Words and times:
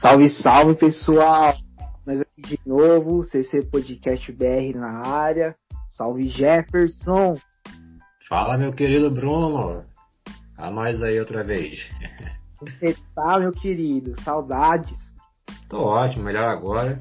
Salve, 0.00 0.30
salve 0.30 0.74
pessoal! 0.76 1.54
Nós 2.06 2.22
aqui 2.22 2.40
de 2.40 2.58
novo, 2.64 3.22
CC 3.22 3.62
Podcast 3.66 4.32
BR 4.32 4.78
na 4.78 5.06
área. 5.06 5.54
Salve 5.90 6.26
Jefferson! 6.26 7.36
Fala 8.26 8.56
meu 8.56 8.72
querido 8.72 9.10
Bruno! 9.10 9.84
A 10.56 10.70
nós 10.70 11.02
aí 11.02 11.20
outra 11.20 11.44
vez. 11.44 11.92
Você 12.58 12.96
tá, 13.14 13.38
meu 13.38 13.52
querido? 13.52 14.18
Saudades! 14.22 14.96
Tô 15.68 15.82
ótimo, 15.82 16.24
melhor 16.24 16.48
agora. 16.48 16.98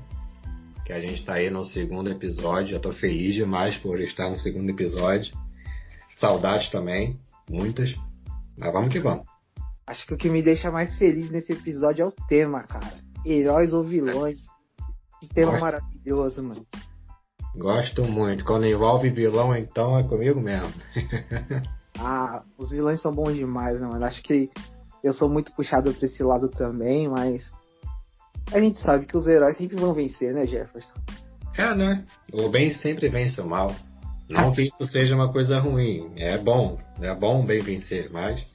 Que 0.85 0.91
a 0.91 0.99
gente 0.99 1.23
tá 1.23 1.35
aí 1.35 1.49
no 1.49 1.63
segundo 1.63 2.09
episódio. 2.09 2.73
Já 2.73 2.79
tô 2.81 2.91
feliz 2.91 3.33
demais 3.33 3.77
por 3.77 4.01
estar 4.01 4.29
no 4.29 4.35
segundo 4.35 4.71
episódio. 4.71 5.33
Saudades 6.17 6.69
também, 6.69 7.17
muitas. 7.49 7.95
Mas 8.57 8.73
vamos 8.73 8.91
que 8.91 8.99
vamos. 8.99 9.28
Acho 9.89 10.05
que 10.05 10.13
o 10.13 10.17
que 10.17 10.29
me 10.29 10.43
deixa 10.43 10.69
mais 10.69 10.95
feliz 10.97 11.31
nesse 11.31 11.51
episódio 11.51 12.03
é 12.03 12.07
o 12.07 12.11
tema, 12.11 12.61
cara. 12.61 12.93
Heróis 13.25 13.73
ou 13.73 13.81
vilões. 13.81 14.37
Que 15.19 15.27
tema 15.33 15.53
Gosto. 15.53 15.61
maravilhoso, 15.61 16.43
mano. 16.43 16.65
Gosto 17.55 18.07
muito. 18.07 18.45
Quando 18.45 18.67
envolve 18.67 19.09
vilão, 19.09 19.55
então 19.55 19.97
é 19.97 20.03
comigo 20.03 20.39
mesmo. 20.39 20.71
Ah, 22.01 22.43
os 22.57 22.69
vilões 22.71 23.01
são 23.01 23.11
bons 23.11 23.35
demais, 23.35 23.77
né, 23.81 23.85
mano? 23.85 24.05
Acho 24.05 24.23
que 24.23 24.49
eu 25.03 25.11
sou 25.11 25.27
muito 25.27 25.53
puxado 25.53 25.93
pra 25.93 26.05
esse 26.05 26.23
lado 26.23 26.47
também, 26.47 27.09
mas. 27.09 27.51
A 28.53 28.59
gente 28.61 28.79
sabe 28.79 29.05
que 29.05 29.17
os 29.17 29.27
heróis 29.27 29.57
sempre 29.57 29.75
vão 29.75 29.93
vencer, 29.93 30.33
né, 30.33 30.45
Jefferson? 30.45 30.97
É, 31.57 31.75
né? 31.75 32.05
O 32.31 32.47
bem 32.47 32.71
sempre 32.71 33.09
vence 33.09 33.41
o 33.41 33.45
mal. 33.45 33.75
Não 34.29 34.53
que 34.53 34.61
isso 34.61 34.89
seja 34.89 35.13
uma 35.13 35.29
coisa 35.29 35.59
ruim. 35.59 36.09
É 36.15 36.37
bom. 36.37 36.79
É 37.01 37.13
bom 37.13 37.41
o 37.41 37.45
bem 37.45 37.59
vencer, 37.59 38.09
mas 38.09 38.47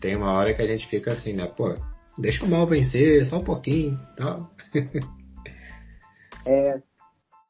tem 0.00 0.16
uma 0.16 0.32
hora 0.32 0.54
que 0.54 0.62
a 0.62 0.66
gente 0.66 0.86
fica 0.88 1.12
assim, 1.12 1.32
né? 1.32 1.46
Pô, 1.46 1.74
deixa 2.18 2.44
o 2.44 2.48
mal 2.48 2.66
vencer 2.66 3.24
só 3.26 3.38
um 3.38 3.44
pouquinho 3.44 3.98
tal. 4.16 4.50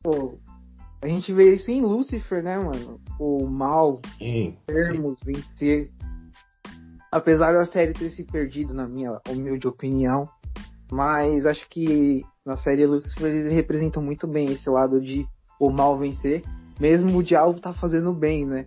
Pô, 0.03 0.39
a 1.03 1.07
gente 1.07 1.33
vê 1.33 1.53
isso 1.53 1.71
em 1.71 1.81
Lucifer, 1.81 2.43
né, 2.43 2.59
mano? 2.59 3.01
O 3.19 3.47
mal, 3.47 4.01
Sim, 4.19 4.57
sim. 4.57 4.59
termos, 4.67 5.19
vencer. 5.25 5.91
Apesar 7.11 7.53
da 7.53 7.65
série 7.65 7.93
ter 7.93 8.11
se 8.11 8.25
perdido, 8.25 8.75
na 8.75 8.87
minha 8.87 9.21
humilde 9.29 9.67
opinião. 9.67 10.29
Mas 10.91 11.47
acho 11.47 11.69
que 11.69 12.25
na 12.45 12.57
série 12.57 12.87
Lucifer 12.87 13.31
eles 13.31 13.53
representam 13.53 14.03
muito 14.03 14.27
bem 14.27 14.47
esse 14.51 14.69
lado 14.71 15.01
de 15.01 15.27
o 15.61 15.71
mal 15.71 15.97
vencer. 15.97 16.43
Mesmo 16.81 17.19
o 17.19 17.23
diabo 17.23 17.61
tá 17.61 17.73
fazendo 17.73 18.13
bem, 18.13 18.47
né? 18.47 18.67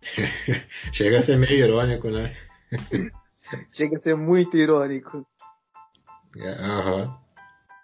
Chega 0.92 1.18
a 1.18 1.22
ser 1.22 1.36
meio 1.36 1.64
irônico, 1.64 2.08
né? 2.08 2.34
Chega 3.72 3.96
a 3.98 4.00
ser 4.00 4.16
muito 4.16 4.56
irônico. 4.56 5.24
É, 6.36 6.50
Aham. 6.52 7.16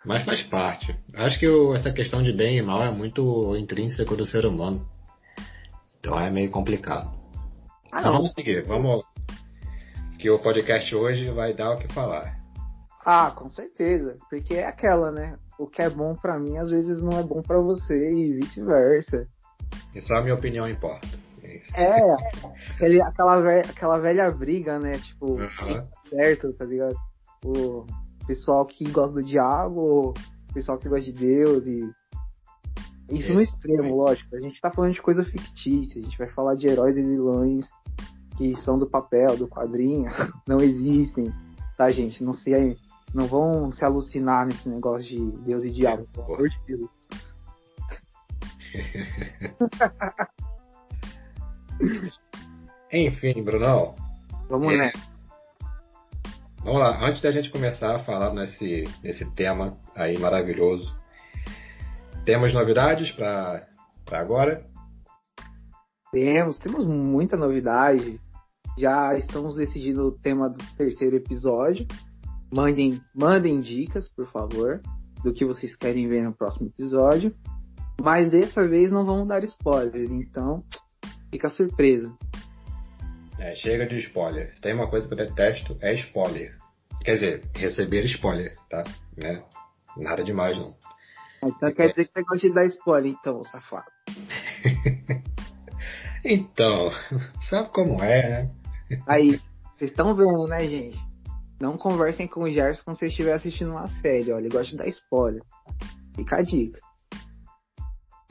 Mas 0.04 0.24
faz 0.24 0.42
parte. 0.42 0.98
Acho 1.14 1.38
que 1.38 1.48
o- 1.48 1.74
essa 1.76 1.92
questão 1.92 2.22
de 2.22 2.32
bem 2.32 2.58
e 2.58 2.62
mal 2.62 2.82
é 2.82 2.90
muito 2.90 3.56
intrínseco 3.56 4.16
do 4.16 4.26
ser 4.26 4.44
humano. 4.44 4.84
Então 6.00 6.18
é 6.18 6.28
meio 6.28 6.50
complicado. 6.50 7.10
Ah, 7.86 7.96
Mas 7.96 8.04
não. 8.06 8.12
vamos 8.14 8.32
seguir, 8.32 8.64
vamos. 8.66 9.04
Que 10.18 10.28
o 10.28 10.38
podcast 10.40 10.92
hoje 10.94 11.30
vai 11.30 11.54
dar 11.54 11.70
o 11.72 11.78
que 11.78 11.92
falar. 11.92 12.36
Ah, 13.06 13.30
com 13.30 13.48
certeza. 13.48 14.16
Porque 14.28 14.54
é 14.54 14.66
aquela, 14.66 15.12
né? 15.12 15.38
O 15.58 15.66
que 15.68 15.80
é 15.82 15.88
bom 15.88 16.16
pra 16.16 16.36
mim, 16.38 16.56
às 16.58 16.68
vezes 16.68 17.00
não 17.00 17.16
é 17.18 17.22
bom 17.22 17.40
pra 17.40 17.58
você 17.60 18.10
e 18.12 18.32
vice-versa. 18.40 19.28
E 19.94 20.00
só 20.00 20.14
a 20.16 20.22
minha 20.22 20.34
opinião 20.34 20.68
importa. 20.68 21.06
É. 21.74 21.84
É, 21.84 22.14
aquele, 22.74 23.02
aquela, 23.02 23.40
ve- 23.40 23.60
aquela 23.70 23.98
velha 23.98 24.30
briga, 24.30 24.78
né? 24.78 24.92
Tipo, 24.92 25.36
certo, 26.10 26.52
tá 26.54 26.64
ligado? 26.64 26.94
O 27.44 27.86
pessoal 28.26 28.64
que 28.66 28.88
gosta 28.90 29.14
do 29.14 29.22
diabo, 29.22 30.10
o 30.10 30.54
pessoal 30.54 30.78
que 30.78 30.88
gosta 30.88 31.04
de 31.04 31.12
Deus 31.12 31.66
e. 31.66 31.80
Isso 33.10 33.32
É. 33.32 33.34
no 33.34 33.40
extremo, 33.40 33.96
lógico. 33.96 34.34
A 34.36 34.40
gente 34.40 34.60
tá 34.60 34.70
falando 34.70 34.92
de 34.94 35.02
coisa 35.02 35.22
fictícia, 35.24 36.00
a 36.00 36.04
gente 36.04 36.16
vai 36.16 36.28
falar 36.28 36.54
de 36.54 36.68
heróis 36.68 36.96
e 36.96 37.02
vilões 37.02 37.68
que 38.38 38.54
são 38.56 38.78
do 38.78 38.88
papel, 38.88 39.36
do 39.36 39.46
quadrinho, 39.46 40.06
não 40.48 40.58
existem, 40.58 41.30
tá, 41.76 41.90
gente? 41.90 42.22
Não 42.24 42.32
se. 42.32 42.50
Não 43.12 43.26
vão 43.26 43.70
se 43.70 43.84
alucinar 43.84 44.46
nesse 44.46 44.66
negócio 44.70 45.06
de 45.06 45.20
Deus 45.42 45.64
e 45.64 45.70
diabo, 45.70 46.06
pelo 46.14 46.34
amor 46.34 46.48
de 46.48 46.58
Deus. 46.66 46.88
Enfim, 52.92 53.42
Brunão, 53.42 53.94
Vamos 54.48 54.68
É. 54.68 54.76
nessa. 54.76 54.98
vamos 56.62 56.80
lá. 56.80 56.98
Antes 57.06 57.22
da 57.22 57.32
gente 57.32 57.50
começar 57.50 57.96
a 57.96 57.98
falar 58.00 58.34
nesse, 58.34 58.84
nesse 59.02 59.24
tema 59.32 59.78
aí 59.94 60.18
maravilhoso, 60.18 60.94
temos 62.26 62.52
novidades 62.52 63.10
para 63.12 63.66
agora? 64.10 64.64
Temos, 66.10 66.58
temos 66.58 66.84
muita 66.86 67.36
novidade. 67.36 68.20
Já 68.78 69.16
estamos 69.16 69.54
decidindo 69.56 70.06
o 70.08 70.12
tema 70.12 70.50
do 70.50 70.58
terceiro 70.76 71.16
episódio. 71.16 71.86
Mandem, 72.54 73.00
mandem 73.14 73.58
dicas, 73.60 74.08
por 74.10 74.30
favor, 74.30 74.82
do 75.24 75.32
que 75.32 75.44
vocês 75.46 75.74
querem 75.74 76.06
ver 76.08 76.22
no 76.22 76.34
próximo 76.34 76.68
episódio. 76.68 77.34
Mas 78.00 78.30
dessa 78.30 78.66
vez 78.68 78.90
não 78.92 79.06
vamos 79.06 79.26
dar 79.28 79.42
spoilers, 79.44 80.10
então 80.10 80.62
fica 81.32 81.48
surpresa. 81.48 82.16
É, 83.38 83.56
chega 83.56 83.86
de 83.86 83.96
spoiler. 83.98 84.54
Tem 84.60 84.74
uma 84.74 84.88
coisa 84.88 85.08
que 85.08 85.14
eu 85.14 85.18
detesto, 85.18 85.76
é 85.80 85.94
spoiler. 85.94 86.56
Quer 87.02 87.14
dizer, 87.14 87.42
receber 87.56 88.04
spoiler, 88.04 88.56
tá? 88.70 88.84
Né? 89.16 89.42
Nada 89.96 90.22
demais, 90.22 90.56
não. 90.56 90.76
Então 91.42 91.72
quer 91.72 91.88
dizer 91.88 92.06
que 92.06 92.12
você 92.12 92.22
gosta 92.22 92.48
de 92.48 92.54
dar 92.54 92.66
spoiler, 92.66 93.10
então, 93.10 93.42
safado. 93.42 93.90
Então, 96.24 96.92
sabe 97.50 97.68
como 97.70 98.00
é, 98.00 98.28
né? 98.28 98.50
Aí, 99.08 99.30
vocês 99.76 99.90
estão 99.90 100.14
vendo, 100.14 100.46
né, 100.46 100.64
gente? 100.68 100.96
Não 101.60 101.76
conversem 101.76 102.28
com 102.28 102.44
o 102.44 102.50
Gerson 102.50 102.84
quando 102.84 102.98
você 102.98 103.06
estiver 103.06 103.32
assistindo 103.32 103.72
uma 103.72 103.88
série, 103.88 104.32
olha, 104.32 104.42
ele 104.42 104.48
gosta 104.48 104.70
de 104.70 104.76
dar 104.76 104.86
spoiler. 104.86 105.42
Fica 106.14 106.36
a 106.36 106.42
dica. 106.42 106.80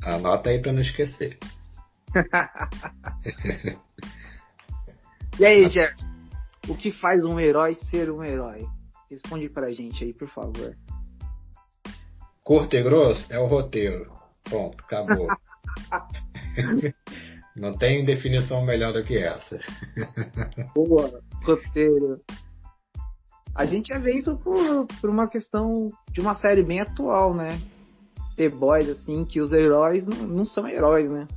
Anota 0.03 0.50
aí 0.50 0.61
pra 0.61 0.72
não 0.72 0.81
esquecer. 0.81 1.38
E 5.39 5.45
aí, 5.45 5.67
Gerson? 5.69 6.05
O 6.67 6.75
que 6.75 6.91
faz 6.91 7.23
um 7.25 7.39
herói 7.39 7.73
ser 7.73 8.11
um 8.11 8.23
herói? 8.23 8.66
Responde 9.09 9.49
pra 9.49 9.72
gente 9.72 10.03
aí, 10.03 10.13
por 10.13 10.27
favor. 10.27 10.77
Curto 12.44 12.75
e 12.75 12.83
grosso 12.83 13.25
é 13.33 13.39
o 13.39 13.47
roteiro. 13.47 14.11
Pronto, 14.44 14.83
acabou. 14.83 15.27
não 17.55 17.73
tem 17.73 18.05
definição 18.05 18.63
melhor 18.63 18.93
do 18.93 19.03
que 19.03 19.17
essa. 19.17 19.59
Boa, 20.75 21.22
roteiro. 21.43 22.22
A 23.55 23.66
gente 23.66 23.97
vê 23.99 24.17
isso 24.17 24.38
por, 24.38 24.85
por 24.99 25.09
uma 25.09 25.28
questão 25.28 25.89
de 26.11 26.22
uma 26.22 26.35
série 26.35 26.63
bem 26.63 26.81
atual, 26.81 27.33
né? 27.33 27.59
The 28.38 28.49
Boys, 28.49 28.89
assim, 28.89 29.25
que 29.25 29.41
os 29.41 29.51
heróis 29.51 30.05
não, 30.05 30.28
não 30.28 30.45
são 30.45 30.67
heróis, 30.67 31.09
né? 31.09 31.28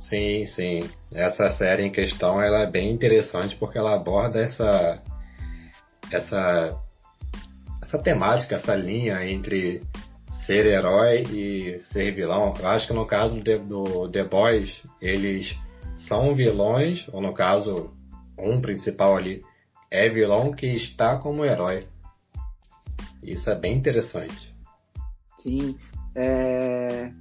Sim, 0.00 0.46
sim. 0.46 0.80
Essa 1.12 1.48
série 1.50 1.84
em 1.84 1.92
questão 1.92 2.42
ela 2.42 2.62
é 2.62 2.66
bem 2.66 2.90
interessante 2.90 3.54
porque 3.56 3.78
ela 3.78 3.94
aborda 3.94 4.40
essa 4.40 5.02
essa 6.10 6.80
essa 7.82 7.98
temática, 7.98 8.56
essa 8.56 8.74
linha 8.74 9.24
entre 9.28 9.82
ser 10.46 10.66
herói 10.66 11.22
e 11.30 11.80
ser 11.92 12.12
vilão. 12.12 12.54
Eu 12.58 12.68
acho 12.68 12.88
que 12.88 12.92
no 12.94 13.06
caso 13.06 13.40
do 13.40 13.58
do 13.58 14.08
The 14.08 14.24
Boys, 14.24 14.82
eles 15.00 15.54
são 15.96 16.34
vilões, 16.34 17.06
ou 17.12 17.20
no 17.20 17.34
caso, 17.34 17.94
um 18.38 18.60
principal 18.60 19.16
ali 19.16 19.42
é 19.90 20.08
vilão 20.08 20.52
que 20.52 20.66
está 20.66 21.18
como 21.18 21.44
herói. 21.44 21.86
Isso 23.22 23.50
é 23.50 23.54
bem 23.54 23.76
interessante. 23.76 24.54
Sim. 25.38 25.76
É... 26.16 27.12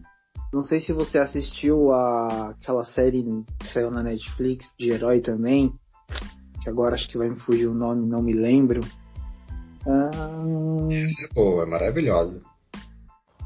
Não 0.51 0.63
sei 0.63 0.79
se 0.79 0.91
você 0.91 1.17
assistiu 1.19 1.91
a... 1.93 2.49
aquela 2.49 2.83
série 2.83 3.23
que 3.59 3.67
saiu 3.67 3.91
na 3.91 4.01
Netflix 4.01 4.73
de 4.77 4.89
herói 4.91 5.21
também. 5.21 5.71
Que 6.63 6.69
agora 6.69 6.95
acho 6.95 7.07
que 7.07 7.17
vai 7.17 7.29
me 7.29 7.35
fugir 7.37 7.67
o 7.67 7.73
nome, 7.73 8.07
não 8.09 8.21
me 8.21 8.33
lembro. 8.33 8.81
Ah, 9.87 10.09
Pô, 11.33 11.61
é 11.61 11.65
maravilhosa. 11.65 12.41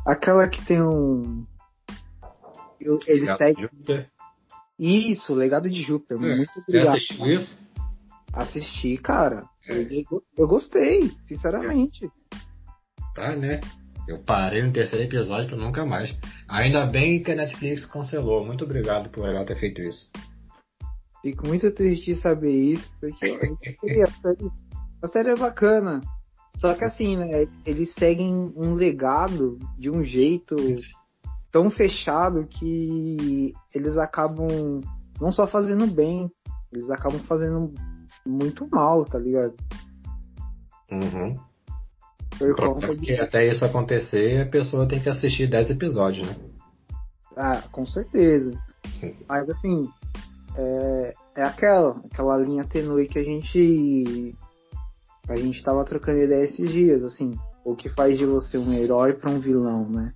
Aquela 0.06 0.48
que 0.50 0.66
tem 0.66 0.82
um. 0.82 1.46
eu- 2.80 3.00
Ele 3.06 3.26
Gato 3.26 3.38
segue. 3.38 3.62
Júpiter. 3.62 4.10
Isso, 4.80 5.34
Legado 5.34 5.70
de 5.70 5.82
Júpiter. 5.84 6.18
É, 6.18 6.36
Muito 6.38 6.52
Você 6.54 6.60
obrigado. 6.62 6.96
assistiu 6.96 7.26
isso? 7.28 7.58
Assisti, 8.34 8.98
cara. 8.98 9.46
É. 9.70 9.74
Eu, 9.84 10.24
eu 10.38 10.48
gostei, 10.48 11.10
sinceramente. 11.26 12.10
Tá, 13.14 13.36
né? 13.36 13.60
Eu 14.08 14.20
parei 14.20 14.62
no 14.62 14.72
terceiro 14.74 15.06
episódio 15.06 15.48
pra 15.50 15.58
nunca 15.58 15.86
mais. 15.86 16.18
Ainda 16.48 16.86
bem 16.86 17.22
que 17.24 17.32
a 17.32 17.36
Netflix 17.36 17.86
cancelou. 17.86 18.46
Muito 18.46 18.64
obrigado 18.66 19.10
por 19.10 19.28
ela 19.28 19.46
ter 19.46 19.58
feito 19.58 19.82
isso. 19.82 20.12
Fico 21.22 21.48
muito 21.48 21.72
triste 21.72 22.14
de 22.14 22.20
saber 22.20 22.52
isso, 22.52 22.92
porque 23.00 23.26
a 24.04 24.12
série- 24.12 24.52
a 25.02 25.08
série 25.08 25.30
é 25.30 25.36
bacana. 25.36 26.02
Só 26.58 26.74
que 26.74 26.84
assim, 26.84 27.16
né? 27.18 27.48
Eles 27.66 27.94
seguem 27.94 28.52
um 28.56 28.74
legado 28.74 29.58
de 29.78 29.90
um 29.90 30.04
jeito 30.04 30.56
tão 31.50 31.70
fechado 31.70 32.46
que 32.48 33.54
eles 33.74 33.98
acabam 33.98 34.82
não 35.22 35.32
só 35.32 35.48
fazendo 35.48 35.88
bem, 35.88 36.30
eles 36.72 36.90
acabam 36.90 37.20
fazendo 37.22 37.74
muito 38.28 38.68
mal, 38.70 39.06
tá 39.06 39.18
ligado? 39.18 39.54
Uhum. 40.92 41.38
Por 42.38 42.56
conta 42.56 42.96
de... 42.96 43.20
até 43.20 43.48
isso 43.48 43.64
acontecer, 43.64 44.42
a 44.42 44.50
pessoa 44.50 44.88
tem 44.88 45.00
que 45.00 45.10
assistir 45.10 45.48
10 45.48 45.72
episódios, 45.72 46.28
né? 46.28 46.36
Ah, 47.36 47.64
com 47.72 47.86
certeza. 47.86 48.52
Mas 49.28 49.50
assim, 49.50 49.90
é, 50.56 51.14
é 51.38 51.42
aquela, 51.44 52.02
aquela 52.12 52.38
linha 52.38 52.64
tenue 52.64 53.08
que 53.08 53.20
a 53.20 53.24
gente 53.24 54.36
a 55.28 55.36
gente 55.38 55.64
tava 55.64 55.86
trocando 55.86 56.20
ideia 56.20 56.44
esses 56.44 56.70
dias, 56.70 57.02
assim, 57.04 57.32
o 57.64 57.76
que 57.76 57.90
faz 57.90 58.18
de 58.18 58.26
você 58.26 58.58
um 58.58 58.74
herói 58.74 59.14
para 59.14 59.32
um 59.32 59.40
vilão, 59.40 59.90
né? 59.90 60.14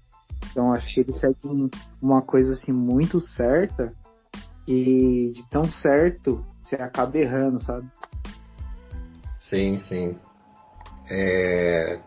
Então 0.51 0.73
acho 0.73 0.93
que 0.93 0.99
eles 0.99 1.19
seguem 1.19 1.69
uma 2.01 2.21
coisa 2.21 2.53
assim 2.53 2.73
muito 2.73 3.19
certa 3.19 3.93
e 4.67 5.31
de 5.33 5.49
tão 5.49 5.63
certo 5.63 6.45
você 6.61 6.75
acaba 6.75 7.17
errando, 7.17 7.59
sabe? 7.59 7.87
Sim, 9.39 9.79
sim. 9.79 10.17
É... 11.09 11.99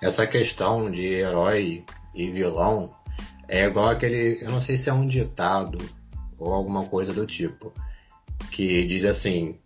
Essa 0.00 0.26
questão 0.26 0.90
de 0.90 1.04
herói 1.04 1.84
e 2.14 2.30
vilão 2.30 2.94
é 3.48 3.64
igual 3.64 3.88
aquele. 3.88 4.38
Eu 4.42 4.50
não 4.50 4.60
sei 4.60 4.76
se 4.76 4.88
é 4.88 4.92
um 4.92 5.06
ditado 5.06 5.78
ou 6.38 6.52
alguma 6.52 6.86
coisa 6.86 7.12
do 7.12 7.26
tipo. 7.26 7.72
Que 8.52 8.84
diz 8.84 9.04
assim: 9.04 9.56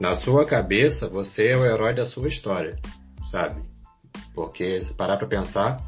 Na 0.00 0.16
sua 0.16 0.46
cabeça, 0.46 1.08
você 1.08 1.48
é 1.48 1.56
o 1.56 1.66
herói 1.66 1.94
da 1.94 2.06
sua 2.06 2.28
história, 2.28 2.78
sabe? 3.30 3.62
Porque 4.34 4.80
se 4.80 4.94
parar 4.94 5.18
pra 5.18 5.26
pensar, 5.26 5.78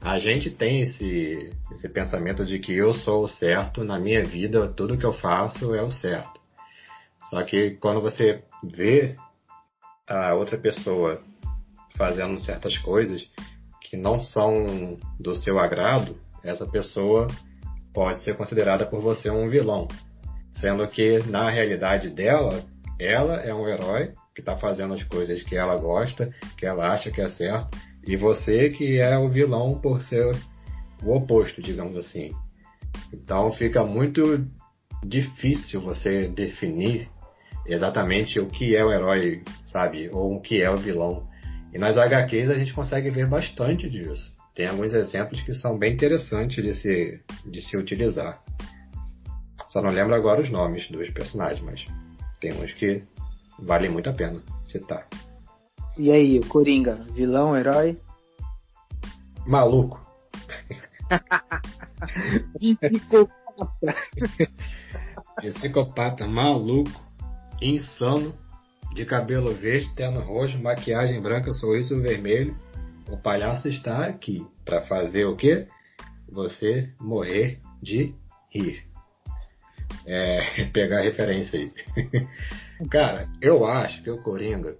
a 0.00 0.18
gente 0.18 0.50
tem 0.50 0.82
esse, 0.82 1.52
esse 1.72 1.88
pensamento 1.88 2.44
de 2.44 2.58
que 2.58 2.72
eu 2.72 2.92
sou 2.92 3.24
o 3.24 3.28
certo 3.28 3.82
na 3.82 3.98
minha 3.98 4.22
vida, 4.22 4.68
tudo 4.68 4.96
que 4.96 5.06
eu 5.06 5.12
faço 5.12 5.74
é 5.74 5.82
o 5.82 5.90
certo. 5.90 6.38
Só 7.30 7.42
que 7.42 7.72
quando 7.72 8.00
você 8.00 8.42
vê 8.62 9.16
a 10.08 10.34
outra 10.34 10.56
pessoa 10.56 11.20
fazendo 11.96 12.40
certas 12.40 12.78
coisas 12.78 13.28
que 13.82 13.96
não 13.96 14.22
são 14.22 14.96
do 15.18 15.34
seu 15.34 15.58
agrado, 15.58 16.16
essa 16.42 16.66
pessoa 16.66 17.26
pode 17.92 18.22
ser 18.22 18.36
considerada 18.36 18.86
por 18.86 19.00
você 19.00 19.30
um 19.30 19.48
vilão. 19.48 19.88
Sendo 20.54 20.86
que, 20.88 21.18
na 21.28 21.50
realidade 21.50 22.10
dela, 22.10 22.64
ela 22.98 23.40
é 23.40 23.54
um 23.54 23.68
herói 23.68 24.14
que 24.34 24.40
está 24.40 24.56
fazendo 24.56 24.94
as 24.94 25.02
coisas 25.02 25.42
que 25.42 25.56
ela 25.56 25.76
gosta, 25.76 26.28
que 26.56 26.64
ela 26.64 26.92
acha 26.92 27.10
que 27.10 27.20
é 27.20 27.28
certo, 27.28 27.76
e 28.06 28.16
você 28.16 28.70
que 28.70 28.98
é 28.98 29.18
o 29.18 29.28
vilão 29.28 29.80
por 29.80 30.00
ser 30.02 30.34
o 31.02 31.14
oposto, 31.14 31.60
digamos 31.60 31.96
assim. 31.96 32.30
Então 33.12 33.50
fica 33.52 33.84
muito 33.84 34.46
difícil 35.04 35.80
você 35.80 36.28
definir 36.28 37.08
exatamente 37.68 38.40
o 38.40 38.46
que 38.46 38.74
é 38.74 38.84
o 38.84 38.92
herói, 38.92 39.42
sabe? 39.66 40.08
Ou 40.12 40.36
o 40.36 40.40
que 40.40 40.62
é 40.62 40.70
o 40.70 40.76
vilão. 40.76 41.26
E 41.72 41.78
nas 41.78 41.96
HQs 41.96 42.50
a 42.50 42.54
gente 42.54 42.72
consegue 42.72 43.10
ver 43.10 43.26
bastante 43.26 43.88
disso. 43.88 44.34
Tem 44.54 44.66
alguns 44.66 44.94
exemplos 44.94 45.40
que 45.42 45.54
são 45.54 45.78
bem 45.78 45.92
interessantes 45.92 46.64
de 46.64 46.74
se, 46.74 47.22
de 47.46 47.62
se 47.62 47.76
utilizar. 47.76 48.42
Só 49.68 49.82
não 49.82 49.90
lembro 49.90 50.14
agora 50.14 50.40
os 50.40 50.50
nomes 50.50 50.90
dos 50.90 51.10
personagens, 51.10 51.60
mas 51.60 51.86
tem 52.40 52.52
uns 52.52 52.72
que 52.72 53.04
valem 53.58 53.90
muito 53.90 54.08
a 54.08 54.12
pena 54.12 54.42
citar. 54.64 55.06
E 55.96 56.10
aí, 56.10 56.38
o 56.38 56.46
Coringa, 56.46 56.94
vilão, 57.12 57.56
herói? 57.56 57.98
Maluco. 59.46 60.00
Psicopata. 62.58 63.94
Psicopata, 65.42 66.26
maluco, 66.26 67.07
insano, 67.60 68.34
de 68.94 69.04
cabelo 69.04 69.52
verde, 69.52 69.94
terno 69.94 70.20
roxo, 70.20 70.58
maquiagem 70.58 71.20
branca, 71.20 71.52
sorriso 71.52 72.00
vermelho. 72.00 72.56
O 73.08 73.16
palhaço 73.16 73.68
está 73.68 74.06
aqui 74.06 74.46
para 74.64 74.82
fazer 74.82 75.24
o 75.24 75.36
quê? 75.36 75.66
Você 76.30 76.90
morrer 77.00 77.60
de 77.82 78.14
rir. 78.50 78.86
É, 80.06 80.64
pegar 80.72 80.98
a 80.98 81.02
referência 81.02 81.58
aí. 81.58 81.72
Cara, 82.90 83.28
eu 83.40 83.66
acho 83.66 84.02
que 84.02 84.10
o 84.10 84.22
Coringa 84.22 84.76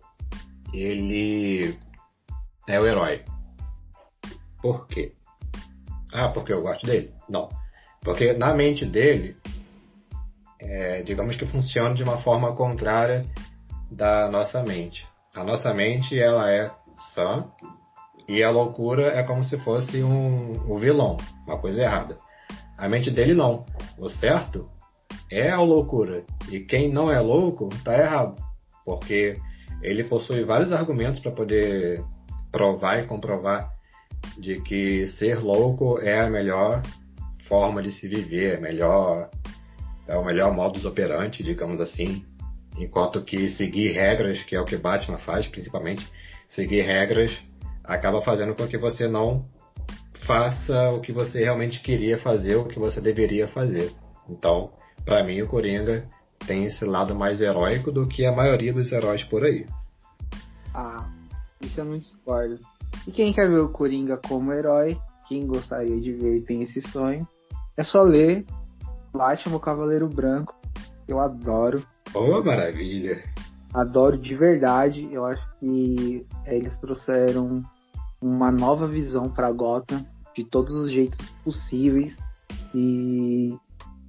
ele 0.73 1.77
é 2.69 2.81
o 2.81 2.87
herói. 2.87 3.25
Por 4.61 4.87
quê? 4.87 5.13
Ah, 6.13 6.29
porque 6.29 6.53
eu 6.53 6.63
gosto 6.63 6.87
dele? 6.87 7.13
Não. 7.29 7.49
Porque 8.01 8.33
na 8.33 8.55
mente 8.55 8.85
dele, 8.87 9.37
é, 10.61 11.03
digamos 11.03 11.37
que 11.37 11.47
funciona 11.47 11.95
de 11.95 12.03
uma 12.03 12.19
forma 12.19 12.55
contrária 12.55 13.25
da 13.91 14.31
nossa 14.31 14.63
mente. 14.63 15.07
A 15.37 15.45
nossa 15.45 15.73
mente, 15.73 16.19
ela 16.19 16.51
é 16.51 16.71
sã 17.15 17.47
e 18.29 18.43
a 18.43 18.51
loucura 18.51 19.09
é 19.15 19.23
como 19.23 19.45
se 19.45 19.57
fosse 19.59 20.03
um, 20.03 20.53
um 20.71 20.79
vilão, 20.79 21.17
uma 21.47 21.59
coisa 21.59 21.83
errada. 21.83 22.17
A 22.77 22.89
mente 22.89 23.11
dele 23.11 23.35
não. 23.35 23.65
O 23.99 24.09
certo 24.09 24.69
é 25.31 25.51
a 25.51 25.61
loucura. 25.61 26.25
E 26.51 26.61
quem 26.61 26.93
não 26.93 27.11
é 27.11 27.21
louco, 27.21 27.69
tá 27.85 27.97
errado. 27.99 28.41
Porque 28.85 29.37
ele 29.83 30.05
possui 30.05 30.45
vários 30.45 30.73
argumentos 30.73 31.21
para 31.21 31.33
poder 31.33 32.03
provar 32.51 33.01
e 33.01 33.07
comprovar 33.07 33.71
de 34.39 34.61
que 34.63 35.07
ser 35.19 35.41
louco 35.41 35.99
é 36.01 36.21
a 36.21 36.31
melhor 36.31 36.83
forma 37.49 37.83
de 37.83 37.93
se 37.93 38.07
viver, 38.07 38.57
é 38.57 38.61
melhor 38.61 39.31
é 40.09 40.17
o 40.17 40.25
melhor 40.25 40.53
modus 40.53 40.85
operandi, 40.85 41.45
digamos 41.45 41.81
assim, 41.81 42.25
enquanto 42.79 43.23
que 43.23 43.51
seguir 43.51 43.93
regras, 43.93 44.43
que 44.43 44.57
é 44.57 44.61
o 44.61 44.65
que 44.65 44.77
Batman 44.77 45.19
faz, 45.19 45.47
principalmente, 45.47 46.05
seguir 46.49 46.83
regras 46.83 47.39
acaba 47.85 48.21
fazendo 48.23 48.55
com 48.55 48.67
que 48.67 48.77
você 48.77 49.09
não 49.09 49.47
faça 50.27 50.89
o 50.91 51.01
que 51.01 51.13
você 51.13 51.41
realmente 51.41 51.81
queria 51.81 52.19
fazer, 52.19 52.57
o 52.57 52.67
que 52.67 52.79
você 52.79 53.01
deveria 53.01 53.49
fazer. 53.49 53.93
Então, 54.29 54.73
para 55.05 55.25
mim, 55.25 55.41
o 55.41 55.49
Coringa 55.49 56.07
tem 56.47 56.65
esse 56.67 56.85
lado 56.85 57.15
mais 57.15 57.41
heróico 57.41 57.91
do 57.91 58.07
que 58.07 58.27
a 58.27 58.33
maioria 58.33 58.73
dos 58.73 58.93
heróis 58.93 59.25
por 59.25 59.45
aí. 59.45 59.65
Ah, 60.75 61.09
isso 61.63 61.81
eu 61.81 61.85
não 61.87 61.99
discordo. 61.99 62.59
E 63.07 63.11
quem 63.11 63.33
quer 63.33 63.49
ver 63.49 63.61
o 63.61 63.71
Coringa 63.71 64.19
como 64.19 64.53
herói, 64.53 64.99
quem 65.27 65.47
gostaria 65.47 65.99
de 65.99 66.13
ver 66.13 66.37
e 66.37 66.43
tem 66.43 66.63
esse 66.63 66.81
sonho, 66.83 67.27
é 67.77 67.83
só 67.83 68.03
ler 68.03 68.45
Batman 69.13 69.57
o 69.57 69.61
Cavaleiro 69.61 70.09
Branco. 70.09 70.55
Eu 71.07 71.21
adoro. 71.21 71.83
Oh, 72.15 72.43
maravilha! 72.43 73.23
Adoro 73.73 74.19
de 74.19 74.35
verdade. 74.35 75.09
Eu 75.13 75.25
acho 75.25 75.43
que 75.59 76.27
eles 76.47 76.77
trouxeram 76.79 77.63
uma 78.21 78.51
nova 78.51 78.87
visão 78.87 79.29
para 79.29 79.51
Gotham 79.53 80.05
de 80.35 80.45
todos 80.45 80.73
os 80.73 80.91
jeitos 80.91 81.29
possíveis 81.45 82.19
e 82.75 83.57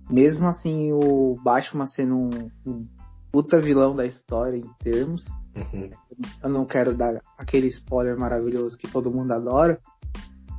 mesmo 0.10 0.48
assim 0.48 0.92
o 0.92 1.38
Batman 1.44 1.86
sendo 1.86 2.16
um, 2.16 2.30
um 2.66 2.84
puta 3.32 3.60
vilão 3.60 3.96
da 3.96 4.06
história 4.06 4.58
em 4.58 4.74
termos, 4.80 5.26
uhum. 5.56 5.90
eu 6.44 6.50
não 6.50 6.66
quero 6.66 6.96
dar 6.96 7.20
aquele 7.38 7.68
spoiler 7.68 8.18
maravilhoso 8.18 8.78
que 8.78 8.88
todo 8.88 9.12
mundo 9.12 9.32
adora. 9.32 9.80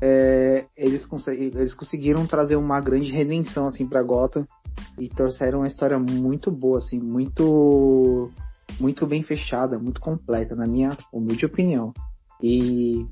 É, 0.03 0.67
eles, 0.77 1.07
eles 1.29 1.75
conseguiram 1.75 2.27
trazer 2.27 2.57
uma 2.57 2.81
grande 2.81 3.13
redenção 3.13 3.67
assim 3.67 3.87
para 3.87 4.03
Gotham 4.03 4.45
e 4.99 5.09
trouxeram 5.09 5.61
uma 5.61 5.67
história 5.67 5.99
muito 5.99 6.51
boa 6.51 6.79
assim, 6.79 6.99
muito 6.99 8.31
muito 8.79 9.07
bem 9.07 9.23
fechada, 9.23 9.79
muito 9.79 10.01
completa 10.01 10.57
na 10.57 10.67
minha 10.67 10.97
humilde 11.13 11.45
opinião. 11.45 11.93
E 12.43 13.07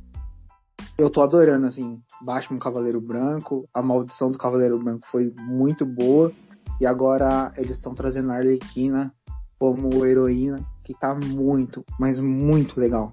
eu 0.97 1.11
tô 1.11 1.21
adorando, 1.23 1.67
assim, 1.67 2.01
Batman 2.23 2.59
Cavaleiro 2.59 3.01
Branco, 3.01 3.69
a 3.73 3.83
maldição 3.83 4.31
do 4.31 4.39
Cavaleiro 4.39 4.79
Branco 4.79 5.07
foi 5.11 5.33
muito 5.37 5.85
boa, 5.85 6.33
e 6.81 6.87
agora 6.87 7.53
eles 7.57 7.77
estão 7.77 7.95
trazendo 7.95 8.33
a 8.33 8.37
Arlequina 8.37 9.13
como 9.59 10.07
heroína, 10.07 10.59
que 10.85 10.95
tá 10.95 11.15
muito, 11.15 11.85
mas 11.99 12.19
muito 12.21 12.81
legal. 12.81 13.13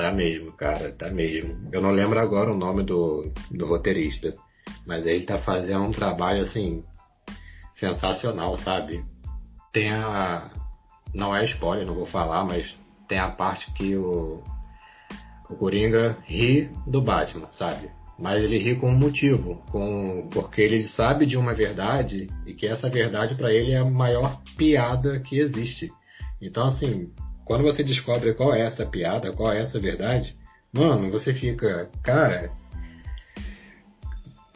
Tá 0.00 0.10
mesmo, 0.10 0.50
cara, 0.52 0.90
tá 0.92 1.10
mesmo. 1.10 1.68
Eu 1.70 1.82
não 1.82 1.90
lembro 1.90 2.18
agora 2.18 2.50
o 2.50 2.56
nome 2.56 2.82
do, 2.82 3.30
do 3.50 3.66
roteirista, 3.66 4.34
mas 4.86 5.06
ele 5.06 5.26
tá 5.26 5.38
fazendo 5.38 5.84
um 5.84 5.92
trabalho, 5.92 6.40
assim, 6.40 6.82
sensacional, 7.74 8.56
sabe? 8.56 9.04
Tem 9.70 9.92
a. 9.92 10.50
Não 11.14 11.36
é 11.36 11.44
spoiler, 11.44 11.86
não 11.86 11.94
vou 11.94 12.06
falar, 12.06 12.44
mas 12.44 12.74
tem 13.06 13.18
a 13.18 13.28
parte 13.28 13.70
que 13.74 13.94
o 13.94 14.42
o 15.50 15.56
Coringa 15.56 16.16
ri 16.24 16.70
do 16.86 17.02
Batman, 17.02 17.48
sabe? 17.52 17.90
Mas 18.18 18.42
ele 18.42 18.56
ri 18.56 18.76
com 18.76 18.88
um 18.88 18.98
motivo, 18.98 19.62
com 19.70 20.26
porque 20.32 20.62
ele 20.62 20.88
sabe 20.88 21.26
de 21.26 21.36
uma 21.36 21.52
verdade 21.52 22.26
e 22.46 22.54
que 22.54 22.66
essa 22.66 22.88
verdade 22.88 23.34
para 23.34 23.52
ele 23.52 23.72
é 23.72 23.78
a 23.80 23.84
maior 23.84 24.40
piada 24.56 25.20
que 25.20 25.38
existe. 25.38 25.92
Então, 26.40 26.68
assim, 26.68 27.12
quando 27.50 27.64
você 27.64 27.82
descobre 27.82 28.32
qual 28.32 28.54
é 28.54 28.60
essa 28.60 28.86
piada, 28.86 29.32
qual 29.32 29.52
é 29.52 29.60
essa 29.60 29.76
verdade, 29.76 30.36
mano, 30.72 31.10
você 31.10 31.34
fica, 31.34 31.90
cara. 32.00 32.52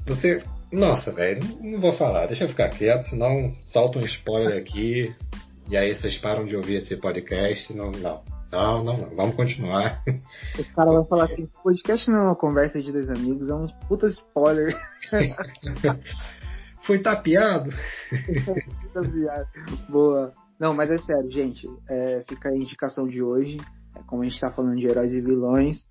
Você. 0.06 0.44
Nossa, 0.70 1.10
velho, 1.10 1.42
não 1.60 1.80
vou 1.80 1.92
falar, 1.92 2.26
deixa 2.26 2.44
eu 2.44 2.48
ficar 2.48 2.68
quieto, 2.68 3.08
senão 3.08 3.52
solta 3.62 3.98
um 3.98 4.02
spoiler 4.02 4.56
aqui 4.56 5.12
e 5.68 5.76
aí 5.76 5.92
vocês 5.92 6.16
param 6.18 6.46
de 6.46 6.54
ouvir 6.54 6.76
esse 6.76 6.96
podcast. 6.96 7.74
Não, 7.74 7.90
não. 7.90 8.22
Não, 8.52 8.84
não, 8.84 8.96
não. 8.96 9.10
Vamos 9.16 9.34
continuar. 9.34 10.00
O 10.56 10.64
cara 10.76 10.92
vai 10.92 11.04
falar 11.04 11.24
assim, 11.24 11.42
esse 11.42 11.62
podcast 11.64 12.08
não 12.08 12.18
é 12.18 12.22
uma 12.22 12.36
conversa 12.36 12.80
de 12.80 12.92
dois 12.92 13.10
amigos, 13.10 13.48
é 13.48 13.54
um 13.54 13.66
puta 13.88 14.06
spoiler. 14.06 14.80
Foi 16.82 17.00
tapeado? 17.00 17.74
Boa. 19.90 20.32
Não, 20.64 20.72
mas 20.72 20.90
é 20.90 20.96
sério, 20.96 21.30
gente. 21.30 21.66
É, 21.86 22.24
fica 22.26 22.48
a 22.48 22.56
indicação 22.56 23.06
de 23.06 23.22
hoje. 23.22 23.58
É, 23.94 24.02
como 24.06 24.22
a 24.22 24.26
gente 24.26 24.40
tá 24.40 24.50
falando 24.50 24.76
de 24.76 24.86
heróis 24.86 25.12
e 25.12 25.20
vilões. 25.20 25.84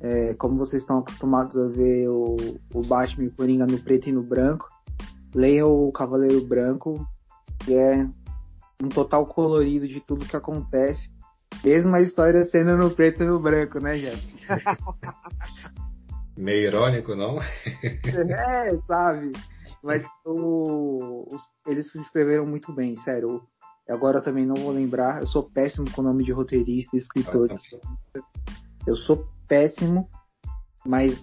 É, 0.00 0.34
como 0.34 0.56
vocês 0.56 0.82
estão 0.82 0.98
acostumados 0.98 1.58
a 1.58 1.66
ver 1.66 2.08
o, 2.08 2.36
o 2.72 2.86
Batman 2.86 3.24
e 3.24 3.26
o 3.26 3.34
Coringa 3.34 3.66
no 3.66 3.80
preto 3.80 4.08
e 4.08 4.12
no 4.12 4.22
branco. 4.22 4.68
Leiam 5.34 5.68
o 5.68 5.90
Cavaleiro 5.90 6.46
Branco, 6.46 7.04
que 7.64 7.74
é 7.74 8.08
um 8.80 8.88
total 8.88 9.26
colorido 9.26 9.88
de 9.88 9.98
tudo 9.98 10.24
que 10.24 10.36
acontece. 10.36 11.10
Mesmo 11.64 11.92
a 11.96 12.00
história 12.00 12.44
sendo 12.44 12.76
no 12.76 12.92
preto 12.92 13.24
e 13.24 13.26
no 13.26 13.40
branco, 13.40 13.80
né, 13.80 13.98
Jeff? 13.98 14.36
Meio 16.38 16.68
irônico, 16.68 17.16
não? 17.16 17.38
é, 17.66 18.78
sabe? 18.86 19.32
Mas 19.82 20.06
o, 20.24 21.26
os, 21.28 21.42
eles 21.66 21.90
se 21.90 22.00
escreveram 22.00 22.46
muito 22.46 22.72
bem, 22.72 22.94
sério. 22.94 23.42
Agora 23.88 24.18
eu 24.18 24.22
também 24.22 24.46
não 24.46 24.54
vou 24.54 24.72
lembrar. 24.72 25.20
Eu 25.20 25.26
sou 25.26 25.50
péssimo 25.50 25.90
com 25.90 26.00
o 26.00 26.04
nome 26.04 26.24
de 26.24 26.32
roteirista 26.32 26.96
e 26.96 26.98
escritor. 26.98 27.50
Ah, 27.52 28.20
eu 28.86 28.96
sou 28.96 29.26
péssimo, 29.48 30.08
mas 30.84 31.22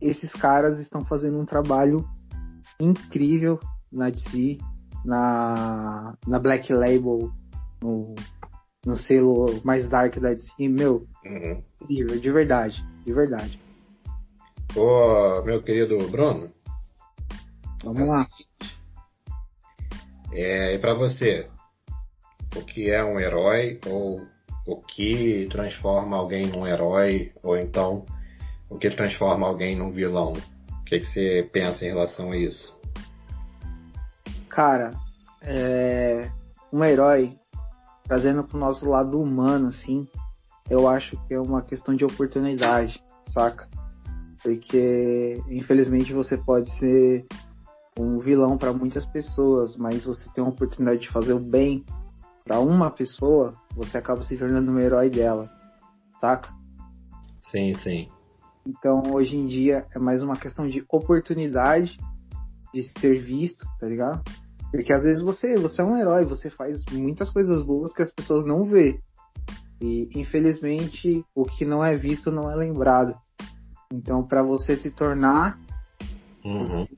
esses 0.00 0.32
caras 0.32 0.78
estão 0.78 1.04
fazendo 1.04 1.38
um 1.38 1.44
trabalho 1.44 2.08
incrível 2.80 3.58
na 3.90 4.10
DC, 4.10 4.58
na, 5.04 6.16
na 6.26 6.38
Black 6.38 6.72
Label, 6.72 7.32
no, 7.82 8.14
no 8.84 8.96
selo 8.96 9.46
mais 9.64 9.88
dark 9.88 10.18
da 10.18 10.34
DC. 10.34 10.68
Meu, 10.68 11.06
uhum. 11.24 11.62
incrível, 11.80 12.20
de 12.20 12.30
verdade, 12.30 12.84
de 13.04 13.12
verdade. 13.12 13.60
Ô, 14.76 15.42
meu 15.42 15.62
querido 15.62 15.96
Bruno. 16.08 16.50
Vamos 17.82 18.08
lá. 18.08 18.28
É, 20.32 20.74
e 20.74 20.78
para 20.78 20.94
você, 20.94 21.48
o 22.56 22.62
que 22.62 22.90
é 22.90 23.04
um 23.04 23.18
herói 23.18 23.78
ou 23.86 24.26
o 24.66 24.76
que 24.76 25.48
transforma 25.50 26.16
alguém 26.16 26.46
num 26.46 26.66
herói 26.66 27.32
ou 27.42 27.56
então 27.56 28.04
o 28.68 28.78
que 28.78 28.90
transforma 28.90 29.46
alguém 29.46 29.76
num 29.76 29.90
vilão? 29.90 30.32
O 30.80 30.84
que, 30.84 31.00
que 31.00 31.06
você 31.06 31.48
pensa 31.52 31.84
em 31.84 31.88
relação 31.88 32.32
a 32.32 32.36
isso? 32.36 32.76
Cara, 34.48 34.90
é... 35.42 36.30
um 36.72 36.84
herói 36.84 37.38
trazendo 38.04 38.44
pro 38.44 38.58
nosso 38.58 38.88
lado 38.88 39.20
humano, 39.20 39.68
assim, 39.68 40.06
eu 40.68 40.88
acho 40.88 41.16
que 41.26 41.34
é 41.34 41.40
uma 41.40 41.62
questão 41.62 41.94
de 41.94 42.04
oportunidade, 42.04 43.02
saca? 43.26 43.68
Porque 44.42 45.42
infelizmente 45.48 46.12
você 46.12 46.36
pode 46.36 46.70
ser 46.78 47.26
um 47.98 48.18
vilão 48.18 48.56
para 48.56 48.72
muitas 48.72 49.04
pessoas, 49.04 49.76
mas 49.76 50.04
você 50.04 50.30
tem 50.32 50.44
a 50.44 50.48
oportunidade 50.48 51.00
de 51.00 51.08
fazer 51.08 51.32
o 51.32 51.40
bem 51.40 51.84
para 52.48 52.60
uma 52.60 52.90
pessoa, 52.90 53.54
você 53.76 53.98
acaba 53.98 54.22
se 54.22 54.34
tornando 54.38 54.72
um 54.72 54.78
herói 54.78 55.10
dela, 55.10 55.50
saca? 56.18 56.48
Sim, 57.42 57.74
sim. 57.74 58.08
Então 58.66 59.02
hoje 59.12 59.36
em 59.36 59.46
dia 59.46 59.86
é 59.94 59.98
mais 59.98 60.22
uma 60.22 60.34
questão 60.34 60.66
de 60.66 60.82
oportunidade 60.90 61.98
de 62.72 62.82
ser 62.98 63.22
visto, 63.22 63.66
tá 63.78 63.86
ligado? 63.86 64.22
Porque 64.70 64.94
às 64.94 65.02
vezes 65.02 65.22
você, 65.22 65.56
você 65.56 65.82
é 65.82 65.84
um 65.84 65.96
herói, 65.98 66.24
você 66.24 66.48
faz 66.48 66.82
muitas 66.90 67.30
coisas 67.30 67.62
boas 67.62 67.92
que 67.92 68.00
as 68.00 68.10
pessoas 68.10 68.46
não 68.46 68.64
vê. 68.64 68.98
E 69.78 70.08
infelizmente 70.18 71.22
o 71.34 71.44
que 71.44 71.66
não 71.66 71.84
é 71.84 71.96
visto 71.96 72.30
não 72.30 72.50
é 72.50 72.56
lembrado. 72.56 73.14
Então 73.92 74.26
para 74.26 74.42
você 74.42 74.74
se 74.74 74.90
tornar, 74.90 75.58
uhum. 76.42 76.60
você 76.60 76.88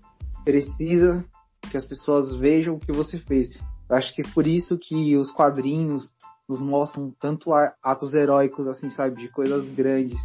precisa 0.45 1.25
que 1.69 1.77
as 1.77 1.85
pessoas 1.85 2.37
vejam 2.37 2.77
o 2.77 2.81
que 2.81 2.93
você 2.93 3.19
fez. 3.19 3.59
Eu 3.91 3.97
acho 3.97 4.15
que 4.15 4.23
é 4.23 4.25
por 4.33 4.47
isso 4.47 4.79
que 4.79 5.17
os 5.17 5.33
quadrinhos 5.33 6.13
nos 6.49 6.63
mostram 6.63 7.13
tanto 7.21 7.51
atos 7.83 8.15
heróicos, 8.15 8.69
assim, 8.69 8.89
sabe, 8.89 9.21
de 9.21 9.29
coisas 9.29 9.69
grandes. 9.75 10.17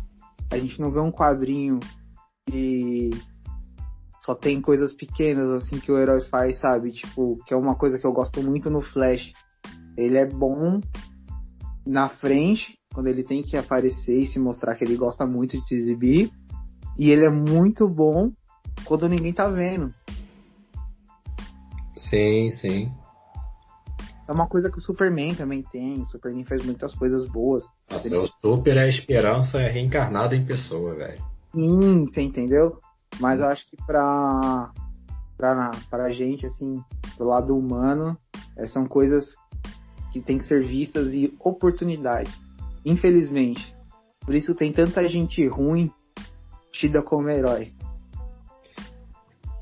A 0.52 0.58
gente 0.58 0.80
não 0.80 0.92
vê 0.92 1.00
um 1.00 1.12
quadrinho 1.12 1.80
que 2.48 3.10
só 4.22 4.36
tem 4.36 4.62
coisas 4.62 4.94
pequenas, 4.94 5.50
assim, 5.50 5.80
que 5.80 5.92
o 5.92 5.98
herói 5.98 6.22
faz, 6.22 6.60
sabe? 6.60 6.92
Tipo, 6.92 7.40
que 7.46 7.56
é 7.56 7.58
uma 7.58 7.76
coisa 7.76 7.98
que 7.98 8.06
eu 8.06 8.14
gosto 8.14 8.40
muito 8.44 8.70
no 8.70 8.84
Flash. 8.84 9.34
Ele 9.98 10.18
é 10.20 10.28
bom 10.28 10.80
na 11.84 12.08
frente, 12.08 12.78
quando 12.94 13.08
ele 13.08 13.24
tem 13.24 13.42
que 13.42 13.58
aparecer 13.58 14.16
e 14.16 14.28
se 14.28 14.40
mostrar 14.40 14.76
que 14.76 14.84
ele 14.84 14.96
gosta 14.96 15.26
muito 15.26 15.58
de 15.58 15.68
se 15.68 15.74
exibir. 15.74 16.32
E 17.00 17.10
ele 17.10 17.26
é 17.26 17.32
muito 17.32 17.88
bom 17.88 18.32
quando 18.84 19.10
ninguém 19.10 19.34
tá 19.34 19.48
vendo. 19.48 19.92
Sim, 21.98 22.52
sim. 22.52 23.05
É 24.28 24.32
uma 24.32 24.48
coisa 24.48 24.72
que 24.72 24.80
o 24.80 24.82
Superman 24.82 25.36
também 25.36 25.62
tem. 25.62 26.02
O 26.02 26.06
Superman 26.06 26.46
faz 26.46 26.66
muitas 26.66 26.96
coisas 26.96 27.28
boas. 27.28 27.64
Nossa, 27.92 28.08
ele... 28.08 28.18
o 28.18 28.28
Super 28.42 28.78
é 28.78 28.84
a 28.84 28.88
esperança 28.88 29.60
reencarnada 29.60 30.36
em 30.36 30.46
pessoa, 30.46 30.96
velho. 30.96 31.24
Sim, 31.52 32.06
você 32.06 32.22
entendeu? 32.22 32.80
Mas 33.20 33.40
eu 33.40 33.48
acho 33.48 33.70
que 33.70 33.78
pra, 33.86 34.72
pra, 35.38 35.72
pra 35.90 36.10
gente, 36.10 36.46
assim, 36.46 36.84
do 37.18 37.24
lado 37.24 37.56
humano, 37.56 38.18
é, 38.58 38.66
são 38.66 38.86
coisas 38.88 39.36
que 40.12 40.20
tem 40.20 40.38
que 40.38 40.46
ser 40.46 40.64
vistas 40.64 41.14
e 41.14 41.34
oportunidades. 41.40 42.34
Infelizmente. 42.84 43.74
Por 44.22 44.34
isso 44.34 44.56
tem 44.56 44.72
tanta 44.72 45.08
gente 45.08 45.48
ruim 45.48 45.92
tida 46.72 47.02
como 47.02 47.30
herói. 47.30 47.74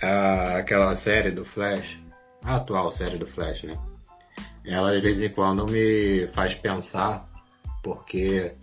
Ah, 0.01 0.57
aquela 0.57 0.95
série 0.95 1.31
do 1.31 1.45
Flash, 1.45 2.01
a 2.43 2.55
atual 2.55 2.91
série 2.91 3.17
do 3.17 3.27
Flash, 3.27 3.63
né? 3.63 3.77
Ela 4.65 4.95
de 4.95 5.01
vez 5.01 5.21
em 5.21 5.29
quando 5.29 5.65
me 5.65 6.27
faz 6.33 6.53
pensar, 6.55 7.29
porque 7.83 8.53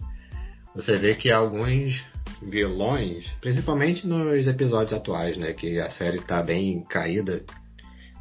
você 0.75 0.97
vê 0.97 1.14
que 1.14 1.30
alguns 1.30 2.04
vilões, 2.42 3.26
principalmente 3.40 4.07
nos 4.07 4.47
episódios 4.47 4.92
atuais, 4.92 5.37
né, 5.37 5.52
que 5.52 5.78
a 5.78 5.90
série 5.90 6.16
está 6.16 6.42
bem 6.42 6.83
caída, 6.85 7.45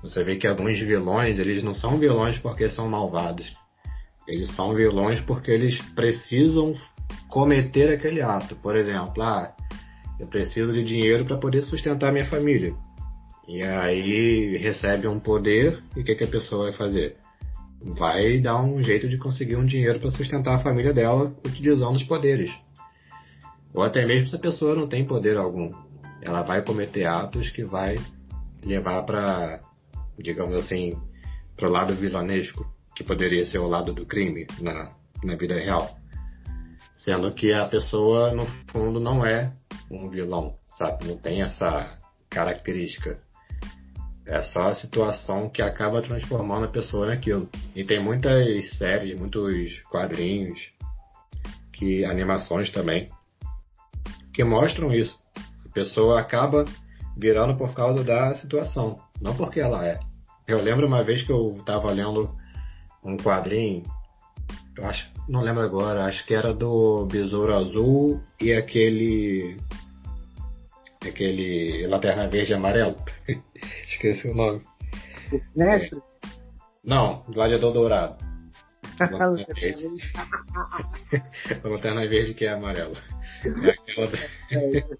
você 0.01 0.23
vê 0.23 0.37
que 0.37 0.47
alguns 0.47 0.79
vilões, 0.79 1.39
eles 1.39 1.63
não 1.63 1.73
são 1.73 1.97
vilões 1.97 2.37
porque 2.37 2.69
são 2.69 2.87
malvados. 2.87 3.55
Eles 4.27 4.51
são 4.51 4.73
vilões 4.73 5.19
porque 5.21 5.51
eles 5.51 5.81
precisam 5.93 6.75
cometer 7.27 7.91
aquele 7.91 8.21
ato. 8.21 8.55
Por 8.55 8.75
exemplo, 8.75 9.21
ah, 9.21 9.53
eu 10.19 10.27
preciso 10.27 10.71
de 10.71 10.83
dinheiro 10.83 11.25
para 11.25 11.37
poder 11.37 11.61
sustentar 11.63 12.13
minha 12.13 12.25
família. 12.25 12.73
E 13.47 13.63
aí 13.63 14.57
recebe 14.57 15.07
um 15.07 15.19
poder 15.19 15.83
e 15.95 16.01
o 16.01 16.03
que, 16.03 16.15
que 16.15 16.23
a 16.23 16.27
pessoa 16.27 16.65
vai 16.65 16.73
fazer? 16.73 17.17
Vai 17.81 18.39
dar 18.39 18.61
um 18.61 18.81
jeito 18.83 19.07
de 19.07 19.17
conseguir 19.17 19.55
um 19.55 19.65
dinheiro 19.65 19.99
para 19.99 20.11
sustentar 20.11 20.55
a 20.55 20.63
família 20.63 20.93
dela 20.93 21.33
utilizando 21.45 21.95
os 21.95 22.03
poderes. 22.03 22.51
Ou 23.73 23.83
até 23.83 24.05
mesmo 24.05 24.27
se 24.27 24.35
a 24.35 24.39
pessoa 24.39 24.75
não 24.75 24.87
tem 24.87 25.05
poder 25.05 25.37
algum, 25.37 25.71
ela 26.21 26.41
vai 26.41 26.63
cometer 26.63 27.05
atos 27.05 27.49
que 27.49 27.63
vai 27.63 27.95
levar 28.65 29.03
para, 29.03 29.61
digamos 30.17 30.57
assim, 30.59 30.97
para 31.55 31.69
o 31.69 31.71
lado 31.71 31.93
vilanesco, 31.93 32.65
que 32.95 33.03
poderia 33.03 33.45
ser 33.45 33.59
o 33.59 33.67
lado 33.67 33.93
do 33.93 34.05
crime 34.05 34.45
na, 34.59 34.91
na 35.23 35.35
vida 35.35 35.55
real. 35.55 35.97
Sendo 36.97 37.31
que 37.31 37.53
a 37.53 37.65
pessoa, 37.65 38.31
no 38.31 38.45
fundo, 38.67 38.99
não 38.99 39.25
é 39.25 39.53
um 39.89 40.09
vilão, 40.09 40.57
sabe? 40.77 41.07
Não 41.07 41.15
tem 41.15 41.41
essa 41.41 41.97
característica. 42.29 43.19
É 44.29 44.43
só 44.43 44.59
a 44.59 44.75
situação 44.75 45.49
que 45.49 45.59
acaba 45.59 46.03
transformando 46.03 46.65
a 46.65 46.69
pessoa 46.69 47.07
naquilo. 47.07 47.49
E 47.75 47.83
tem 47.83 47.99
muitas 47.99 48.77
séries, 48.77 49.19
muitos 49.19 49.81
quadrinhos, 49.89 50.71
que 51.73 52.05
animações 52.05 52.69
também, 52.69 53.09
que 54.31 54.43
mostram 54.43 54.93
isso. 54.93 55.17
A 55.65 55.69
pessoa 55.73 56.19
acaba 56.19 56.63
virando 57.17 57.57
por 57.57 57.73
causa 57.73 58.03
da 58.03 58.35
situação, 58.35 58.99
não 59.19 59.35
porque 59.35 59.59
ela 59.59 59.83
é. 59.83 59.99
Eu 60.47 60.61
lembro 60.61 60.85
uma 60.85 61.03
vez 61.03 61.23
que 61.23 61.31
eu 61.31 61.55
estava 61.57 61.91
lendo 61.91 62.29
um 63.03 63.17
quadrinho, 63.17 63.81
eu 64.77 64.85
acho, 64.85 65.11
não 65.27 65.41
lembro 65.41 65.63
agora, 65.63 66.05
acho 66.05 66.23
que 66.27 66.35
era 66.35 66.53
do 66.53 67.07
Besouro 67.07 67.55
Azul 67.55 68.21
e 68.39 68.53
aquele 68.53 69.57
aquele 71.01 71.87
Lanterna 71.87 72.27
Verde 72.27 72.51
e 72.51 72.55
Amarelo. 72.55 72.95
Esqueci 73.99 74.29
o 74.29 74.33
nome. 74.33 74.61
Mestre? 75.53 75.97
É, 75.97 76.29
não, 76.85 77.21
Gladiador 77.27 77.73
Dourado. 77.73 78.15
Lanterna 78.97 79.45
verde. 79.53 79.87
a 81.63 81.67
lanterna 81.67 82.07
verde 82.07 82.33
que 82.33 82.45
é 82.45 82.53
amarela. 82.53 82.95
É 83.43 83.69
aquela. 83.71 84.07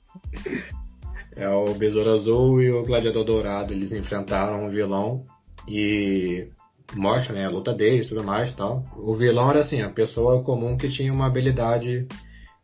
É 1.36 1.48
o 1.48 1.74
Besouro 1.74 2.10
Azul 2.10 2.62
e 2.62 2.70
o 2.70 2.84
Gladiador 2.84 3.24
Dourado. 3.24 3.72
Eles 3.72 3.94
enfrentaram 3.94 4.66
um 4.66 4.70
vilão 4.70 5.24
e 5.66 6.50
mostra 6.94 7.34
né, 7.34 7.46
a 7.46 7.50
luta 7.50 7.74
deles 7.74 8.08
e 8.08 8.10
tudo 8.10 8.26
mais 8.26 8.54
tal. 8.54 8.84
O 8.98 9.16
vilão 9.16 9.50
era 9.50 9.62
assim, 9.62 9.82
a 9.82 9.90
pessoa 9.90 10.44
comum 10.44 10.76
que 10.76 10.90
tinha 10.90 11.14
uma 11.14 11.28
habilidade 11.28 12.06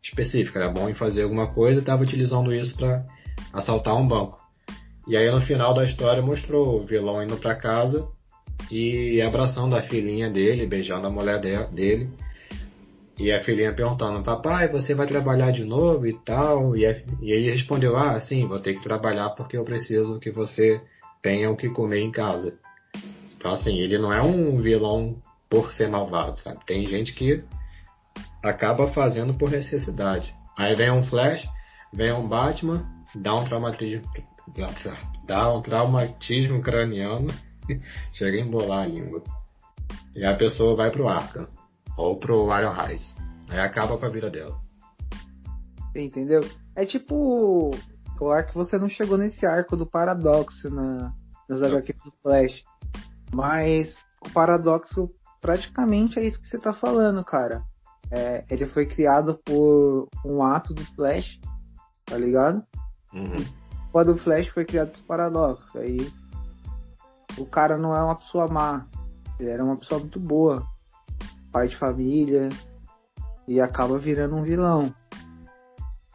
específica, 0.03 0.59
era 0.59 0.69
bom 0.69 0.89
em 0.89 0.93
fazer 0.93 1.23
alguma 1.23 1.53
coisa 1.53 1.79
e 1.79 1.79
estava 1.79 2.03
utilizando 2.03 2.53
isso 2.53 2.75
para 2.75 3.05
assaltar 3.53 3.95
um 3.95 4.05
banco. 4.05 4.44
E 5.07 5.15
aí 5.15 5.29
no 5.29 5.41
final 5.41 5.73
da 5.73 5.83
história 5.83 6.21
mostrou 6.21 6.81
o 6.81 6.85
vilão 6.85 7.21
indo 7.21 7.37
para 7.37 7.55
casa 7.55 8.07
e 8.71 9.21
abraçando 9.21 9.75
a 9.75 9.81
filhinha 9.81 10.29
dele, 10.29 10.65
beijando 10.65 11.05
a 11.05 11.11
mulher 11.11 11.39
dele. 11.39 12.09
E 13.17 13.31
a 13.31 13.41
filhinha 13.43 13.73
perguntando, 13.73 14.23
papai, 14.23 14.67
você 14.67 14.93
vai 14.93 15.07
trabalhar 15.07 15.51
de 15.51 15.63
novo 15.63 16.05
e 16.05 16.13
tal? 16.13 16.75
E, 16.75 16.85
a, 16.85 16.91
e 17.21 17.31
ele 17.31 17.51
respondeu, 17.51 17.95
ah, 17.95 18.19
sim, 18.19 18.47
vou 18.47 18.59
ter 18.59 18.73
que 18.73 18.83
trabalhar 18.83 19.29
porque 19.31 19.55
eu 19.55 19.63
preciso 19.63 20.19
que 20.19 20.31
você 20.31 20.81
tenha 21.21 21.49
o 21.49 21.55
que 21.55 21.69
comer 21.69 22.01
em 22.01 22.11
casa. 22.11 22.53
Então 23.37 23.51
assim, 23.51 23.77
ele 23.77 23.97
não 23.97 24.11
é 24.11 24.21
um 24.21 24.57
vilão 24.57 25.21
por 25.49 25.71
ser 25.71 25.87
malvado, 25.87 26.37
sabe? 26.39 26.59
Tem 26.65 26.85
gente 26.85 27.13
que 27.13 27.43
acaba 28.43 28.87
fazendo 28.87 29.33
por 29.33 29.49
necessidade. 29.49 30.35
Aí 30.57 30.75
vem 30.75 30.91
um 30.91 31.03
Flash, 31.03 31.47
vem 31.93 32.11
um 32.11 32.27
Batman, 32.27 32.85
dá 33.13 33.35
um 33.35 33.45
traumatismo, 33.45 34.03
dá 35.25 35.53
um 35.53 35.61
traumatismo 35.61 36.61
craniano, 36.61 37.27
chega 38.13 38.37
a 38.37 38.41
embolar 38.41 38.83
a 38.83 38.87
língua. 38.87 39.23
E 40.15 40.23
a 40.25 40.35
pessoa 40.35 40.75
vai 40.75 40.91
pro 40.91 41.07
Arkham. 41.07 41.47
Ou 41.97 42.17
pro 42.17 42.47
Iron 42.57 42.71
Rise. 42.71 43.13
Aí 43.49 43.59
acaba 43.59 43.97
com 43.97 44.05
a 44.05 44.09
vida 44.09 44.29
dela. 44.29 44.59
Entendeu? 45.95 46.41
É 46.75 46.85
tipo. 46.85 47.71
Acho 48.33 48.47
que 48.47 48.55
você 48.55 48.77
não 48.77 48.89
chegou 48.89 49.17
nesse 49.17 49.45
arco 49.45 49.75
do 49.75 49.85
paradoxo 49.85 50.69
na, 50.69 51.13
nas 51.49 51.61
HQs 51.61 51.99
do 52.03 52.13
Flash. 52.21 52.63
Mas 53.33 53.97
o 54.25 54.29
paradoxo 54.31 55.09
praticamente 55.41 56.17
é 56.17 56.25
isso 56.25 56.41
que 56.41 56.47
você 56.47 56.57
tá 56.57 56.73
falando, 56.73 57.23
cara. 57.23 57.63
É, 58.11 58.45
ele 58.49 58.65
foi 58.65 58.85
criado 58.85 59.37
por 59.43 60.07
um 60.23 60.41
ato 60.43 60.73
do 60.73 60.83
Flash, 60.95 61.39
tá 62.05 62.17
ligado? 62.17 62.63
Uhum. 63.13 63.64
Quando 63.95 64.11
o 64.11 64.17
Flash 64.17 64.49
foi 64.49 64.65
criado 64.65 64.91
dos 64.91 64.99
paradoxos. 65.03 65.73
Aí 65.73 66.11
o 67.37 67.45
cara 67.45 67.77
não 67.77 67.95
é 67.95 68.03
uma 68.03 68.15
pessoa 68.15 68.45
má. 68.45 68.85
Ele 69.39 69.49
era 69.49 69.63
uma 69.63 69.77
pessoa 69.77 70.01
muito 70.01 70.19
boa 70.19 70.67
pai 71.49 71.69
de 71.69 71.77
família 71.77 72.49
e 73.47 73.61
acaba 73.61 73.97
virando 73.97 74.35
um 74.35 74.43
vilão. 74.43 74.93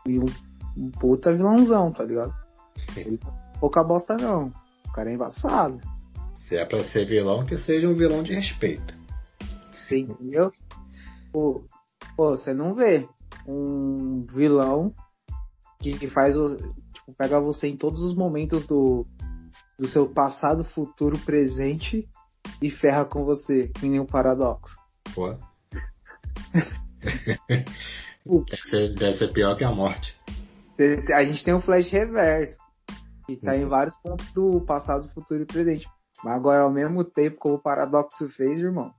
E 0.04 0.18
um, 0.18 0.26
um 0.76 0.90
puta 0.90 1.32
vilãozão, 1.32 1.90
tá 1.90 2.04
ligado? 2.04 2.34
Ele, 2.94 3.18
pouca 3.58 3.82
bosta 3.82 4.14
não. 4.14 4.52
O 4.86 4.92
cara 4.92 5.10
é 5.10 5.14
embaçado. 5.14 5.80
Se 6.42 6.56
é 6.56 6.66
pra 6.66 6.80
ser 6.80 7.06
vilão, 7.06 7.46
que 7.46 7.56
seja 7.56 7.88
um 7.88 7.94
vilão 7.94 8.22
de 8.22 8.34
respeito. 8.34 8.92
Sim, 9.72 10.00
entendeu? 10.00 10.52
Pô, 11.32 11.64
pô, 12.14 12.36
você 12.36 12.52
não 12.52 12.74
vê 12.74 13.08
um 13.48 14.22
vilão 14.28 14.94
que 15.80 16.08
faz. 16.08 16.36
Tipo, 16.36 17.14
pega 17.16 17.40
você 17.40 17.68
em 17.68 17.76
todos 17.76 18.02
os 18.02 18.14
momentos 18.14 18.66
do, 18.66 19.04
do 19.78 19.86
seu 19.86 20.08
passado, 20.08 20.62
futuro, 20.64 21.18
presente 21.18 22.08
e 22.60 22.70
ferra 22.70 23.04
com 23.04 23.24
você, 23.24 23.68
que 23.68 23.88
nem 23.88 24.00
um 24.00 24.06
paradoxo. 24.06 24.76
Pô. 25.14 25.34
deve, 28.24 28.62
ser, 28.68 28.94
deve 28.94 29.14
ser 29.14 29.32
pior 29.32 29.56
que 29.56 29.64
a 29.64 29.70
morte. 29.70 30.14
A 31.14 31.24
gente 31.24 31.44
tem 31.44 31.54
um 31.54 31.60
flash 31.60 31.90
reverso. 31.90 32.58
Que 33.26 33.36
tá 33.36 33.52
uhum. 33.52 33.58
em 33.58 33.66
vários 33.66 33.96
pontos 33.96 34.30
do 34.32 34.60
passado, 34.62 35.08
futuro 35.12 35.42
e 35.42 35.46
presente. 35.46 35.86
Mas 36.24 36.34
agora, 36.34 36.62
ao 36.62 36.70
mesmo 36.70 37.04
tempo, 37.04 37.36
como 37.38 37.54
o 37.56 37.62
Paradoxo 37.62 38.28
fez, 38.28 38.58
irmão. 38.58 38.92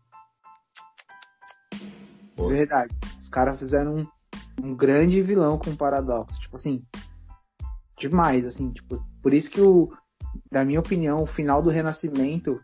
Pô. 2.36 2.48
Verdade. 2.48 2.94
Os 3.20 3.30
caras 3.30 3.60
fizeram 3.60 3.98
um, 3.98 4.08
um 4.64 4.76
grande 4.76 5.22
vilão 5.22 5.58
com 5.58 5.76
Paradoxo. 5.76 6.40
Tipo 6.40 6.58
assim. 6.58 6.80
Demais, 7.98 8.46
assim. 8.46 8.72
Tipo, 8.72 9.04
por 9.22 9.34
isso 9.34 9.50
que 9.50 9.62
o. 9.62 9.92
Na 10.52 10.64
minha 10.64 10.80
opinião, 10.80 11.24
o 11.24 11.28
final 11.28 11.62
do 11.62 11.70
Renascimento 11.70 12.60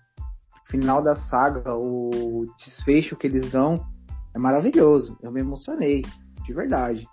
final 0.69 1.01
da 1.01 1.15
saga, 1.15 1.73
o 1.75 2.45
desfecho 2.57 3.15
que 3.15 3.27
eles 3.27 3.51
dão 3.51 3.85
é 4.33 4.39
maravilhoso. 4.39 5.17
Eu 5.21 5.31
me 5.31 5.39
emocionei, 5.39 6.05
de 6.45 6.53
verdade. 6.53 7.07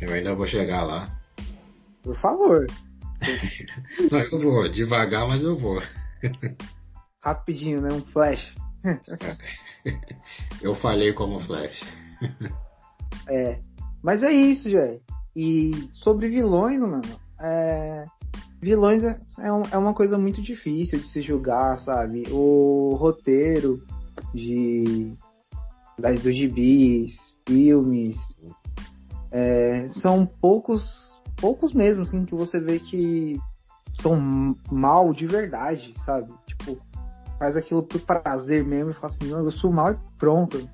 Eu 0.00 0.12
ainda 0.12 0.34
vou 0.34 0.46
chegar 0.46 0.82
lá. 0.82 1.08
Por 2.02 2.16
favor. 2.16 2.66
Não, 4.10 4.18
eu 4.18 4.40
vou, 4.40 4.68
devagar, 4.68 5.28
mas 5.28 5.42
eu 5.42 5.58
vou. 5.58 5.82
Rapidinho, 7.22 7.80
né? 7.80 7.92
Um 7.92 8.00
flash. 8.00 8.54
eu 10.62 10.74
falei 10.74 11.12
como 11.12 11.40
flash. 11.40 11.80
É. 13.28 13.60
Mas 14.02 14.22
é 14.22 14.30
isso, 14.30 14.70
Jé. 14.70 15.00
E 15.34 15.72
sobre 15.92 16.28
vilões, 16.28 16.80
mano, 16.80 17.02
é 17.40 18.06
vilões 18.60 19.02
é, 19.02 19.18
é, 19.38 19.48
é, 19.72 19.78
uma 19.78 19.94
coisa 19.94 20.18
muito 20.18 20.42
difícil 20.42 20.98
de 20.98 21.06
se 21.08 21.22
julgar, 21.22 21.78
sabe? 21.78 22.24
O 22.30 22.94
roteiro 22.98 23.82
de 24.34 25.14
das 25.98 26.22
dos 26.22 26.34
gibis, 26.34 27.34
filmes, 27.46 28.16
é, 29.30 29.86
são 29.90 30.24
poucos, 30.24 31.20
poucos 31.36 31.74
mesmo, 31.74 32.04
assim, 32.04 32.24
que 32.24 32.34
você 32.34 32.58
vê 32.58 32.78
que 32.78 33.38
são 33.92 34.56
mal 34.70 35.12
de 35.12 35.26
verdade, 35.26 35.92
sabe? 36.04 36.32
Tipo, 36.46 36.78
faz 37.38 37.54
aquilo 37.54 37.82
por 37.82 38.00
prazer 38.00 38.64
mesmo 38.64 38.90
e 38.90 38.94
fala 38.94 39.12
assim, 39.12 39.30
não, 39.30 39.44
eu 39.44 39.50
sou 39.50 39.70
mal 39.70 39.92
e 39.92 39.98
pronto. 40.18 40.66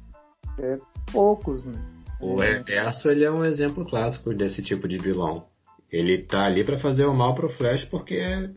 É 0.59 0.78
poucos, 1.12 1.64
né? 1.64 1.74
O 2.20 2.37
Reverso, 2.37 3.09
ele 3.09 3.24
é 3.24 3.31
um 3.31 3.44
exemplo 3.44 3.85
clássico 3.85 4.33
desse 4.33 4.62
tipo 4.62 4.88
de 4.88 4.98
vilão. 4.98 5.46
Ele 5.90 6.18
tá 6.18 6.44
ali 6.44 6.64
para 6.64 6.79
fazer 6.79 7.05
o 7.05 7.14
mal 7.14 7.35
pro 7.35 7.48
Flash 7.48 7.85
porque 7.85 8.50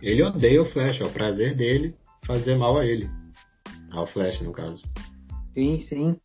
ele 0.00 0.22
odeia 0.22 0.62
o 0.62 0.66
Flash, 0.66 1.00
é 1.00 1.04
o 1.04 1.10
prazer 1.10 1.56
dele 1.56 1.94
fazer 2.24 2.56
mal 2.56 2.78
a 2.78 2.84
ele. 2.84 3.08
Ao 3.90 4.06
Flash, 4.06 4.40
no 4.40 4.52
caso. 4.52 4.82
Sim, 5.52 5.76
sim. 5.78 6.16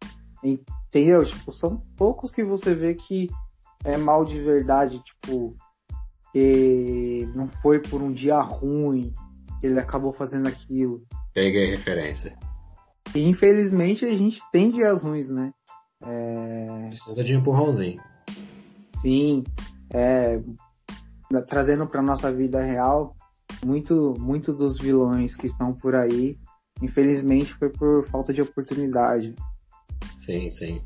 Entendeu? 0.44 1.26
Tipo, 1.26 1.52
são 1.52 1.82
poucos 1.98 2.32
que 2.32 2.44
você 2.44 2.76
vê 2.76 2.94
que 2.94 3.28
é 3.84 3.98
mal 3.98 4.24
de 4.24 4.40
verdade, 4.40 5.02
tipo, 5.04 5.56
que 6.32 7.30
não 7.36 7.48
foi 7.48 7.80
por 7.80 8.02
um 8.02 8.12
dia 8.12 8.40
ruim 8.42 9.14
que 9.60 9.68
ele 9.68 9.80
acabou 9.80 10.14
fazendo 10.14 10.48
aquilo. 10.48 11.02
Peguei 11.34 11.70
referência. 11.70 12.38
E 13.16 13.20
infelizmente 13.20 14.06
a 14.06 14.16
gente 14.16 14.40
tem 14.52 14.72
dias 14.72 15.04
ruins, 15.04 15.30
né? 15.30 15.52
É... 16.04 16.88
Precisa 16.90 17.24
de 17.24 17.34
empurrãozinho. 17.34 18.02
Sim, 19.02 19.44
é, 19.94 20.42
trazendo 21.48 21.86
para 21.88 22.02
nossa 22.02 22.32
vida 22.32 22.62
real, 22.62 23.16
muito, 23.64 24.16
muito 24.20 24.54
dos 24.54 24.80
vilões 24.80 25.36
que 25.36 25.48
estão 25.48 25.74
por 25.74 25.96
aí, 25.96 26.38
infelizmente 26.82 27.54
foi 27.54 27.70
por 27.70 28.08
falta 28.08 28.34
de 28.34 28.42
oportunidade. 28.42 29.34
Sim, 30.26 30.50
sim. 30.52 30.82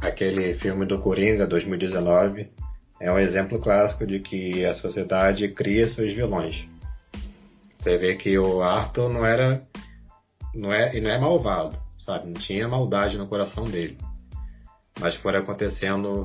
Aquele 0.00 0.54
filme 0.54 0.86
do 0.86 1.00
Coringa, 1.00 1.46
2019, 1.46 2.50
é 3.00 3.12
um 3.12 3.18
exemplo 3.18 3.60
clássico 3.60 4.06
de 4.06 4.20
que 4.20 4.64
a 4.64 4.74
sociedade 4.74 5.48
cria 5.48 5.86
seus 5.86 6.12
vilões. 6.12 6.66
Você 7.76 7.98
vê 7.98 8.16
que 8.16 8.38
o 8.38 8.62
Arthur 8.62 9.10
não 9.10 9.26
era. 9.26 9.62
Não 10.54 10.72
é, 10.72 11.00
não 11.00 11.10
é 11.10 11.18
malvado, 11.18 11.76
sabe? 12.04 12.26
Não 12.26 12.34
tinha 12.34 12.68
maldade 12.68 13.18
no 13.18 13.26
coração 13.26 13.64
dele. 13.64 13.98
Mas 15.00 15.14
foram 15.16 15.40
acontecendo 15.40 16.24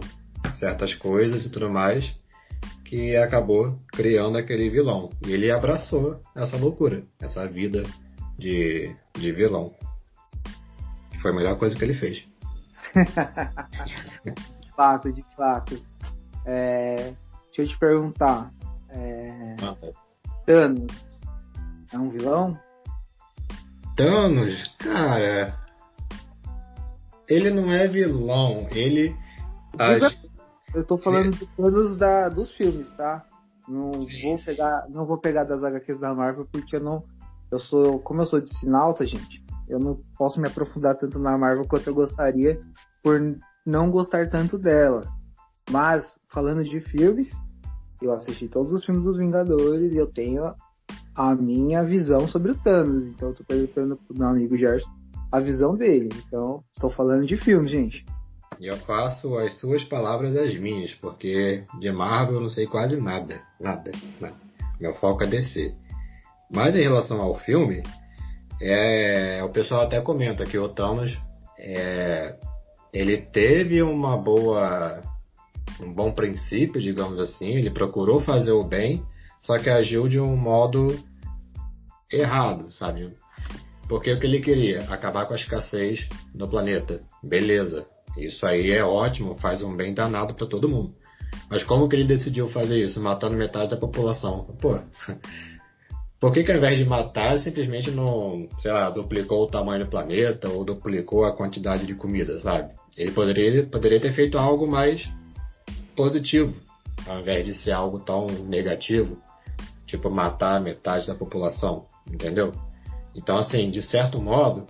certas 0.56 0.94
coisas 0.96 1.46
e 1.46 1.52
tudo 1.52 1.70
mais, 1.70 2.18
que 2.86 3.16
acabou 3.16 3.78
criando 3.88 4.38
aquele 4.38 4.70
vilão. 4.70 5.10
E 5.26 5.32
ele 5.32 5.52
abraçou 5.52 6.22
essa 6.36 6.58
loucura, 6.58 7.04
essa 7.20 7.48
vida 7.48 7.84
de, 8.38 8.96
de 9.14 9.32
vilão. 9.32 9.74
Foi 11.22 11.32
a 11.32 11.36
melhor 11.36 11.58
coisa 11.58 11.76
que 11.76 11.84
ele 11.84 11.94
fez. 11.94 12.26
de 14.62 14.72
fato, 14.76 15.12
de 15.12 15.24
fato. 15.36 15.82
É, 16.46 17.14
deixa 17.46 17.62
eu 17.62 17.68
te 17.68 17.78
perguntar. 17.78 18.52
É, 18.90 19.56
ah, 19.62 19.76
Thanos 20.46 21.10
é 21.94 21.98
um 21.98 22.10
vilão? 22.10 22.58
Thanos, 23.96 24.76
cara. 24.78 25.69
Ele 27.30 27.52
não 27.52 27.72
é 27.72 27.88
vilão. 27.88 28.68
Ele. 28.72 29.16
As, 29.78 30.28
eu 30.74 30.84
tô 30.84 30.98
falando 30.98 31.32
de 31.32 31.46
todos 31.46 31.98
da, 31.98 32.28
dos 32.30 32.52
filmes, 32.54 32.90
tá? 32.92 33.26
Não 33.68 33.94
sim, 34.02 34.22
vou 34.24 34.44
pegar, 34.44 34.86
não 34.90 35.06
vou 35.06 35.18
pegar 35.18 35.44
das 35.44 35.64
HQs 35.64 36.00
da 36.00 36.14
Marvel 36.14 36.48
porque 36.52 36.76
eu 36.76 36.80
não, 36.80 37.04
eu 37.52 37.60
sou, 37.60 38.00
como 38.00 38.22
eu 38.22 38.26
sou 38.26 38.42
de 38.42 38.50
Sinalta, 38.58 39.06
gente, 39.06 39.44
Eu 39.68 39.80
não 39.80 40.00
posso 40.18 40.42
me 40.42 40.48
aprofundar 40.48 40.98
tanto 40.98 41.20
na 41.20 41.38
Marvel 41.38 41.68
quanto 41.68 41.88
eu 41.88 41.94
gostaria 41.94 42.60
por 43.04 43.20
não 43.64 43.92
gostar 43.92 44.28
tanto 44.30 44.58
dela. 44.58 45.04
Mas, 45.70 46.20
falando 46.30 46.64
de 46.64 46.80
filmes, 46.80 47.30
eu 48.02 48.12
assisti 48.12 48.48
todos 48.48 48.72
os 48.72 48.84
filmes 48.84 49.04
dos 49.04 49.18
Vingadores 49.18 49.94
e 49.94 49.98
eu 49.98 50.08
tenho 50.08 50.44
a 51.16 51.36
minha 51.36 51.84
visão 51.84 52.28
sobre 52.28 52.52
o 52.52 52.58
Thanos. 52.58 53.06
Então 53.06 53.30
eu 53.30 53.36
tô 53.36 53.44
perguntando 53.44 53.98
pro 53.98 54.18
meu 54.18 54.28
amigo 54.28 54.58
Gerson 54.58 54.99
a 55.32 55.40
visão 55.40 55.76
dele. 55.76 56.10
Então, 56.28 56.64
estou 56.74 56.90
falando 56.90 57.26
de 57.26 57.38
filmes, 57.38 57.72
gente. 57.72 58.06
E 58.60 58.68
eu 58.68 58.76
faço 58.78 59.36
as 59.36 59.54
suas 59.58 59.84
palavras 59.84 60.36
as 60.36 60.54
minhas, 60.58 60.94
porque 60.96 61.64
de 61.80 61.92
Marvel 61.92 62.36
eu 62.36 62.42
não 62.42 62.50
sei 62.50 62.68
quase 62.68 63.00
nada. 63.00 63.42
Nada, 63.60 63.92
nada. 64.20 64.36
Meu 64.80 64.94
foco 64.94 65.24
é 65.24 65.28
DC. 65.28 65.74
Mas 66.54 66.76
em 66.76 66.82
relação 66.82 67.22
ao 67.22 67.36
filme, 67.36 67.84
é, 68.62 69.42
o 69.44 69.50
pessoal 69.50 69.84
até 69.84 70.02
comenta 70.02 70.46
que 70.46 70.58
o 70.58 70.68
Thanos 70.68 71.18
é, 71.58 72.38
ele 72.94 73.18
teve 73.18 73.82
uma 73.82 74.18
boa 74.18 75.02
um 75.82 75.94
bom 75.94 76.12
princípio, 76.12 76.82
digamos 76.82 77.20
assim, 77.20 77.52
ele 77.52 77.70
procurou 77.70 78.20
fazer 78.20 78.52
o 78.52 78.64
bem, 78.64 79.02
só 79.42 79.58
que 79.58 79.70
agiu 79.70 80.08
de 80.08 80.20
um 80.20 80.36
modo 80.36 80.98
errado, 82.12 82.72
sabe? 82.72 83.16
Porque 83.90 84.14
o 84.14 84.20
que 84.20 84.28
ele 84.28 84.40
queria? 84.40 84.82
Acabar 84.88 85.26
com 85.26 85.34
a 85.34 85.36
escassez 85.36 86.08
no 86.34 86.48
planeta. 86.48 87.02
Beleza. 87.24 87.88
Isso 88.16 88.46
aí 88.46 88.70
é 88.70 88.84
ótimo, 88.84 89.36
faz 89.36 89.64
um 89.64 89.76
bem 89.76 89.96
danado 89.96 90.36
para 90.36 90.48
todo 90.48 90.70
mundo. 90.70 90.94
Mas 91.50 91.64
como 91.64 91.90
que 91.90 91.96
ele 91.96 92.06
decidiu 92.06 92.48
fazer 92.48 92.80
isso? 92.80 93.02
Matando 93.02 93.36
metade 93.36 93.72
da 93.72 93.78
população. 93.78 94.46
Pô, 94.62 94.80
por 96.20 96.32
que, 96.32 96.44
que 96.44 96.52
ao 96.52 96.58
invés 96.58 96.78
de 96.78 96.86
matar, 96.86 97.40
simplesmente 97.40 97.90
não, 97.90 98.48
sei 98.60 98.72
lá, 98.72 98.92
duplicou 98.92 99.44
o 99.44 99.48
tamanho 99.48 99.86
do 99.86 99.90
planeta 99.90 100.48
ou 100.50 100.64
duplicou 100.64 101.26
a 101.26 101.36
quantidade 101.36 101.88
de 101.88 101.96
comida, 101.96 102.40
sabe? 102.42 102.72
Ele 102.96 103.12
poderia, 103.12 103.66
poderia 103.66 104.00
ter 104.00 104.14
feito 104.14 104.38
algo 104.38 104.68
mais 104.68 105.10
positivo, 105.96 106.56
ao 107.08 107.20
invés 107.22 107.44
de 107.44 107.56
ser 107.56 107.72
algo 107.72 108.00
tão 108.00 108.28
negativo, 108.48 109.18
tipo 109.88 110.12
matar 110.12 110.62
metade 110.62 111.08
da 111.08 111.16
população, 111.16 111.86
entendeu? 112.08 112.52
Então, 113.20 113.38
assim, 113.38 113.70
de 113.70 113.84
certo 113.84 114.22
modo, 114.22 114.66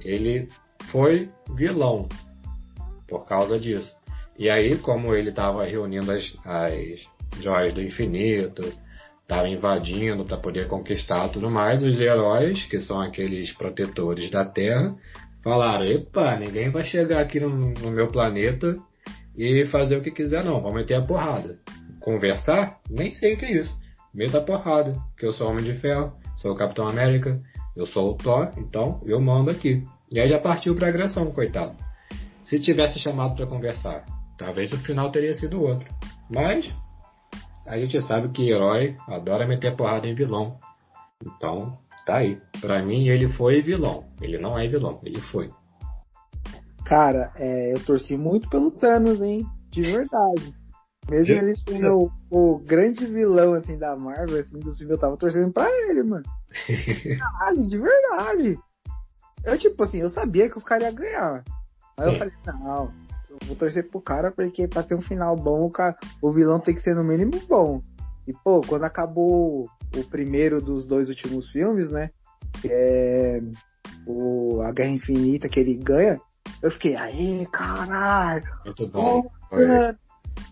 ele 0.00 0.46
foi 0.90 1.30
vilão 1.56 2.06
por 3.08 3.24
causa 3.24 3.58
disso. 3.58 3.96
E 4.38 4.50
aí, 4.50 4.76
como 4.76 5.14
ele 5.14 5.30
estava 5.30 5.64
reunindo 5.64 6.12
as, 6.12 6.36
as 6.44 7.08
joias 7.40 7.72
do 7.72 7.82
infinito, 7.82 8.62
estava 9.22 9.48
invadindo 9.48 10.22
para 10.24 10.36
poder 10.36 10.68
conquistar 10.68 11.30
tudo 11.30 11.50
mais, 11.50 11.82
os 11.82 11.98
heróis, 11.98 12.62
que 12.64 12.78
são 12.78 13.00
aqueles 13.00 13.52
protetores 13.52 14.30
da 14.30 14.44
Terra, 14.44 14.94
falaram: 15.42 15.86
epa, 15.86 16.36
ninguém 16.36 16.70
vai 16.70 16.84
chegar 16.84 17.20
aqui 17.20 17.40
no, 17.40 17.48
no 17.48 17.90
meu 17.90 18.08
planeta 18.08 18.76
e 19.34 19.64
fazer 19.66 19.96
o 19.96 20.02
que 20.02 20.10
quiser, 20.10 20.44
não. 20.44 20.60
Vamos 20.60 20.74
meter 20.74 20.98
a 20.98 21.02
porrada. 21.02 21.58
Conversar? 22.00 22.80
Nem 22.88 23.14
sei 23.14 23.34
o 23.34 23.38
que 23.38 23.46
é 23.46 23.52
isso. 23.56 23.74
Meta 24.14 24.38
a 24.38 24.42
porrada, 24.42 24.92
que 25.16 25.24
eu 25.24 25.32
sou 25.32 25.48
Homem 25.48 25.64
de 25.64 25.74
Ferro, 25.74 26.12
sou 26.36 26.52
o 26.52 26.56
Capitão 26.56 26.86
América, 26.86 27.40
eu 27.78 27.86
sou 27.86 28.10
o 28.10 28.14
Thor, 28.14 28.50
então 28.56 29.00
eu 29.04 29.20
mando 29.20 29.52
aqui. 29.52 29.86
E 30.10 30.18
aí 30.18 30.28
já 30.28 30.40
partiu 30.40 30.74
pra 30.74 30.88
agressão, 30.88 31.30
coitado. 31.30 31.76
Se 32.44 32.58
tivesse 32.58 32.98
chamado 32.98 33.36
para 33.36 33.46
conversar, 33.46 34.04
talvez 34.36 34.72
o 34.72 34.78
final 34.78 35.12
teria 35.12 35.32
sido 35.32 35.62
outro. 35.62 35.88
Mas 36.28 36.74
a 37.64 37.78
gente 37.78 38.00
sabe 38.00 38.30
que 38.30 38.50
herói 38.50 38.96
adora 39.06 39.46
meter 39.46 39.76
porrada 39.76 40.08
em 40.08 40.14
vilão. 40.14 40.58
Então, 41.24 41.78
tá 42.04 42.16
aí. 42.16 42.40
Pra 42.60 42.82
mim, 42.82 43.06
ele 43.06 43.28
foi 43.28 43.62
vilão. 43.62 44.04
Ele 44.20 44.38
não 44.38 44.58
é 44.58 44.66
vilão, 44.66 44.98
ele 45.04 45.20
foi. 45.20 45.52
Cara, 46.84 47.30
é, 47.36 47.72
eu 47.72 47.84
torci 47.84 48.16
muito 48.16 48.48
pelo 48.48 48.72
Thanos, 48.72 49.22
hein? 49.22 49.46
De 49.70 49.82
verdade. 49.82 50.52
Mesmo 51.10 51.34
ele 51.34 51.56
sendo 51.56 52.12
o, 52.30 52.54
o, 52.54 52.58
grande 52.58 53.06
vilão, 53.06 53.54
assim, 53.54 53.78
da 53.78 53.96
Marvel, 53.96 54.40
assim, 54.40 54.58
do 54.58 54.74
filme, 54.74 54.92
eu 54.92 54.98
tava 54.98 55.16
torcendo 55.16 55.50
pra 55.50 55.66
ele, 55.88 56.02
mano. 56.02 56.24
Caralho, 57.18 57.66
de 57.66 57.78
verdade. 57.78 58.58
Eu, 59.44 59.58
tipo 59.58 59.82
assim, 59.82 59.98
eu 59.98 60.10
sabia 60.10 60.50
que 60.50 60.58
os 60.58 60.64
caras 60.64 60.88
iam 60.88 60.94
ganhar. 60.94 61.44
Aí 61.96 62.04
Sim. 62.04 62.12
eu 62.12 62.18
falei, 62.18 62.34
não, 62.44 62.92
eu 63.30 63.38
vou 63.46 63.56
torcer 63.56 63.88
pro 63.88 64.00
cara, 64.00 64.30
porque 64.30 64.68
pra 64.68 64.82
ter 64.82 64.94
um 64.94 65.00
final 65.00 65.34
bom, 65.34 65.64
o, 65.64 65.70
cara, 65.70 65.96
o 66.20 66.30
vilão 66.30 66.60
tem 66.60 66.74
que 66.74 66.82
ser 66.82 66.94
no 66.94 67.02
mínimo 67.02 67.40
bom. 67.48 67.80
E, 68.26 68.32
pô, 68.44 68.60
quando 68.60 68.84
acabou 68.84 69.66
o 69.96 70.04
primeiro 70.10 70.60
dos 70.60 70.86
dois 70.86 71.08
últimos 71.08 71.50
filmes, 71.50 71.90
né? 71.90 72.10
Que 72.60 72.68
é 72.70 73.40
o, 74.06 74.60
a 74.60 74.72
Guerra 74.72 74.90
Infinita 74.90 75.48
que 75.48 75.58
ele 75.60 75.74
ganha, 75.74 76.20
eu 76.62 76.70
fiquei, 76.70 76.96
aí, 76.96 77.46
caralho! 77.50 78.44
Muito 78.64 78.86
bom. 78.88 79.30
Oh, 79.50 79.56
mano, 79.56 79.98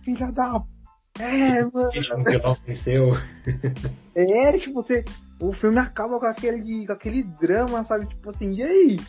filha 0.06 0.30
da. 0.30 0.62
É, 1.18 1.64
mano. 1.64 1.90
venceu. 2.66 3.16
É, 4.14 4.58
tipo, 4.58 4.82
você. 4.82 5.04
O 5.40 5.52
filme 5.52 5.78
acaba 5.78 6.18
com 6.18 6.26
aquele, 6.26 6.86
com 6.86 6.92
aquele 6.92 7.22
drama, 7.22 7.84
sabe? 7.84 8.06
Tipo 8.06 8.30
assim, 8.30 8.52
e 8.52 8.62
aí? 8.62 9.00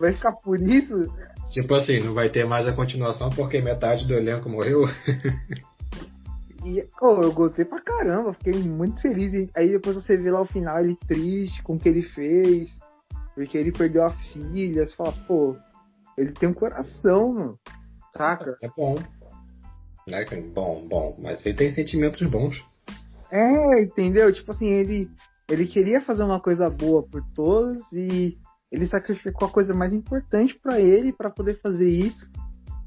Vai 0.00 0.12
ficar 0.12 0.32
por 0.32 0.60
isso? 0.60 1.12
Tipo 1.50 1.74
assim, 1.74 2.00
não 2.00 2.14
vai 2.14 2.28
ter 2.30 2.44
mais 2.44 2.66
a 2.66 2.72
continuação 2.72 3.30
porque 3.30 3.60
metade 3.60 4.06
do 4.06 4.14
elenco 4.14 4.48
morreu. 4.48 4.82
E, 6.64 6.86
oh, 7.00 7.20
eu 7.22 7.32
gostei 7.32 7.64
pra 7.64 7.80
caramba, 7.80 8.32
fiquei 8.32 8.54
muito 8.54 9.00
feliz. 9.00 9.32
Aí 9.56 9.68
depois 9.68 9.94
você 9.94 10.16
vê 10.16 10.30
lá 10.30 10.40
o 10.40 10.44
final, 10.44 10.78
ele 10.80 10.96
triste 11.06 11.62
com 11.62 11.74
o 11.74 11.78
que 11.78 11.88
ele 11.88 12.02
fez, 12.02 12.80
porque 13.34 13.56
ele 13.56 13.70
perdeu 13.70 14.04
a 14.04 14.10
filha. 14.10 14.84
Você 14.84 14.94
fala, 14.94 15.12
pô, 15.26 15.56
ele 16.16 16.32
tem 16.32 16.48
um 16.48 16.54
coração, 16.54 17.32
mano. 17.32 17.58
Saca? 18.12 18.58
É 18.60 18.68
bom. 18.76 18.96
Né? 20.08 20.24
Bom, 20.54 20.86
bom. 20.88 21.16
Mas 21.18 21.44
ele 21.44 21.54
tem 21.54 21.72
sentimentos 21.72 22.26
bons. 22.28 22.64
É, 23.30 23.82
entendeu? 23.82 24.32
Tipo 24.32 24.50
assim, 24.52 24.66
ele, 24.66 25.10
ele 25.50 25.66
queria 25.66 26.00
fazer 26.00 26.24
uma 26.24 26.40
coisa 26.40 26.68
boa 26.70 27.02
por 27.02 27.22
todos 27.34 27.82
e 27.92 28.38
ele 28.70 28.86
sacrificou 28.86 29.48
a 29.48 29.50
coisa 29.50 29.74
mais 29.74 29.92
importante 29.92 30.58
para 30.58 30.80
ele 30.80 31.12
para 31.12 31.30
poder 31.30 31.54
fazer 31.60 31.88
isso. 31.88 32.30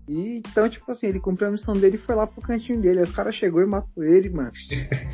E 0.08 0.38
então, 0.38 0.68
tipo 0.68 0.92
assim, 0.92 1.08
ele 1.08 1.20
cumpriu 1.20 1.48
a 1.48 1.52
missão 1.52 1.74
dele 1.74 1.96
e 1.96 2.00
foi 2.00 2.16
lá 2.16 2.26
pro 2.28 2.42
cantinho 2.42 2.82
dele. 2.82 3.00
Aí 3.00 3.04
os 3.04 3.16
caras 3.16 3.36
chegou 3.36 3.62
e 3.62 3.66
matou 3.66 4.04
ele, 4.04 4.30
mano. 4.30 4.52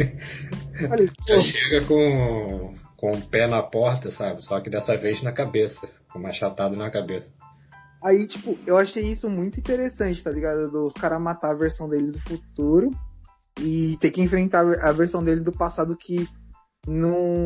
Falei, 0.87 1.09
Já 1.27 1.39
chega 1.39 1.85
com, 1.85 2.73
com 2.95 3.11
o 3.11 3.21
pé 3.21 3.47
na 3.47 3.61
porta, 3.61 4.11
sabe? 4.11 4.43
Só 4.43 4.59
que 4.59 4.69
dessa 4.69 4.97
vez 4.97 5.21
na 5.21 5.31
cabeça. 5.31 5.87
Com 6.11 6.19
uma 6.19 6.29
achatado 6.29 6.75
na 6.75 6.89
cabeça. 6.89 7.31
Aí, 8.01 8.27
tipo, 8.27 8.57
eu 8.65 8.77
achei 8.77 9.09
isso 9.09 9.29
muito 9.29 9.59
interessante, 9.59 10.23
tá 10.23 10.29
ligado? 10.29 10.69
Dos 10.69 10.93
caras 10.93 11.21
matar 11.21 11.51
a 11.51 11.57
versão 11.57 11.89
dele 11.89 12.11
do 12.11 12.19
futuro 12.19 12.91
e 13.59 13.97
ter 13.99 14.11
que 14.11 14.21
enfrentar 14.21 14.65
a 14.81 14.91
versão 14.91 15.23
dele 15.23 15.41
do 15.41 15.51
passado 15.51 15.95
que 15.95 16.27
não, 16.87 17.45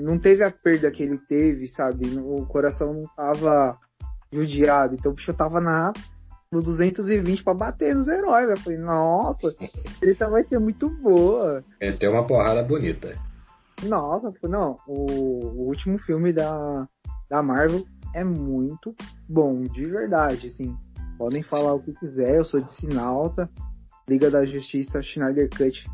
não 0.00 0.18
teve 0.18 0.42
a 0.42 0.50
perda 0.50 0.90
que 0.90 1.02
ele 1.02 1.18
teve, 1.18 1.68
sabe? 1.68 2.18
O 2.18 2.46
coração 2.46 2.94
não 2.94 3.02
tava 3.14 3.78
judiado. 4.32 4.94
Então 4.94 5.12
o 5.12 5.14
bicho 5.14 5.32
tava 5.34 5.60
na, 5.60 5.92
no 6.50 6.62
220 6.62 7.44
pra 7.44 7.54
bater 7.54 7.94
nos 7.94 8.08
heróis, 8.08 8.48
Eu 8.48 8.56
falei, 8.56 8.78
nossa, 8.78 9.54
ele 10.00 10.14
vai 10.14 10.42
ser 10.44 10.58
muito 10.58 10.88
boa. 10.88 11.62
Ele 11.80 11.96
tem 11.96 12.08
uma 12.08 12.26
porrada 12.26 12.62
bonita. 12.62 13.14
Nossa, 13.84 14.32
não, 14.44 14.76
o, 14.86 14.94
o 14.94 15.66
último 15.66 15.98
filme 15.98 16.32
da, 16.32 16.88
da 17.28 17.42
Marvel 17.42 17.84
é 18.14 18.24
muito 18.24 18.94
bom, 19.28 19.62
de 19.62 19.86
verdade, 19.86 20.48
assim. 20.48 20.76
Podem 21.18 21.42
falar 21.42 21.74
o 21.74 21.80
que 21.80 21.92
quiser, 21.94 22.36
eu 22.36 22.44
sou 22.44 22.60
de 22.60 22.72
Sinalta, 22.74 23.48
Liga 24.08 24.30
da 24.30 24.44
Justiça, 24.44 25.02
Schneider 25.02 25.48
Cut, 25.48 25.86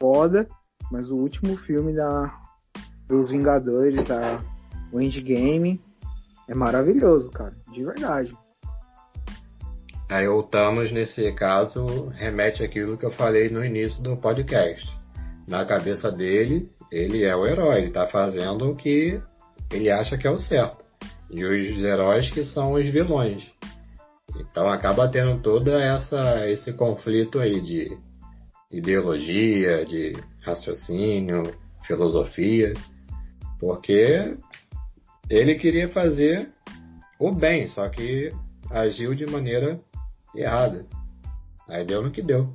foda, 0.00 0.48
mas 0.90 1.10
o 1.10 1.16
último 1.16 1.56
filme 1.56 1.92
da, 1.92 2.40
dos 3.08 3.30
Vingadores, 3.30 4.10
a, 4.10 4.40
o 4.92 5.00
Endgame, 5.00 5.80
é 6.48 6.54
maravilhoso, 6.54 7.30
cara, 7.30 7.54
de 7.72 7.82
verdade. 7.82 8.36
Aí 10.08 10.28
o 10.28 10.42
Thanos, 10.42 10.92
nesse 10.92 11.32
caso, 11.32 12.08
remete 12.08 12.62
aquilo 12.62 12.96
que 12.96 13.06
eu 13.06 13.10
falei 13.10 13.48
no 13.48 13.64
início 13.64 14.02
do 14.02 14.16
podcast. 14.16 14.86
Na 15.48 15.64
cabeça 15.64 16.12
dele, 16.12 16.70
ele 16.92 17.24
é 17.24 17.34
o 17.34 17.46
herói, 17.46 17.78
ele 17.78 17.90
tá 17.90 18.06
fazendo 18.06 18.70
o 18.70 18.76
que 18.76 19.20
ele 19.72 19.90
acha 19.90 20.16
que 20.16 20.26
é 20.26 20.30
o 20.30 20.38
certo 20.38 20.83
e 21.30 21.44
os 21.44 21.82
heróis 21.82 22.30
que 22.30 22.44
são 22.44 22.74
os 22.74 22.86
vilões. 22.86 23.50
Então 24.36 24.68
acaba 24.68 25.08
tendo 25.08 25.40
toda 25.40 25.80
essa 25.80 26.48
esse 26.48 26.72
conflito 26.72 27.38
aí 27.38 27.60
de 27.60 27.96
ideologia, 28.70 29.84
de 29.86 30.12
raciocínio, 30.42 31.42
filosofia, 31.86 32.72
porque 33.60 34.36
ele 35.30 35.54
queria 35.54 35.88
fazer 35.88 36.50
o 37.18 37.32
bem, 37.32 37.66
só 37.66 37.88
que 37.88 38.30
agiu 38.70 39.14
de 39.14 39.26
maneira 39.26 39.80
errada. 40.34 40.84
Aí 41.68 41.84
deu 41.84 42.02
no 42.02 42.10
que 42.10 42.20
deu. 42.20 42.50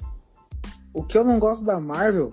O 0.94 1.04
que 1.04 1.18
eu 1.18 1.24
não 1.24 1.40
gosto 1.40 1.64
da 1.64 1.80
Marvel 1.80 2.32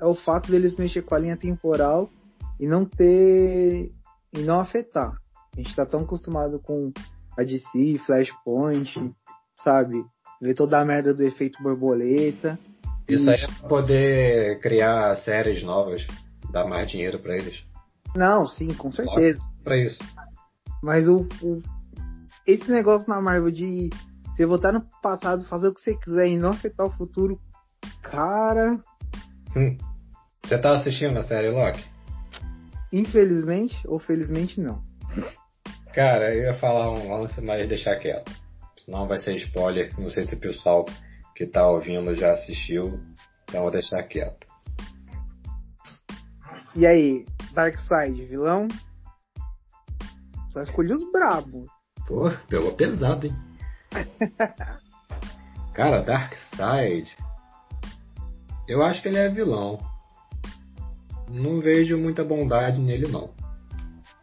é 0.00 0.04
o 0.04 0.14
fato 0.14 0.50
deles 0.50 0.76
mexer 0.76 1.02
com 1.02 1.14
a 1.14 1.18
linha 1.18 1.36
temporal 1.36 2.10
e 2.58 2.66
não 2.66 2.84
ter 2.84 3.92
e 4.32 4.38
não 4.40 4.60
afetar. 4.60 5.16
A 5.58 5.60
gente 5.60 5.74
tá 5.74 5.84
tão 5.84 6.02
acostumado 6.02 6.60
com 6.60 6.92
a 7.36 7.42
DC, 7.42 7.98
Flashpoint, 8.06 9.12
sabe? 9.56 10.04
Ver 10.40 10.54
toda 10.54 10.80
a 10.80 10.84
merda 10.84 11.12
do 11.12 11.24
efeito 11.26 11.60
borboleta. 11.60 12.56
Isso 13.08 13.28
aí 13.28 13.40
é 13.40 13.46
pra 13.46 13.68
poder 13.68 14.60
criar 14.60 15.16
séries 15.16 15.64
novas, 15.64 16.06
dar 16.52 16.64
mais 16.64 16.88
dinheiro 16.88 17.18
pra 17.18 17.36
eles. 17.36 17.64
Não, 18.14 18.46
sim, 18.46 18.68
com 18.72 18.92
certeza. 18.92 19.42
Pra 19.64 19.76
isso. 19.76 19.98
Mas 20.80 21.08
o, 21.08 21.26
o- 21.42 21.60
esse 22.46 22.70
negócio 22.70 23.08
na 23.08 23.20
Marvel 23.20 23.50
de 23.50 23.90
você 24.28 24.46
voltar 24.46 24.70
no 24.72 24.82
passado, 25.02 25.44
fazer 25.46 25.66
o 25.66 25.74
que 25.74 25.80
você 25.80 25.96
quiser 25.96 26.28
e 26.28 26.38
não 26.38 26.50
afetar 26.50 26.86
o 26.86 26.92
futuro, 26.92 27.40
cara, 28.00 28.78
Você 30.44 30.56
tá 30.56 30.76
assistindo 30.76 31.18
a 31.18 31.22
série 31.22 31.50
Loki? 31.50 31.84
infelizmente 32.92 33.76
ou 33.88 33.98
felizmente 33.98 34.60
não. 34.60 34.82
Cara, 35.94 36.34
eu 36.34 36.44
ia 36.44 36.54
falar 36.54 36.90
um 36.90 37.10
lance, 37.10 37.40
mas 37.40 37.68
deixar 37.68 37.96
quieto. 37.96 38.30
Senão 38.84 39.06
vai 39.06 39.18
ser 39.18 39.34
spoiler. 39.36 39.92
Não 39.98 40.10
sei 40.10 40.24
se 40.26 40.34
o 40.34 40.40
pessoal 40.40 40.84
que 41.34 41.46
tá 41.46 41.66
ouvindo 41.66 42.16
já 42.16 42.32
assistiu. 42.32 43.00
Então 43.44 43.62
vou 43.62 43.70
deixar 43.70 44.02
quieto. 44.04 44.46
E 46.74 46.86
aí, 46.86 47.24
Darkseid, 47.52 48.24
vilão? 48.24 48.68
Só 50.50 50.62
escolhi 50.62 50.92
os 50.92 51.10
brabos. 51.10 51.66
Pô, 52.06 52.30
pegou 52.48 52.72
pesado, 52.72 53.26
hein? 53.26 53.36
Cara, 55.74 56.02
Darkseid. 56.02 57.16
Eu 58.66 58.82
acho 58.82 59.02
que 59.02 59.08
ele 59.08 59.18
é 59.18 59.28
vilão. 59.28 59.78
Não 61.28 61.60
vejo 61.60 61.98
muita 61.98 62.24
bondade 62.24 62.80
nele, 62.80 63.08
não. 63.08 63.30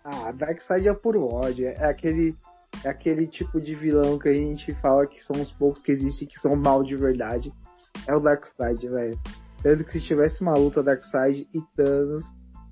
Ah, 0.05 0.31
Darkseid 0.31 0.87
é 0.87 0.93
puro 0.93 1.25
ódio. 1.27 1.67
É 1.67 1.85
aquele, 1.89 2.35
é 2.83 2.89
aquele 2.89 3.25
tipo 3.27 3.59
de 3.59 3.73
vilão 3.73 4.19
que 4.19 4.29
a 4.29 4.33
gente 4.33 4.71
fala 4.75 5.05
que 5.07 5.21
são 5.23 5.41
os 5.41 5.51
poucos 5.51 5.81
que 5.81 5.91
existem 5.91 6.27
que 6.27 6.39
são 6.39 6.55
mal 6.55 6.83
de 6.83 6.95
verdade. 6.95 7.51
É 8.07 8.15
o 8.15 8.19
Darkseid, 8.19 8.87
velho. 8.87 9.19
Tanto 9.63 9.83
que 9.83 9.93
se 9.93 10.01
tivesse 10.01 10.41
uma 10.41 10.53
luta 10.53 10.83
Darkseid 10.83 11.49
e 11.53 11.59
Thanos, 11.75 12.23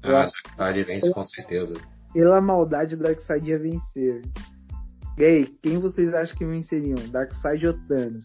Ah, 0.04 0.30
Darkseid 0.58 0.84
vence 0.84 1.12
com 1.12 1.26
certeza. 1.26 1.74
pela 2.14 2.40
maldade 2.40 2.96
Darkseid 2.96 3.50
ia 3.50 3.58
vencer. 3.58 4.22
E 5.18 5.24
aí, 5.24 5.46
quem 5.62 5.80
vocês 5.80 6.14
acham 6.14 6.38
que 6.38 6.46
venceriam? 6.46 6.98
Darkseid 7.10 7.66
ou 7.68 7.74
Thanos? 7.88 8.24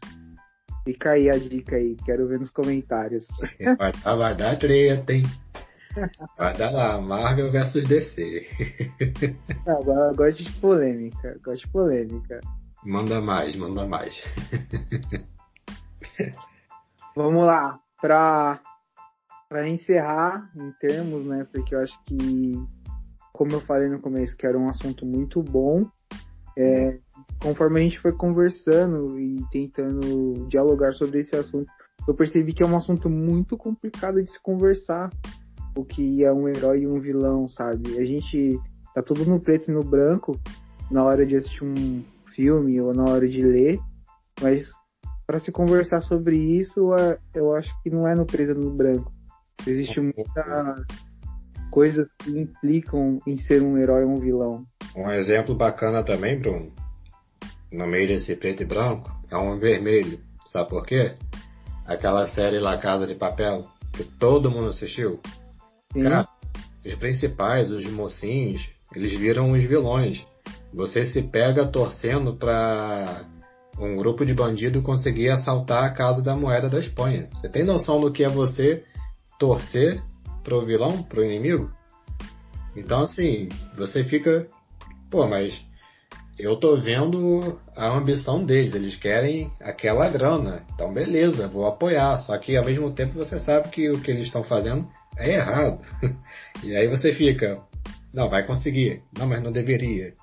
Fica 0.84 1.10
aí 1.12 1.28
a 1.30 1.36
dica 1.38 1.76
aí, 1.76 1.96
quero 2.04 2.26
ver 2.28 2.38
nos 2.40 2.50
comentários. 2.50 3.26
Vai 3.78 3.92
vai 4.16 4.34
dar 4.36 4.58
treta, 4.58 5.12
hein? 5.12 5.22
Vai 6.36 6.56
dar 6.56 6.70
lá, 6.70 7.00
Marvel 7.00 7.50
versus 7.50 7.86
DC. 7.88 8.46
Agora 9.66 10.10
eu 10.10 10.14
gosto 10.14 10.42
de 10.42 10.52
polêmica, 10.52 11.38
gosto 11.42 11.66
de 11.66 11.72
polêmica. 11.72 12.40
Manda 12.84 13.20
mais, 13.20 13.56
manda 13.56 13.86
mais. 13.86 14.22
Vamos 17.16 17.44
lá, 17.44 17.80
pra, 18.00 18.60
pra 19.48 19.68
encerrar 19.68 20.50
em 20.56 20.70
termos, 20.80 21.24
né? 21.24 21.46
Porque 21.52 21.74
eu 21.74 21.80
acho 21.80 21.98
que, 22.04 22.52
como 23.32 23.52
eu 23.52 23.60
falei 23.60 23.88
no 23.88 24.00
começo, 24.00 24.36
que 24.36 24.46
era 24.46 24.58
um 24.58 24.68
assunto 24.68 25.04
muito 25.04 25.42
bom. 25.42 25.88
é, 26.56 26.98
conforme 27.40 27.80
a 27.80 27.82
gente 27.82 28.00
foi 28.00 28.12
conversando 28.12 29.18
e 29.18 29.44
tentando 29.50 30.46
dialogar 30.48 30.92
sobre 30.92 31.20
esse 31.20 31.34
assunto, 31.36 31.70
eu 32.06 32.14
percebi 32.14 32.52
que 32.52 32.62
é 32.62 32.66
um 32.66 32.76
assunto 32.76 33.10
muito 33.10 33.56
complicado 33.56 34.22
de 34.22 34.30
se 34.30 34.40
conversar. 34.40 35.10
O 35.78 35.84
que 35.84 36.24
é 36.24 36.32
um 36.32 36.48
herói 36.48 36.80
e 36.80 36.88
um 36.88 36.98
vilão, 36.98 37.46
sabe? 37.46 38.00
A 38.00 38.04
gente 38.04 38.58
tá 38.92 39.00
tudo 39.00 39.24
no 39.24 39.38
preto 39.38 39.70
e 39.70 39.72
no 39.72 39.84
branco 39.84 40.36
na 40.90 41.04
hora 41.04 41.24
de 41.24 41.36
assistir 41.36 41.62
um 41.62 42.02
filme 42.34 42.80
ou 42.80 42.92
na 42.92 43.04
hora 43.04 43.28
de 43.28 43.40
ler, 43.40 43.78
mas 44.42 44.72
para 45.24 45.38
se 45.38 45.52
conversar 45.52 46.00
sobre 46.00 46.36
isso, 46.36 46.90
eu 47.32 47.54
acho 47.54 47.72
que 47.80 47.90
não 47.90 48.08
é 48.08 48.14
no 48.16 48.26
preto 48.26 48.50
e 48.50 48.54
no 48.54 48.70
branco. 48.70 49.12
Existem 49.64 50.02
muitas 50.02 50.84
coisas 51.70 52.12
que 52.18 52.30
implicam 52.30 53.20
em 53.24 53.36
ser 53.36 53.62
um 53.62 53.78
herói 53.78 54.02
ou 54.02 54.10
um 54.10 54.16
vilão. 54.16 54.64
Um 54.96 55.08
exemplo 55.12 55.54
bacana 55.54 56.02
também, 56.02 56.40
Bruno, 56.40 56.72
no 57.70 57.86
meio 57.86 58.08
desse 58.08 58.34
preto 58.34 58.64
e 58.64 58.66
branco, 58.66 59.12
é 59.30 59.36
um 59.36 59.60
vermelho. 59.60 60.18
Sabe 60.46 60.70
por 60.70 60.84
quê? 60.84 61.14
Aquela 61.86 62.26
série 62.26 62.58
La 62.58 62.78
Casa 62.78 63.06
de 63.06 63.14
Papel, 63.14 63.64
que 63.92 64.02
todo 64.02 64.50
mundo 64.50 64.70
assistiu. 64.70 65.20
Cara, 65.94 66.28
os 66.84 66.94
principais, 66.94 67.70
os 67.70 67.84
mocinhos, 67.90 68.68
eles 68.94 69.12
viram 69.18 69.52
os 69.52 69.64
vilões. 69.64 70.26
Você 70.72 71.04
se 71.04 71.22
pega 71.22 71.66
torcendo 71.66 72.34
pra 72.34 73.24
um 73.78 73.96
grupo 73.96 74.26
de 74.26 74.34
bandido 74.34 74.82
conseguir 74.82 75.30
assaltar 75.30 75.84
a 75.84 75.90
Casa 75.90 76.22
da 76.22 76.36
Moeda 76.36 76.68
da 76.68 76.78
Espanha. 76.78 77.28
Você 77.32 77.48
tem 77.48 77.64
noção 77.64 78.00
do 78.00 78.12
que 78.12 78.24
é 78.24 78.28
você 78.28 78.84
torcer 79.38 80.02
pro 80.44 80.66
vilão, 80.66 81.02
pro 81.04 81.24
inimigo? 81.24 81.70
Então, 82.76 83.02
assim, 83.02 83.48
você 83.76 84.04
fica. 84.04 84.46
Pô, 85.10 85.26
mas 85.26 85.58
eu 86.38 86.56
tô 86.56 86.76
vendo 86.76 87.58
a 87.74 87.88
ambição 87.88 88.44
deles. 88.44 88.74
Eles 88.74 88.94
querem 88.94 89.50
aquela 89.60 90.08
grana. 90.08 90.64
Então, 90.74 90.92
beleza, 90.92 91.48
vou 91.48 91.66
apoiar. 91.66 92.18
Só 92.18 92.36
que 92.36 92.56
ao 92.56 92.64
mesmo 92.64 92.92
tempo 92.92 93.14
você 93.14 93.38
sabe 93.38 93.70
que 93.70 93.90
o 93.90 94.00
que 94.00 94.10
eles 94.10 94.24
estão 94.24 94.42
fazendo 94.42 94.86
é 95.18 95.34
errado. 95.34 95.80
e 96.64 96.74
aí 96.74 96.86
você 96.88 97.12
fica. 97.12 97.60
Não, 98.12 98.30
vai 98.30 98.46
conseguir. 98.46 99.02
Não, 99.16 99.26
mas 99.26 99.42
não 99.42 99.52
deveria. 99.52 100.14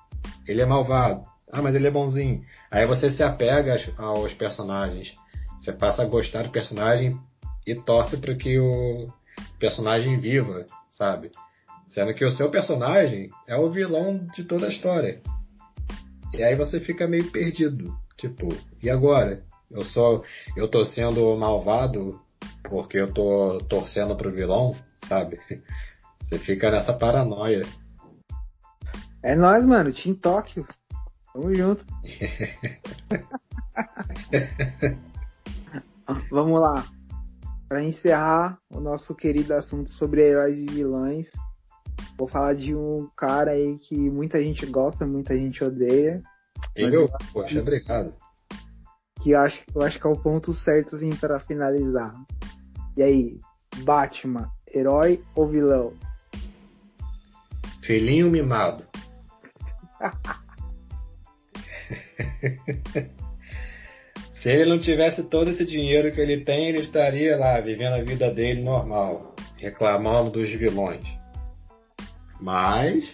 Ele 0.46 0.60
é 0.60 0.66
malvado. 0.66 1.22
Ah, 1.52 1.62
mas 1.62 1.74
ele 1.74 1.86
é 1.86 1.90
bonzinho. 1.90 2.44
Aí 2.70 2.84
você 2.86 3.10
se 3.10 3.22
apega 3.22 3.76
aos- 3.96 4.34
personagens. 4.34 5.14
Você 5.60 5.72
passa 5.72 6.02
a 6.02 6.06
gostar 6.06 6.42
do 6.42 6.50
personagem 6.50 7.18
e 7.66 7.74
torce 7.74 8.16
para 8.16 8.34
que 8.34 8.58
o 8.58 9.08
personagem 9.58 10.18
viva, 10.18 10.66
sabe? 10.90 11.30
Sendo 11.88 12.14
que 12.14 12.24
o 12.24 12.30
seu 12.30 12.50
personagem 12.50 13.30
é 13.46 13.56
o 13.56 13.70
vilão 13.70 14.26
de 14.34 14.44
toda 14.44 14.66
a 14.66 14.70
história. 14.70 15.20
E 16.34 16.42
aí 16.42 16.54
você 16.54 16.80
fica 16.80 17.06
meio 17.06 17.30
perdido. 17.30 17.96
Tipo, 18.16 18.48
e 18.82 18.90
agora? 18.90 19.42
Eu 19.70 19.82
sou. 19.82 20.24
Eu 20.56 20.68
tô 20.68 20.84
sendo 20.84 21.36
malvado 21.36 22.20
porque 22.64 22.98
eu 22.98 23.12
tô 23.12 23.58
torcendo 23.68 24.16
pro 24.16 24.32
vilão, 24.32 24.74
sabe? 25.04 25.40
Você 26.22 26.38
fica 26.38 26.70
nessa 26.70 26.92
paranoia. 26.92 27.62
É 29.22 29.34
nóis, 29.34 29.64
mano. 29.64 29.92
Team 29.92 30.14
Tóquio. 30.14 30.66
Tamo 31.32 31.54
junto. 31.54 31.84
Vamos 36.30 36.60
lá. 36.60 36.86
Pra 37.68 37.82
encerrar 37.82 38.58
o 38.70 38.80
nosso 38.80 39.14
querido 39.14 39.54
assunto 39.54 39.90
sobre 39.90 40.22
heróis 40.22 40.58
e 40.58 40.66
vilões, 40.66 41.28
vou 42.16 42.28
falar 42.28 42.54
de 42.54 42.74
um 42.74 43.08
cara 43.16 43.50
aí 43.50 43.76
que 43.80 43.96
muita 43.96 44.40
gente 44.40 44.64
gosta, 44.66 45.04
muita 45.04 45.36
gente 45.36 45.64
odeia, 45.64 46.22
eu 46.74 47.08
poxa, 47.32 47.60
obrigado. 47.60 48.14
que 49.22 49.32
eu 49.32 49.40
acho, 49.40 49.64
eu 49.74 49.82
acho 49.82 50.00
que 50.00 50.06
é 50.06 50.10
o 50.10 50.20
ponto 50.20 50.54
certo 50.54 50.96
assim 50.96 51.10
para 51.10 51.40
finalizar. 51.40 52.14
E 52.96 53.02
aí, 53.02 53.40
Batman, 53.78 54.50
herói 54.72 55.20
ou 55.34 55.48
vilão? 55.48 55.92
Filhinho 57.82 58.30
mimado. 58.30 58.84
Se 64.40 64.50
ele 64.50 64.70
não 64.70 64.78
tivesse 64.78 65.24
todo 65.24 65.50
esse 65.50 65.64
dinheiro 65.64 66.12
que 66.12 66.20
ele 66.20 66.44
tem, 66.44 66.68
ele 66.68 66.78
estaria 66.78 67.36
lá 67.36 67.58
vivendo 67.60 67.94
a 67.94 68.02
vida 68.02 68.30
dele 68.30 68.62
normal, 68.62 69.34
reclamando 69.56 70.30
dos 70.30 70.48
vilões. 70.50 71.04
Mas, 72.40 73.12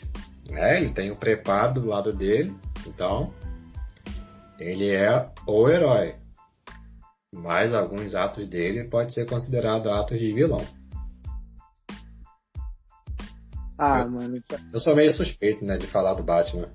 né, 0.51 0.77
ele 0.77 0.93
tem 0.93 1.11
o 1.11 1.17
preparo 1.17 1.81
do 1.81 1.87
lado 1.87 2.13
dele, 2.13 2.55
então 2.87 3.33
ele 4.59 4.91
é 4.91 5.27
o 5.47 5.69
herói. 5.69 6.17
Mas 7.35 7.73
alguns 7.73 8.15
atos 8.15 8.47
dele 8.47 8.85
pode 8.85 9.15
ser 9.15 9.27
considerado 9.27 9.91
atos 9.91 10.19
de 10.19 10.33
vilão. 10.33 10.61
Ah, 13.85 14.03
Eu- 14.03 14.11
mano, 14.11 14.41
Eu 14.73 14.81
sou 14.81 14.95
meio 14.95 15.13
suspeito, 15.13 15.65
né, 15.65 15.77
de 15.77 15.89
falar 15.89 16.15
do 16.15 16.23
Batman. 16.23 16.69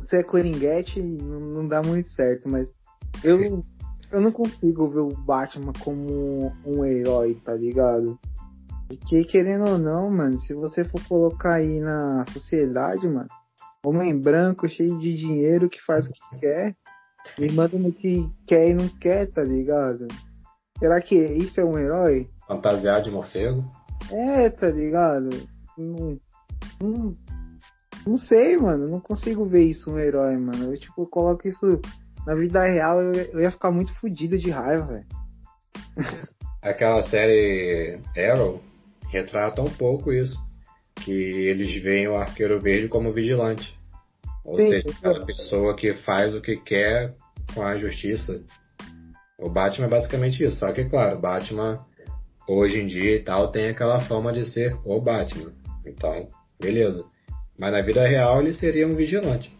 você 0.00 0.18
é 0.18 0.22
coringuete 0.24 1.00
não, 1.00 1.38
não 1.40 1.68
dá 1.68 1.80
muito 1.82 2.08
certo, 2.10 2.48
mas 2.48 2.68
eu, 3.22 3.62
eu 4.10 4.20
não 4.20 4.32
consigo 4.32 4.88
ver 4.88 5.00
o 5.00 5.08
Batman 5.08 5.72
como 5.78 6.52
um 6.66 6.84
herói, 6.84 7.34
tá 7.44 7.54
ligado? 7.54 8.18
Porque 8.88 9.24
querendo 9.24 9.70
ou 9.70 9.78
não, 9.78 10.10
mano, 10.10 10.36
se 10.38 10.52
você 10.52 10.82
for 10.82 11.00
colocar 11.08 11.54
aí 11.54 11.78
na 11.78 12.24
sociedade, 12.26 13.08
mano, 13.08 13.28
homem 13.86 14.18
branco, 14.18 14.68
cheio 14.68 14.98
de 14.98 15.16
dinheiro, 15.16 15.70
que 15.70 15.80
faz 15.80 16.08
o 16.08 16.12
que 16.12 16.40
quer, 16.40 16.76
e 17.38 17.52
manda 17.52 17.78
no 17.78 17.92
que 17.92 18.28
quer 18.46 18.68
e 18.68 18.74
não 18.74 18.88
quer, 18.88 19.28
tá 19.30 19.42
ligado? 19.42 20.08
Será 20.78 21.00
que 21.00 21.14
isso 21.14 21.60
é 21.60 21.64
um 21.64 21.78
herói? 21.78 22.28
Fantasiado 22.48 23.04
de 23.04 23.10
morcego. 23.12 23.64
É, 24.10 24.50
tá 24.50 24.68
ligado? 24.68 25.30
Não, 25.76 26.18
não, 26.80 27.12
Não 28.06 28.16
sei, 28.16 28.56
mano. 28.56 28.88
Não 28.88 29.00
consigo 29.00 29.44
ver 29.44 29.64
isso 29.64 29.90
um 29.90 29.98
herói, 29.98 30.36
mano. 30.36 30.72
Eu, 30.72 30.78
tipo, 30.78 31.06
coloco 31.06 31.46
isso 31.46 31.80
na 32.26 32.34
vida 32.34 32.62
real, 32.62 33.00
eu, 33.00 33.12
eu 33.12 33.40
ia 33.40 33.50
ficar 33.50 33.70
muito 33.70 33.92
fodido 33.94 34.38
de 34.38 34.50
raiva, 34.50 34.86
velho. 34.86 35.06
Aquela 36.62 37.02
série 37.02 38.00
Arrow 38.16 38.62
retrata 39.08 39.60
um 39.60 39.70
pouco 39.70 40.12
isso. 40.12 40.42
Que 40.96 41.12
eles 41.12 41.74
veem 41.82 42.08
o 42.08 42.16
Arqueiro 42.16 42.60
Verde 42.60 42.88
como 42.88 43.12
vigilante. 43.12 43.78
Ou 44.44 44.56
Sim, 44.56 44.68
seja, 44.68 44.88
aquela 44.90 45.26
pessoa 45.26 45.76
que 45.76 45.94
faz 45.94 46.34
o 46.34 46.40
que 46.40 46.56
quer 46.56 47.14
com 47.54 47.62
a 47.62 47.76
justiça. 47.76 48.42
O 49.38 49.50
Batman 49.50 49.86
é 49.86 49.90
basicamente 49.90 50.42
isso. 50.42 50.58
Só 50.58 50.72
que, 50.72 50.84
claro, 50.84 51.18
Batman 51.18 51.84
hoje 52.48 52.80
em 52.80 52.86
dia 52.86 53.16
e 53.16 53.22
tal 53.22 53.50
tem 53.50 53.68
aquela 53.68 54.00
fama 54.00 54.32
de 54.32 54.46
ser 54.46 54.76
o 54.84 55.00
Batman. 55.00 55.52
Então, 55.86 56.28
beleza. 56.60 57.04
Mas 57.58 57.72
na 57.72 57.82
vida 57.82 58.06
real 58.06 58.40
ele 58.40 58.52
seria 58.52 58.86
um 58.86 58.94
vigilante. 58.94 59.56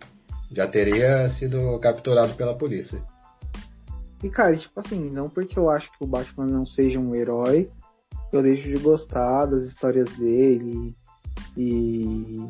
Já 0.50 0.66
teria 0.66 1.28
sido 1.30 1.78
capturado 1.78 2.34
pela 2.34 2.56
polícia. 2.56 3.02
E 4.22 4.28
cara, 4.30 4.56
tipo 4.56 4.78
assim, 4.80 5.10
não 5.10 5.28
porque 5.28 5.58
eu 5.58 5.68
acho 5.68 5.90
que 5.92 6.02
o 6.02 6.06
Batman 6.06 6.46
não 6.46 6.64
seja 6.64 6.98
um 6.98 7.14
herói, 7.14 7.70
eu 8.32 8.42
deixo 8.42 8.68
de 8.68 8.78
gostar 8.78 9.46
das 9.46 9.62
histórias 9.64 10.08
dele 10.16 10.94
e 11.56 12.40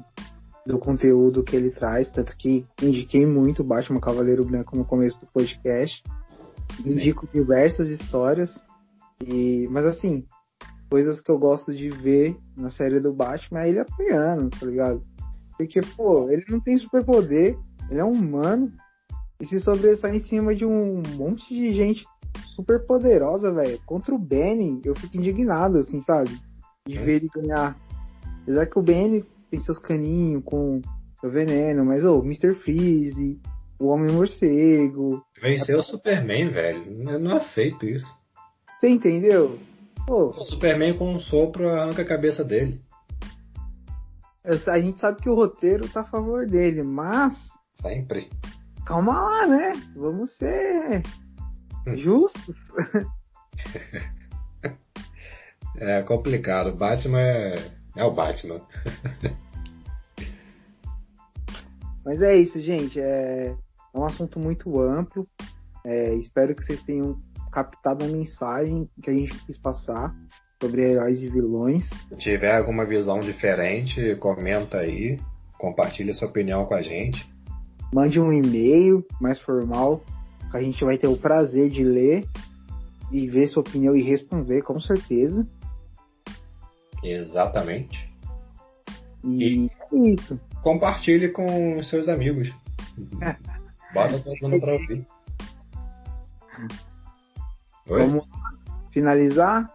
do 0.66 0.78
conteúdo 0.78 1.42
que 1.42 1.56
ele 1.56 1.70
traz, 1.70 2.10
tanto 2.10 2.36
que 2.38 2.64
indiquei 2.82 3.26
muito 3.26 3.60
o 3.60 3.64
Batman 3.64 4.00
Cavaleiro 4.00 4.44
Branco 4.44 4.76
no 4.76 4.84
começo 4.84 5.20
do 5.20 5.26
podcast. 5.26 6.02
Indico 6.84 7.26
Sim. 7.26 7.38
diversas 7.38 7.88
histórias. 7.88 8.58
E, 9.20 9.68
mas 9.70 9.84
assim, 9.84 10.24
coisas 10.94 11.20
que 11.20 11.28
eu 11.28 11.36
gosto 11.36 11.74
de 11.74 11.90
ver 11.90 12.36
na 12.56 12.70
série 12.70 13.00
do 13.00 13.12
Batman 13.12 13.62
é 13.62 13.68
ele 13.68 13.80
apanhando, 13.80 14.48
tá 14.48 14.64
ligado? 14.64 15.02
Porque, 15.58 15.80
pô, 15.96 16.30
ele 16.30 16.44
não 16.48 16.60
tem 16.60 16.78
superpoder, 16.78 17.58
ele 17.90 17.98
é 17.98 18.04
um 18.04 18.12
humano 18.12 18.72
e 19.40 19.44
se 19.44 19.58
sobressai 19.58 20.14
em 20.14 20.20
cima 20.20 20.54
de 20.54 20.64
um 20.64 21.02
monte 21.16 21.52
de 21.52 21.74
gente 21.74 22.04
super 22.46 22.86
poderosa, 22.86 23.50
velho. 23.50 23.76
Contra 23.84 24.14
o 24.14 24.18
Benny, 24.20 24.80
eu 24.84 24.94
fico 24.94 25.16
indignado, 25.16 25.78
assim, 25.78 26.00
sabe? 26.00 26.30
De 26.86 26.96
é. 26.96 27.02
ver 27.02 27.16
ele 27.16 27.28
ganhar. 27.34 27.76
Apesar 28.42 28.66
que 28.66 28.78
o 28.78 28.82
Benny 28.82 29.24
tem 29.50 29.58
seus 29.58 29.80
caninhos 29.80 30.44
com 30.44 30.80
seu 31.18 31.28
veneno, 31.28 31.84
mas, 31.84 32.04
ô, 32.04 32.20
oh, 32.20 32.22
Mr. 32.22 32.54
Freeze, 32.54 33.40
o 33.80 33.88
Homem-Morcego. 33.88 35.24
Venceu 35.42 35.78
a... 35.78 35.80
o 35.80 35.82
Superman, 35.82 36.50
velho. 36.50 37.10
Eu 37.10 37.18
não 37.18 37.34
aceito 37.34 37.84
isso. 37.84 38.16
Você 38.78 38.88
entendeu? 38.88 39.58
Pô, 40.06 40.26
o 40.26 40.44
Superman 40.44 40.96
com 40.98 41.14
um 41.14 41.20
sopro 41.20 41.68
arranca 41.68 42.02
a 42.02 42.06
cabeça 42.06 42.44
dele. 42.44 42.80
A 44.44 44.78
gente 44.78 45.00
sabe 45.00 45.22
que 45.22 45.30
o 45.30 45.34
roteiro 45.34 45.88
tá 45.88 46.02
a 46.02 46.06
favor 46.06 46.46
dele, 46.46 46.82
mas. 46.82 47.48
Sempre. 47.80 48.28
Calma 48.84 49.18
lá, 49.18 49.46
né? 49.46 49.72
Vamos 49.96 50.36
ser 50.36 51.02
hum. 51.86 51.96
justos. 51.96 52.56
é 55.76 56.02
complicado. 56.02 56.76
Batman 56.76 57.20
é, 57.20 57.54
é 57.96 58.04
o 58.04 58.12
Batman. 58.12 58.60
mas 62.04 62.20
é 62.20 62.36
isso, 62.36 62.60
gente. 62.60 63.00
É, 63.00 63.56
é 63.94 63.98
um 63.98 64.04
assunto 64.04 64.38
muito 64.38 64.78
amplo. 64.78 65.26
É, 65.86 66.14
espero 66.16 66.54
que 66.54 66.62
vocês 66.62 66.82
tenham 66.82 67.18
captado 67.54 68.04
a 68.04 68.08
mensagem 68.08 68.90
que 69.00 69.08
a 69.08 69.12
gente 69.14 69.32
quis 69.46 69.56
passar 69.56 70.12
sobre 70.60 70.82
heróis 70.82 71.22
e 71.22 71.28
vilões. 71.28 71.88
Se 72.08 72.16
tiver 72.16 72.56
alguma 72.56 72.84
visão 72.84 73.20
diferente, 73.20 74.16
comenta 74.16 74.78
aí, 74.78 75.20
compartilha 75.56 76.12
sua 76.14 76.26
opinião 76.26 76.66
com 76.66 76.74
a 76.74 76.82
gente. 76.82 77.32
Mande 77.92 78.20
um 78.20 78.32
e-mail 78.32 79.06
mais 79.20 79.38
formal, 79.38 80.02
que 80.50 80.56
a 80.56 80.62
gente 80.62 80.84
vai 80.84 80.98
ter 80.98 81.06
o 81.06 81.16
prazer 81.16 81.70
de 81.70 81.84
ler 81.84 82.26
e 83.12 83.28
ver 83.28 83.46
sua 83.46 83.60
opinião 83.60 83.94
e 83.94 84.02
responder, 84.02 84.62
com 84.62 84.80
certeza. 84.80 85.46
Exatamente. 87.04 88.12
E, 89.22 89.66
e 89.66 89.70
é 89.92 90.10
isso. 90.10 90.40
Compartilhe 90.60 91.28
com 91.28 91.80
seus 91.84 92.08
amigos. 92.08 92.52
Bota 93.94 94.18
todo 94.18 94.36
mundo 94.42 94.60
pra 94.60 94.72
ouvir. 94.72 95.06
Oi? 97.88 98.00
Vamos 98.00 98.26
finalizar? 98.90 99.70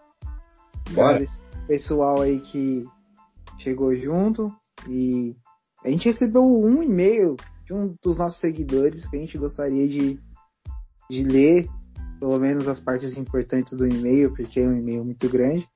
Bora. 0.91 1.23
pessoal 1.67 2.21
aí 2.21 2.39
que 2.39 2.83
chegou 3.59 3.95
junto 3.95 4.51
e 4.87 5.35
a 5.83 5.89
gente 5.89 6.05
recebeu 6.05 6.43
um 6.43 6.81
e-mail 6.81 7.35
de 7.65 7.73
um 7.73 7.95
dos 8.01 8.17
nossos 8.17 8.39
seguidores 8.39 9.07
que 9.07 9.15
a 9.15 9.19
gente 9.19 9.37
gostaria 9.37 9.87
de, 9.87 10.19
de 11.09 11.23
ler 11.23 11.69
pelo 12.19 12.37
menos 12.37 12.67
as 12.67 12.79
partes 12.79 13.15
importantes 13.15 13.77
do 13.77 13.87
e-mail, 13.87 14.33
porque 14.35 14.59
é 14.59 14.67
um 14.67 14.77
e-mail 14.77 15.05
muito 15.05 15.29
grande, 15.29 15.67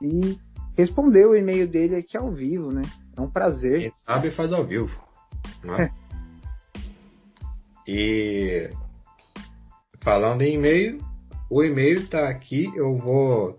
e 0.00 0.38
respondeu 0.76 1.30
o 1.30 1.36
e-mail 1.36 1.66
dele 1.66 1.96
aqui 1.96 2.16
ao 2.16 2.30
vivo, 2.30 2.72
né? 2.72 2.82
É 3.16 3.20
um 3.20 3.28
prazer. 3.28 3.80
Quem 3.80 3.92
sabe 3.96 4.30
faz 4.30 4.52
ao 4.52 4.64
vivo. 4.64 4.96
Né? 5.64 5.92
e 7.88 8.70
falando 10.00 10.42
em 10.42 10.54
e-mail, 10.54 11.09
o 11.50 11.64
e-mail 11.64 11.98
está 11.98 12.28
aqui, 12.28 12.72
eu 12.76 12.96
vou 12.96 13.58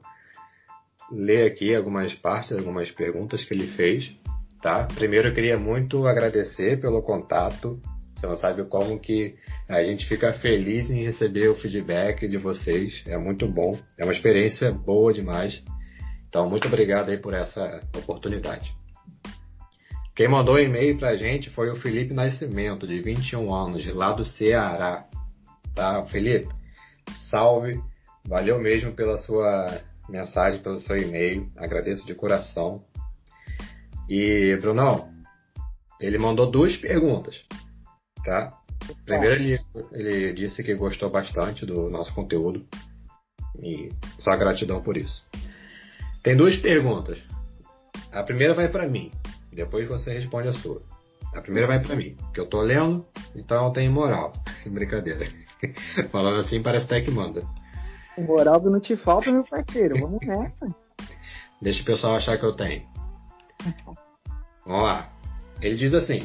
ler 1.11 1.45
aqui 1.45 1.75
algumas 1.75 2.13
partes, 2.15 2.53
algumas 2.53 2.89
perguntas 2.89 3.43
que 3.43 3.53
ele 3.53 3.67
fez, 3.67 4.15
tá? 4.61 4.87
Primeiro 4.95 5.27
eu 5.27 5.33
queria 5.33 5.59
muito 5.59 6.07
agradecer 6.07 6.79
pelo 6.79 7.01
contato. 7.01 7.81
Você 8.15 8.25
não 8.25 8.37
sabe 8.37 8.63
como 8.65 8.97
que 8.97 9.35
a 9.67 9.83
gente 9.83 10.07
fica 10.07 10.31
feliz 10.31 10.89
em 10.89 11.03
receber 11.03 11.49
o 11.49 11.55
feedback 11.55 12.27
de 12.27 12.37
vocês. 12.37 13.03
É 13.07 13.17
muito 13.17 13.45
bom, 13.45 13.77
é 13.97 14.05
uma 14.05 14.13
experiência 14.13 14.71
boa 14.71 15.11
demais. 15.11 15.61
Então, 16.29 16.49
muito 16.49 16.67
obrigado 16.67 17.09
aí 17.09 17.17
por 17.17 17.33
essa 17.33 17.81
oportunidade. 17.97 18.73
Quem 20.15 20.29
mandou 20.29 20.55
um 20.55 20.59
e-mail 20.59 20.97
pra 20.97 21.15
gente 21.17 21.49
foi 21.49 21.69
o 21.69 21.75
Felipe 21.75 22.13
Nascimento, 22.13 22.87
de 22.87 23.01
21 23.01 23.53
anos, 23.53 23.85
lá 23.87 24.13
do 24.13 24.23
Ceará. 24.23 25.05
Tá, 25.73 26.05
Felipe? 26.05 26.60
Salve! 27.29 27.81
Valeu 28.27 28.59
mesmo 28.59 28.93
pela 28.93 29.17
sua 29.17 29.81
mensagem, 30.09 30.61
pelo 30.61 30.79
seu 30.79 30.97
e-mail. 30.97 31.49
Agradeço 31.57 32.05
de 32.05 32.13
coração. 32.13 32.83
E, 34.09 34.57
Brunão, 34.61 35.09
ele 35.99 36.17
mandou 36.17 36.49
duas 36.49 36.75
perguntas, 36.75 37.45
tá? 38.25 38.57
Primeiro, 39.05 39.35
ele, 39.35 39.59
ele 39.91 40.33
disse 40.33 40.63
que 40.63 40.75
gostou 40.75 41.09
bastante 41.09 41.65
do 41.65 41.89
nosso 41.89 42.13
conteúdo. 42.13 42.67
E 43.61 43.89
só 44.19 44.35
gratidão 44.35 44.81
por 44.81 44.97
isso. 44.97 45.25
Tem 46.23 46.35
duas 46.35 46.55
perguntas. 46.57 47.19
A 48.11 48.23
primeira 48.23 48.53
vai 48.53 48.67
para 48.67 48.87
mim. 48.87 49.11
Depois 49.51 49.87
você 49.87 50.11
responde 50.11 50.47
a 50.47 50.53
sua. 50.53 50.81
A 51.33 51.41
primeira 51.41 51.67
vai 51.67 51.79
para 51.79 51.95
mim, 51.95 52.17
que 52.33 52.39
eu 52.39 52.45
tô 52.45 52.61
lendo, 52.61 53.05
então 53.35 53.65
eu 53.65 53.71
tenho 53.71 53.91
moral. 53.91 54.33
Brincadeira. 54.67 55.27
Falando 56.11 56.39
assim 56.39 56.61
parece 56.61 56.85
até 56.85 57.01
que 57.01 57.11
manda. 57.11 57.43
Moral 58.17 58.61
não 58.61 58.79
te 58.79 58.95
falta, 58.95 59.31
meu 59.31 59.43
parceiro. 59.43 59.97
Vamos 59.99 60.25
nessa. 60.25 60.67
Deixa 61.61 61.81
o 61.81 61.85
pessoal 61.85 62.15
achar 62.15 62.37
que 62.37 62.43
eu 62.43 62.53
tenho. 62.53 62.83
Vamos 64.65 64.83
lá. 64.83 65.09
Ele 65.61 65.75
diz 65.75 65.93
assim: 65.93 66.19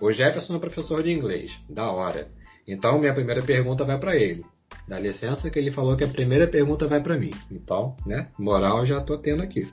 O 0.00 0.12
Jefferson 0.12 0.56
é 0.56 0.58
professor 0.58 1.02
de 1.02 1.10
inglês. 1.10 1.52
Da 1.68 1.90
hora. 1.90 2.28
Então, 2.66 2.98
minha 2.98 3.14
primeira 3.14 3.42
pergunta 3.42 3.84
vai 3.84 3.98
para 3.98 4.16
ele. 4.16 4.44
Dá 4.86 4.98
licença 4.98 5.50
que 5.50 5.58
ele 5.58 5.70
falou 5.70 5.96
que 5.96 6.04
a 6.04 6.08
primeira 6.08 6.46
pergunta 6.46 6.86
vai 6.86 7.00
para 7.00 7.18
mim. 7.18 7.30
Então, 7.50 7.96
né? 8.06 8.28
Moral 8.38 8.84
já 8.84 9.00
tô 9.00 9.18
tendo 9.18 9.42
aqui. 9.42 9.72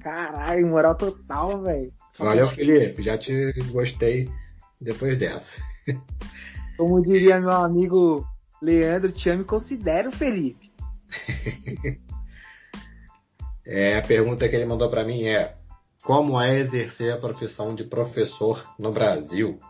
Caralho, 0.00 0.66
moral 0.68 0.94
total, 0.94 1.62
velho. 1.62 1.92
Valeu, 2.18 2.48
Felipe. 2.48 3.02
Já 3.02 3.18
te 3.18 3.52
gostei 3.70 4.28
depois 4.80 5.18
dessa. 5.18 5.50
Como 6.76 7.00
diria 7.02 7.40
meu 7.40 7.52
amigo 7.52 8.24
Leandro, 8.66 9.12
te 9.12 9.30
amo 9.30 9.42
e 9.42 9.44
considero, 9.44 10.10
Felipe. 10.10 10.72
é, 13.64 13.96
a 13.96 14.02
pergunta 14.02 14.48
que 14.48 14.56
ele 14.56 14.66
mandou 14.66 14.90
para 14.90 15.04
mim 15.04 15.22
é: 15.22 15.54
Como 16.02 16.40
é 16.40 16.58
exercer 16.58 17.12
a 17.12 17.16
profissão 17.16 17.76
de 17.76 17.84
professor 17.84 18.68
no 18.76 18.90
Brasil? 18.90 19.60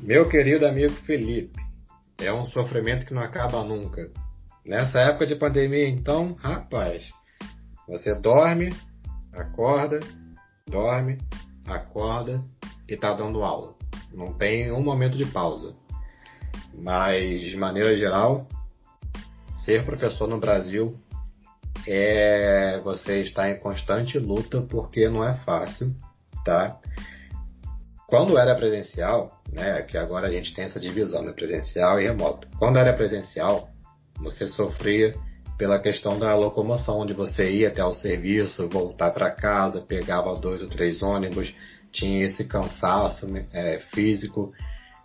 Meu 0.00 0.26
querido 0.30 0.66
amigo 0.66 0.94
Felipe, 0.94 1.60
é 2.16 2.32
um 2.32 2.46
sofrimento 2.46 3.04
que 3.04 3.12
não 3.12 3.20
acaba 3.20 3.62
nunca. 3.62 4.10
Nessa 4.64 5.00
época 5.00 5.26
de 5.26 5.36
pandemia, 5.36 5.90
então, 5.90 6.36
rapaz, 6.38 7.10
você 7.86 8.18
dorme, 8.18 8.70
acorda, 9.30 10.00
dorme, 10.66 11.18
acorda 11.66 12.42
e 12.88 12.96
tá 12.96 13.12
dando 13.12 13.42
aula. 13.42 13.76
Não 14.10 14.32
tem 14.32 14.72
um 14.72 14.82
momento 14.82 15.18
de 15.18 15.26
pausa. 15.26 15.76
Mas, 16.80 17.42
de 17.42 17.56
maneira 17.56 17.96
geral, 17.96 18.46
ser 19.64 19.84
professor 19.84 20.28
no 20.28 20.38
Brasil 20.38 20.98
é 21.86 22.80
você 22.82 23.20
estar 23.20 23.50
em 23.50 23.58
constante 23.58 24.18
luta 24.18 24.60
porque 24.60 25.08
não 25.08 25.24
é 25.24 25.34
fácil, 25.36 25.94
tá? 26.44 26.78
quando 28.08 28.38
era 28.38 28.54
presencial, 28.54 29.42
né, 29.52 29.82
que 29.82 29.98
agora 29.98 30.28
a 30.28 30.32
gente 30.32 30.54
tem 30.54 30.64
essa 30.64 30.80
divisão, 30.80 31.22
né, 31.22 31.30
presencial 31.30 32.00
e 32.00 32.04
remoto. 32.04 32.48
Quando 32.58 32.78
era 32.78 32.94
presencial, 32.94 33.68
você 34.16 34.46
sofria 34.46 35.14
pela 35.58 35.78
questão 35.78 36.18
da 36.18 36.34
locomoção, 36.34 37.00
onde 37.00 37.12
você 37.12 37.52
ia 37.52 37.68
até 37.68 37.84
o 37.84 37.92
serviço, 37.92 38.66
voltar 38.66 39.10
para 39.10 39.30
casa, 39.30 39.82
pegava 39.82 40.34
dois 40.36 40.62
ou 40.62 40.68
três 40.70 41.02
ônibus, 41.02 41.54
tinha 41.92 42.24
esse 42.24 42.44
cansaço 42.44 43.26
é, 43.52 43.78
físico, 43.92 44.54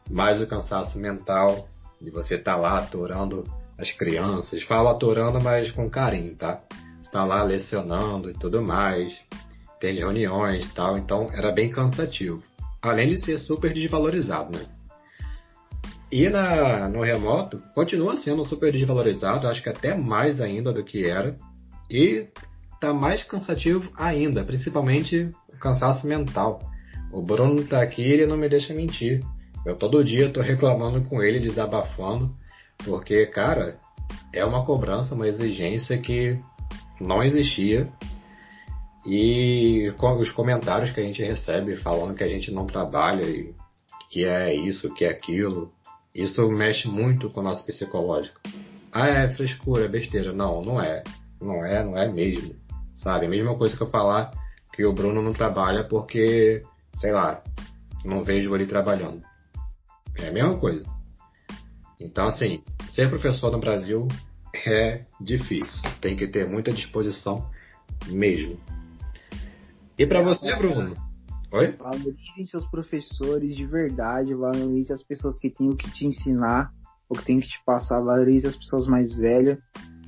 mais 0.10 0.42
o 0.42 0.48
cansaço 0.48 0.98
mental 0.98 1.68
de 2.02 2.10
você 2.10 2.36
estar 2.36 2.56
tá 2.56 2.58
lá 2.58 2.78
aturando 2.78 3.44
as 3.78 3.92
crianças. 3.92 4.64
Falo 4.64 4.90
aturando, 4.90 5.42
mas 5.44 5.72
com 5.72 5.90
carinho, 5.90 6.36
tá? 6.36 6.62
Está 7.02 7.24
lá 7.24 7.44
lecionando 7.44 8.30
e 8.30 8.34
tudo 8.34 8.62
mais, 8.62 9.16
tem 9.80 9.96
reuniões 9.96 10.66
e 10.66 10.74
tal, 10.74 10.98
então 10.98 11.30
era 11.34 11.52
bem 11.52 11.70
cansativo 11.70 12.44
além 12.84 13.08
de 13.08 13.24
ser 13.24 13.40
super 13.40 13.74
desvalorizado, 13.74 14.58
né? 14.58 14.66
E 16.12 16.30
na, 16.30 16.90
no 16.90 17.02
remoto, 17.02 17.64
continua 17.74 18.18
sendo 18.18 18.46
super 18.46 18.72
desvalorizado, 18.72 19.48
acho 19.48 19.64
que 19.64 19.70
até 19.70 19.96
mais 19.96 20.42
ainda 20.42 20.72
do 20.72 20.84
que 20.84 21.10
era. 21.10 21.36
E 21.90 22.28
tá 22.80 22.94
mais 22.94 23.24
cansativo 23.24 23.90
ainda, 23.96 24.44
principalmente 24.44 25.32
o 25.48 25.58
cansaço 25.58 26.06
mental. 26.06 26.60
O 27.12 27.22
Bruno 27.22 27.64
tá 27.64 27.82
aqui 27.82 28.04
ele 28.04 28.28
não 28.28 28.38
me 28.38 28.50
deixa 28.50 28.74
mentir. 28.74 29.22
Eu 29.66 29.76
todo 29.76 30.04
dia 30.04 30.30
tô 30.30 30.42
reclamando 30.42 31.02
com 31.06 31.22
ele, 31.22 31.40
desabafando, 31.40 32.36
porque, 32.84 33.26
cara, 33.28 33.78
é 34.34 34.44
uma 34.44 34.66
cobrança, 34.66 35.16
uma 35.16 35.28
exigência 35.28 35.98
que 35.98 36.38
não 37.00 37.24
existia 37.24 37.88
e 39.06 39.94
com 39.98 40.18
os 40.18 40.32
comentários 40.32 40.92
que 40.92 41.00
a 41.00 41.04
gente 41.04 41.22
recebe 41.22 41.76
falando 41.78 42.16
que 42.16 42.24
a 42.24 42.30
gente 42.30 42.52
não 42.52 42.66
trabalha 42.66 43.26
e 43.26 43.54
que 44.10 44.26
é 44.26 44.54
isso, 44.54 44.94
que 44.94 45.06
é 45.06 45.10
aquilo, 45.10 45.74
isso 46.14 46.48
mexe 46.50 46.88
muito 46.88 47.30
com 47.30 47.40
o 47.40 47.44
nosso 47.44 47.66
psicológico. 47.66 48.40
Ah, 48.92 49.08
é 49.08 49.32
frescura, 49.32 49.86
é 49.86 49.88
besteira. 49.88 50.32
Não, 50.32 50.62
não 50.62 50.80
é. 50.80 51.02
Não 51.42 51.66
é, 51.66 51.84
não 51.84 51.98
é 51.98 52.08
mesmo. 52.08 52.56
Sabe? 52.96 53.26
A 53.26 53.30
mesma 53.30 53.58
coisa 53.58 53.76
que 53.76 53.82
eu 53.82 53.88
falar 53.88 54.30
que 54.72 54.86
o 54.86 54.94
Bruno 54.94 55.22
não 55.22 55.34
trabalha 55.34 55.84
porque, 55.84 56.64
sei 56.96 57.12
lá, 57.12 57.42
não 58.06 58.22
vejo 58.22 58.54
ele 58.56 58.68
trabalhando. 58.68 59.24
É 60.16 60.28
a 60.28 60.32
mesma 60.32 60.58
coisa. 60.58 60.84
Então, 62.00 62.28
assim, 62.28 62.62
ser 62.92 63.10
professor 63.10 63.52
no 63.52 63.60
Brasil 63.60 64.08
é 64.66 65.06
difícil. 65.20 65.82
Tem 66.02 66.16
que 66.16 66.28
ter 66.28 66.48
muita 66.48 66.72
disposição 66.72 67.50
mesmo. 68.08 68.58
E 69.98 70.06
para 70.06 70.22
você, 70.22 70.54
Bruno? 70.58 70.96
Oi? 71.52 71.76
Valorizem 71.78 72.46
seus 72.46 72.66
professores 72.66 73.56
de 73.56 73.66
verdade, 73.66 74.34
valorize 74.34 74.92
as 74.92 75.04
pessoas 75.04 75.38
que 75.38 75.52
têm 75.52 75.70
o 75.70 75.78
que 75.78 75.90
te 75.92 76.06
ensinar, 76.06 76.74
o 77.08 77.14
que 77.14 77.24
tem 77.24 77.40
que 77.40 77.48
te 77.48 77.62
passar, 77.64 78.02
valorize 78.02 78.48
as 78.48 78.56
pessoas 78.56 78.88
mais 78.88 79.14
velhas, 79.14 79.60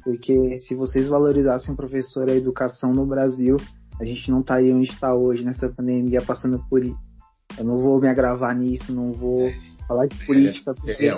porque 0.03 0.57
se 0.59 0.73
vocês 0.73 1.07
valorizassem 1.07 1.73
o 1.73 1.77
professor 1.77 2.27
e 2.27 2.31
a 2.31 2.35
educação 2.35 2.91
no 2.91 3.05
Brasil, 3.05 3.57
a 3.99 4.05
gente 4.05 4.29
não 4.31 4.41
estaria 4.41 4.75
onde 4.75 4.89
está 4.89 5.13
hoje 5.13 5.45
nessa 5.45 5.69
pandemia 5.69 6.19
passando 6.21 6.63
por 6.67 6.83
isso. 6.83 6.99
Eu 7.57 7.63
não 7.63 7.77
vou 7.77 8.01
me 8.01 8.07
agravar 8.07 8.55
nisso, 8.55 8.91
não 8.91 9.13
vou 9.13 9.47
é. 9.47 9.74
Falar 9.87 10.07
de 10.07 10.25
política, 10.25 10.73
porque 10.73 11.05
é, 11.05 11.09
é 11.09 11.17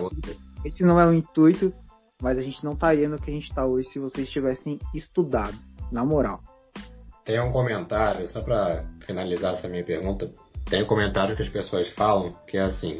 esse 0.65 0.83
não 0.83 0.99
é 0.99 1.07
o 1.07 1.13
intuito, 1.13 1.73
mas 2.21 2.37
a 2.37 2.41
gente 2.41 2.63
não 2.63 2.73
estaria 2.73 3.07
no 3.07 3.17
que 3.17 3.29
a 3.29 3.33
gente 3.33 3.49
está 3.49 3.65
hoje 3.65 3.89
se 3.89 3.99
vocês 3.99 4.29
tivessem 4.29 4.79
estudado, 4.93 5.57
na 5.91 6.03
moral. 6.03 6.41
Tem 7.23 7.39
um 7.39 7.51
comentário, 7.51 8.27
só 8.27 8.41
para 8.41 8.85
finalizar 9.05 9.53
essa 9.53 9.67
minha 9.67 9.83
pergunta, 9.83 10.31
tem 10.65 10.83
um 10.83 10.85
comentário 10.85 11.35
que 11.35 11.43
as 11.43 11.49
pessoas 11.49 11.87
falam 11.89 12.35
que 12.47 12.57
é 12.57 12.61
assim: 12.61 12.99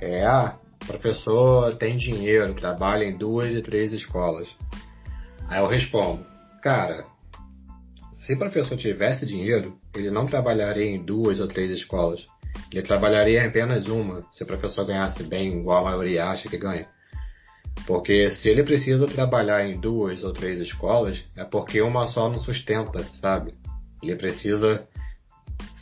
é, 0.00 0.24
ah, 0.24 0.56
professor 0.86 1.76
tem 1.76 1.96
dinheiro, 1.96 2.54
trabalha 2.54 3.04
em 3.04 3.16
duas 3.16 3.50
e 3.50 3.62
três 3.62 3.92
escolas. 3.92 4.48
Aí 5.48 5.60
eu 5.60 5.68
respondo: 5.68 6.24
cara, 6.62 7.04
se 8.18 8.34
o 8.34 8.38
professor 8.38 8.76
tivesse 8.76 9.26
dinheiro, 9.26 9.76
ele 9.94 10.10
não 10.10 10.26
trabalharia 10.26 10.84
em 10.84 11.02
duas 11.02 11.40
ou 11.40 11.48
três 11.48 11.70
escolas. 11.70 12.26
Ele 12.72 12.82
trabalharia 12.82 13.46
apenas 13.46 13.86
uma, 13.86 14.24
se 14.32 14.42
o 14.42 14.46
professor 14.46 14.86
ganhasse 14.86 15.24
bem, 15.24 15.58
igual 15.58 15.86
a 15.86 15.90
maioria 15.90 16.26
acha 16.26 16.48
que 16.48 16.56
ganha. 16.56 16.86
Porque 17.86 18.30
se 18.30 18.48
ele 18.48 18.62
precisa 18.62 19.06
trabalhar 19.06 19.66
em 19.66 19.80
duas 19.80 20.22
ou 20.22 20.32
três 20.32 20.60
escolas, 20.60 21.24
é 21.36 21.44
porque 21.44 21.80
uma 21.80 22.06
só 22.06 22.28
não 22.28 22.38
sustenta, 22.38 23.02
sabe? 23.20 23.54
Ele 24.02 24.16
precisa 24.16 24.86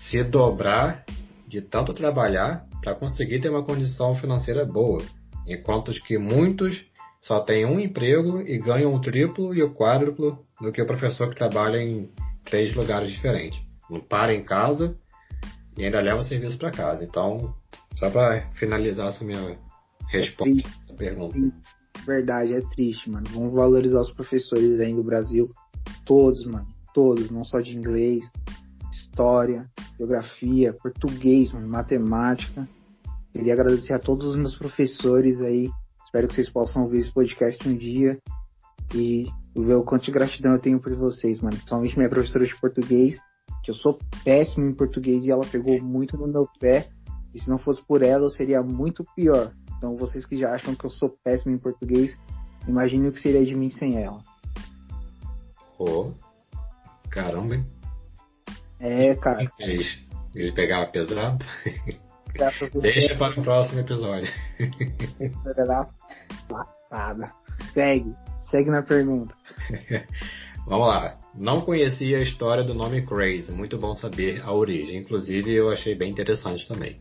se 0.07 0.23
dobrar 0.23 1.05
de 1.47 1.61
tanto 1.61 1.93
trabalhar 1.93 2.67
para 2.83 2.95
conseguir 2.95 3.41
ter 3.41 3.51
uma 3.51 3.65
condição 3.65 4.15
financeira 4.15 4.65
boa. 4.65 5.03
Enquanto 5.47 5.93
que 6.03 6.19
muitos 6.19 6.85
só 7.21 7.41
têm 7.41 7.65
um 7.65 7.81
emprego 7.81 8.41
e 8.43 8.59
ganham 8.59 8.91
o 8.91 9.01
triplo 9.01 9.55
e 9.55 9.63
o 9.63 9.75
quádruplo 9.75 10.45
do 10.61 10.73
que 10.73 10.81
o 10.81 10.87
professor 10.87 11.29
que 11.29 11.37
trabalha 11.37 11.79
em 11.79 12.11
três 12.45 12.75
lugares 12.75 13.11
diferentes. 13.11 13.61
Não 13.91 14.01
para 14.01 14.35
em 14.35 14.43
casa 14.43 14.97
e 15.79 15.85
ainda 15.85 16.01
leva 16.01 16.21
o 16.21 16.25
serviço 16.25 16.59
para 16.59 16.73
casa. 16.73 17.05
Então, 17.05 17.55
só 17.95 18.11
para 18.11 18.51
finalizar 18.55 19.09
essa 19.09 19.25
minha 19.25 19.57
resposta 20.09 20.69
à 20.91 20.93
pergunta. 20.95 21.39
Verdade, 22.05 22.53
é 22.53 22.61
triste, 22.61 23.09
mano. 23.09 23.27
Vamos 23.31 23.55
valorizar 23.55 24.01
os 24.01 24.11
professores 24.11 24.81
aí 24.81 24.93
do 24.93 25.05
Brasil. 25.05 25.49
Todos, 26.05 26.45
mano. 26.45 26.67
Todos, 26.93 27.31
não 27.31 27.45
só 27.45 27.61
de 27.61 27.77
inglês, 27.77 28.29
história, 28.91 29.63
geografia, 29.97 30.73
português, 30.73 31.53
mano, 31.53 31.69
matemática. 31.69 32.69
Queria 33.33 33.53
agradecer 33.53 33.93
a 33.93 33.99
todos 34.01 34.27
os 34.27 34.37
meus 34.37 34.57
professores 34.57 35.41
aí. 35.41 35.71
Espero 36.05 36.27
que 36.27 36.35
vocês 36.35 36.51
possam 36.51 36.83
ouvir 36.83 36.99
esse 36.99 37.13
podcast 37.13 37.69
um 37.69 37.77
dia 37.77 38.19
e 38.95 39.27
ver 39.55 39.75
o 39.75 39.85
quanto 39.85 40.07
de 40.07 40.11
gratidão 40.11 40.55
eu 40.55 40.59
tenho 40.59 40.81
por 40.81 40.95
vocês, 40.97 41.41
mano. 41.41 41.57
Principalmente 41.57 41.97
minha 41.97 42.09
professora 42.09 42.45
de 42.45 42.57
português, 42.57 43.21
que 43.69 43.73
eu 43.73 43.75
sou 43.75 43.99
péssimo 44.25 44.67
em 44.67 44.73
português 44.73 45.27
e 45.27 45.31
ela 45.31 45.45
pegou 45.45 45.79
muito 45.83 46.17
no 46.17 46.27
meu 46.27 46.49
pé. 46.59 46.89
E 47.35 47.39
se 47.39 47.51
não 47.51 47.59
fosse 47.59 47.85
por 47.85 48.03
ela, 48.03 48.25
eu 48.25 48.31
seria 48.31 48.63
muito 48.63 49.05
pior. 49.15 49.53
Então 49.77 49.95
vocês 49.95 50.25
que 50.25 50.39
já 50.39 50.55
acham 50.55 50.75
que 50.75 50.87
eu 50.87 50.91
sou 50.91 51.11
péssimo 51.23 51.55
em 51.55 51.59
português, 51.59 52.19
imagine 52.67 53.09
o 53.09 53.13
que 53.13 53.21
seria 53.21 53.45
de 53.45 53.55
mim 53.55 53.69
sem 53.69 54.03
ela. 54.03 54.23
Oh, 55.79 56.13
caramba, 57.11 57.57
hein? 57.57 57.67
É, 58.81 59.15
cara. 59.15 59.45
Ele 59.61 60.53
pegava 60.53 60.87
pesado? 60.87 61.45
Deixa 62.81 63.17
para 63.17 63.39
o 63.39 63.45
próximo 63.45 63.81
episódio. 63.81 64.33
Passada. 66.49 67.35
Segue. 67.75 68.15
Segue 68.51 68.71
na 68.71 68.83
pergunta. 68.83 69.37
Vamos 70.69 70.87
lá. 70.87 71.19
Não 71.35 71.63
conhecia 71.63 72.19
a 72.19 72.23
história 72.23 72.63
do 72.63 72.75
nome 72.75 73.01
Crazy. 73.01 73.51
Muito 73.51 73.79
bom 73.79 73.95
saber 73.95 74.43
a 74.43 74.53
origem. 74.53 74.99
Inclusive, 74.99 75.51
eu 75.51 75.71
achei 75.71 75.95
bem 75.95 76.11
interessante 76.11 76.69
também. 76.69 77.01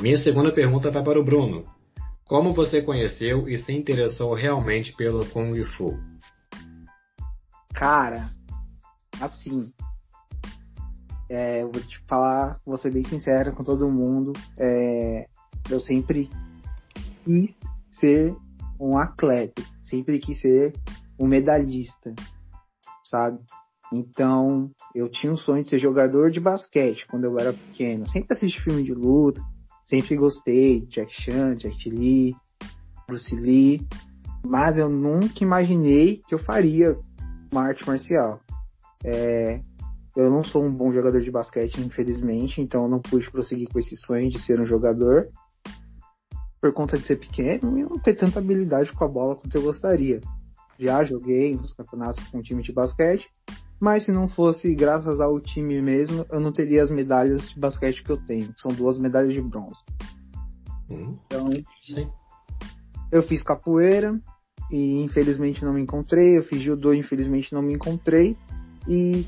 Minha 0.00 0.16
segunda 0.16 0.50
pergunta 0.50 0.90
vai 0.90 1.04
para 1.04 1.20
o 1.20 1.24
Bruno. 1.24 1.66
Como 2.26 2.54
você 2.54 2.80
conheceu 2.80 3.46
e 3.50 3.58
se 3.58 3.70
interessou 3.70 4.32
realmente 4.32 4.94
pelo 4.94 5.26
Kung 5.26 5.62
Fu? 5.76 5.98
Cara, 7.74 8.32
assim, 9.20 9.70
é, 11.28 11.62
eu 11.62 11.70
vou 11.70 11.82
te 11.82 12.02
falar, 12.08 12.58
vou 12.64 12.78
ser 12.78 12.90
bem 12.90 13.04
sincero 13.04 13.52
com 13.52 13.62
todo 13.62 13.90
mundo, 13.90 14.32
é, 14.58 15.26
eu 15.68 15.80
sempre 15.80 16.30
quis 17.24 17.54
ser 17.90 18.34
um 18.80 18.96
atleta, 18.96 19.62
sempre 19.82 20.18
quis 20.18 20.40
ser 20.40 20.72
um 21.18 21.26
medalhista, 21.26 22.14
sabe? 23.14 23.38
Então, 23.92 24.70
eu 24.92 25.08
tinha 25.08 25.32
um 25.32 25.36
sonho 25.36 25.62
de 25.62 25.70
ser 25.70 25.78
jogador 25.78 26.30
de 26.30 26.40
basquete 26.40 27.06
quando 27.06 27.24
eu 27.24 27.38
era 27.38 27.52
pequeno. 27.52 28.08
Sempre 28.08 28.32
assisti 28.34 28.60
filme 28.60 28.82
de 28.82 28.92
luta, 28.92 29.40
Sempre 29.86 30.16
gostei 30.16 30.80
de 30.80 30.86
Jack 30.86 31.12
Chan, 31.12 31.56
Jack 31.56 31.90
Lee, 31.90 32.34
Bruce 33.06 33.36
Lee, 33.36 33.86
mas 34.44 34.78
eu 34.78 34.88
nunca 34.88 35.44
imaginei 35.44 36.22
que 36.26 36.34
eu 36.34 36.38
faria 36.38 36.96
uma 37.52 37.64
arte 37.64 37.86
marcial. 37.86 38.40
É, 39.04 39.60
eu 40.16 40.30
não 40.30 40.42
sou 40.42 40.64
um 40.64 40.72
bom 40.72 40.90
jogador 40.90 41.20
de 41.20 41.30
basquete, 41.30 41.80
infelizmente, 41.80 42.62
então 42.62 42.84
eu 42.84 42.88
não 42.88 42.98
pude 42.98 43.30
prosseguir 43.30 43.68
com 43.68 43.78
esse 43.78 43.94
sonho 43.96 44.30
de 44.30 44.38
ser 44.38 44.58
um 44.58 44.66
jogador 44.66 45.28
por 46.62 46.72
conta 46.72 46.96
de 46.96 47.06
ser 47.06 47.16
pequeno 47.16 47.78
e 47.78 47.82
não 47.82 47.98
ter 47.98 48.14
tanta 48.14 48.38
habilidade 48.38 48.90
com 48.90 49.04
a 49.04 49.08
bola 49.08 49.36
quanto 49.36 49.54
eu 49.54 49.62
gostaria. 49.62 50.18
Já 50.78 51.04
joguei 51.04 51.54
nos 51.54 51.72
campeonatos 51.72 52.22
com 52.28 52.42
time 52.42 52.62
de 52.62 52.72
basquete, 52.72 53.30
mas 53.80 54.04
se 54.04 54.12
não 54.12 54.26
fosse 54.26 54.74
graças 54.74 55.20
ao 55.20 55.40
time 55.40 55.80
mesmo, 55.80 56.24
eu 56.30 56.40
não 56.40 56.52
teria 56.52 56.82
as 56.82 56.90
medalhas 56.90 57.50
de 57.50 57.58
basquete 57.58 58.02
que 58.02 58.10
eu 58.10 58.16
tenho. 58.16 58.52
São 58.56 58.70
duas 58.72 58.98
medalhas 58.98 59.32
de 59.32 59.42
bronze. 59.42 59.82
Hum, 60.90 61.16
então, 61.26 61.48
sim. 61.84 62.08
eu 63.10 63.22
fiz 63.22 63.42
capoeira 63.42 64.18
e 64.70 65.02
infelizmente 65.02 65.64
não 65.64 65.74
me 65.74 65.80
encontrei. 65.80 66.38
Eu 66.38 66.42
fiz 66.42 66.60
judô 66.60 66.92
e 66.92 66.98
infelizmente 66.98 67.52
não 67.52 67.62
me 67.62 67.74
encontrei. 67.74 68.36
E 68.88 69.26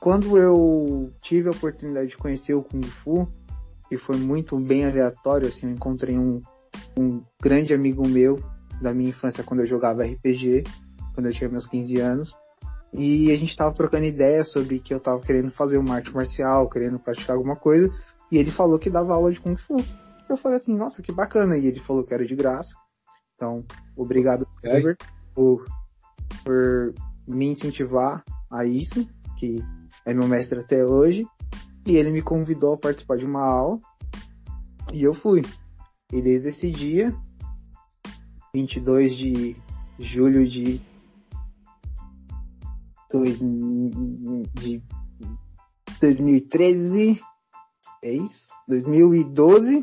quando 0.00 0.36
eu 0.36 1.12
tive 1.22 1.48
a 1.48 1.52
oportunidade 1.52 2.08
de 2.08 2.16
conhecer 2.16 2.54
o 2.54 2.62
Kung 2.62 2.82
Fu, 2.82 3.28
que 3.88 3.96
foi 3.96 4.16
muito 4.16 4.58
bem 4.58 4.84
aleatório, 4.84 5.46
assim, 5.46 5.66
eu 5.66 5.72
encontrei 5.72 6.18
um, 6.18 6.40
um 6.96 7.22
grande 7.40 7.74
amigo 7.74 8.06
meu 8.08 8.38
da 8.82 8.92
minha 8.92 9.10
infância 9.10 9.44
quando 9.44 9.60
eu 9.60 9.66
jogava 9.66 10.04
RPG, 10.04 10.64
quando 11.14 11.26
eu 11.26 11.32
tinha 11.32 11.48
meus 11.48 11.66
15 11.66 12.00
anos. 12.00 12.34
E 12.92 13.30
a 13.30 13.36
gente 13.36 13.56
tava 13.56 13.74
trocando 13.74 14.04
ideia 14.04 14.44
sobre 14.44 14.78
que 14.78 14.92
eu 14.92 15.00
tava 15.00 15.20
querendo 15.20 15.50
fazer 15.50 15.78
uma 15.78 15.94
arte 15.94 16.12
marcial, 16.14 16.68
querendo 16.68 16.98
praticar 16.98 17.36
alguma 17.36 17.56
coisa. 17.56 17.90
E 18.30 18.36
ele 18.36 18.50
falou 18.50 18.78
que 18.78 18.90
dava 18.90 19.14
aula 19.14 19.32
de 19.32 19.40
Kung 19.40 19.56
Fu. 19.56 19.76
Eu 20.28 20.36
falei 20.36 20.58
assim, 20.58 20.74
nossa, 20.76 21.02
que 21.02 21.12
bacana. 21.12 21.56
E 21.56 21.66
ele 21.66 21.80
falou 21.80 22.04
que 22.04 22.12
era 22.12 22.24
de 22.24 22.36
graça. 22.36 22.74
Então, 23.34 23.64
obrigado, 23.96 24.46
por, 25.34 25.64
por 26.44 26.94
me 27.26 27.46
incentivar 27.46 28.22
a 28.50 28.64
isso, 28.64 29.08
que 29.38 29.56
é 30.04 30.12
meu 30.12 30.28
mestre 30.28 30.60
até 30.60 30.84
hoje. 30.84 31.26
E 31.86 31.96
ele 31.96 32.10
me 32.10 32.22
convidou 32.22 32.74
a 32.74 32.78
participar 32.78 33.16
de 33.16 33.24
uma 33.24 33.42
aula. 33.42 33.80
E 34.92 35.02
eu 35.02 35.14
fui. 35.14 35.42
E 36.12 36.20
desde 36.20 36.50
esse 36.50 36.70
dia, 36.70 37.14
22 38.54 39.16
de 39.16 39.56
julho 39.98 40.46
de, 40.46 40.78
dois, 43.10 43.38
de 43.38 44.82
2013, 45.98 47.18
é 48.04 48.12
isso? 48.12 48.48
2012, 48.68 49.82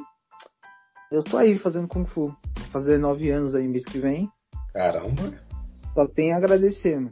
eu 1.12 1.24
tô 1.24 1.38
aí 1.38 1.58
fazendo 1.58 1.88
Kung 1.88 2.06
Fu. 2.06 2.26
Vou 2.26 2.68
fazer 2.72 3.00
nove 3.00 3.32
anos 3.32 3.56
aí 3.56 3.68
mês 3.68 3.84
que 3.86 3.98
vem. 3.98 4.30
Caramba. 4.72 5.34
Só 5.96 6.06
tenho 6.06 6.36
a 6.36 6.38
agradecer, 6.38 6.96
mano. 6.96 7.12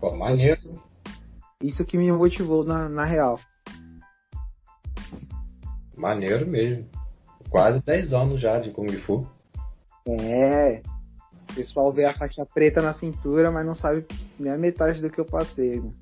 Pô, 0.00 0.16
maneiro. 0.16 0.82
Isso 1.62 1.84
que 1.84 1.96
me 1.96 2.10
motivou 2.10 2.64
na, 2.64 2.88
na 2.88 3.04
real. 3.04 3.38
Maneiro 5.96 6.44
mesmo. 6.44 6.90
Quase 7.48 7.80
10 7.84 8.12
anos 8.12 8.40
já 8.40 8.58
de 8.58 8.72
Kung 8.72 8.90
Fu. 8.90 9.35
É. 10.06 10.82
O 11.50 11.54
pessoal 11.54 11.92
vê 11.92 12.04
a 12.04 12.12
faixa 12.12 12.44
preta 12.46 12.82
na 12.82 12.92
cintura, 12.92 13.50
mas 13.50 13.64
não 13.64 13.74
sabe 13.74 14.06
nem 14.38 14.52
a 14.52 14.58
metade 14.58 15.00
do 15.00 15.10
que 15.10 15.20
eu 15.20 15.24
passei. 15.24 15.76
Mano. 15.80 15.92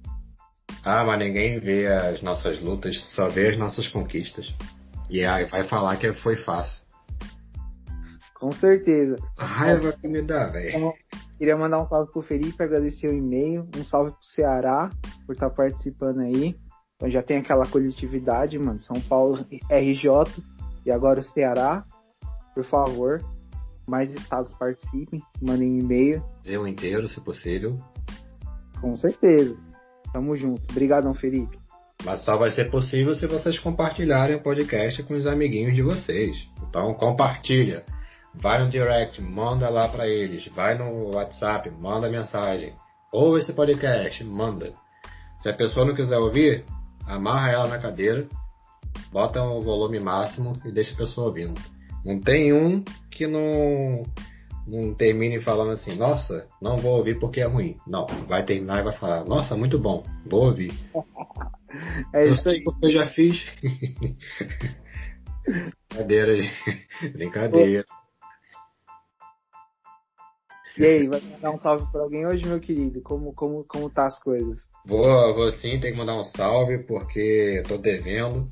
Ah, 0.85 1.03
mas 1.05 1.19
ninguém 1.19 1.59
vê 1.59 1.87
as 1.87 2.21
nossas 2.21 2.61
lutas, 2.61 2.97
só 3.09 3.29
vê 3.29 3.49
as 3.49 3.57
nossas 3.57 3.89
conquistas. 3.89 4.55
E 5.09 5.25
aí 5.25 5.47
vai 5.47 5.65
falar 5.65 5.97
que 5.97 6.13
foi 6.13 6.37
fácil. 6.37 6.85
Com 8.35 8.53
certeza. 8.53 9.17
A 9.39 9.47
raiva 9.47 9.93
que 9.93 10.07
me 10.07 10.21
dá, 10.21 10.47
velho. 10.49 10.93
Queria 11.39 11.57
mandar 11.57 11.83
um 11.83 11.89
salve 11.89 12.13
pro 12.13 12.21
Felipe, 12.21 12.63
agradecer 12.63 13.09
o 13.09 13.15
e-mail. 13.15 13.69
Um 13.77 13.85
salve 13.85 14.13
pro 14.13 14.25
Ceará 14.25 14.91
por 15.27 15.33
estar 15.33 15.49
tá 15.49 15.55
participando 15.55 16.21
aí. 16.21 16.55
Então 16.97 17.11
já 17.11 17.23
tem 17.23 17.39
aquela 17.39 17.67
coletividade, 17.67 18.59
mano. 18.59 18.79
São 18.81 19.01
Paulo, 19.01 19.47
RJ 19.71 20.43
e 20.85 20.91
agora 20.91 21.21
o 21.21 21.23
Ceará. 21.23 21.85
Por 22.55 22.65
favor, 22.65 23.21
mais 23.87 24.13
estados 24.13 24.55
participem, 24.55 25.23
mandem 25.41 25.79
e-mail. 25.79 26.23
Brasil 26.43 26.67
inteiro, 26.67 27.09
se 27.09 27.21
possível. 27.21 27.77
Com 28.81 28.97
certeza. 28.97 29.57
Tamo 30.13 30.37
junto. 30.37 30.63
Obrigadão, 30.71 31.15
Felipe. 31.15 31.59
Mas 32.05 32.21
só 32.21 32.37
vai 32.37 32.51
ser 32.51 32.71
possível 32.71 33.15
se 33.15 33.27
vocês 33.27 33.59
compartilharem 33.59 34.37
o 34.37 34.43
podcast 34.43 35.03
com 35.05 35.15
os 35.15 35.27
amiguinhos 35.27 35.75
de 35.75 35.83
vocês. 35.83 36.37
Então 36.69 36.93
compartilha. 36.95 37.85
Vai 38.35 38.63
no 38.63 38.69
direct, 38.69 39.23
manda 39.23 39.69
lá 39.69 39.89
para 39.89 40.07
eles. 40.09 40.47
Vai 40.49 40.77
no 40.77 41.15
WhatsApp, 41.15 41.71
manda 41.81 42.11
mensagem. 42.11 42.75
Ouve 43.13 43.41
esse 43.41 43.53
podcast, 43.53 44.23
manda. 44.25 44.73
Se 45.39 45.49
a 45.49 45.55
pessoa 45.55 45.87
não 45.87 45.95
quiser 45.95 46.19
ouvir, 46.19 46.65
amarra 47.07 47.53
ela 47.53 47.69
na 47.69 47.79
cadeira, 47.79 48.27
bota 49.13 49.43
o 49.43 49.61
volume 49.61 50.01
máximo 50.01 50.53
e 50.65 50.73
deixa 50.73 50.95
a 50.95 50.97
pessoa 50.97 51.29
ouvindo. 51.29 51.61
Não 52.05 52.21
tem 52.21 52.53
um 52.53 52.85
que 53.11 53.27
não, 53.27 54.03
não 54.67 54.95
termine 54.95 55.41
falando 55.41 55.73
assim, 55.73 55.97
nossa, 55.97 56.47
não 56.61 56.77
vou 56.77 56.99
ouvir 56.99 57.19
porque 57.19 57.41
é 57.41 57.47
ruim. 57.47 57.77
Não, 57.87 58.07
vai 58.29 58.45
terminar 58.45 58.81
e 58.81 58.85
vai 58.85 58.93
falar, 58.93 59.25
nossa, 59.25 59.57
muito 59.57 59.79
bom, 59.79 60.05
vou 60.27 60.47
ouvir. 60.47 60.73
É 62.13 62.25
isso 62.25 62.49
aí. 62.49 62.63
Eu 62.81 62.89
já 62.89 63.05
fiz. 63.09 63.45
Brincadeira, 65.91 66.39
gente. 66.39 67.11
Brincadeira. 67.13 67.85
E 70.77 70.85
aí, 70.85 71.09
vai 71.09 71.21
mandar 71.21 71.51
um 71.53 71.59
salve 71.61 71.91
pra 71.93 72.01
alguém 72.01 72.27
hoje, 72.27 72.47
meu 72.47 72.61
querido? 72.61 73.01
Como, 73.03 73.33
como, 73.33 73.65
como 73.65 73.91
tá 73.91 74.07
as 74.07 74.21
coisas? 74.21 74.59
Vou, 74.87 75.35
vou 75.35 75.53
sim, 75.53 75.79
tem 75.79 75.93
que 75.93 75.99
mandar 75.99 76.19
um 76.19 76.25
salve 76.25 76.79
porque 76.79 77.63
tô 77.67 77.79
devendo. 77.79 78.51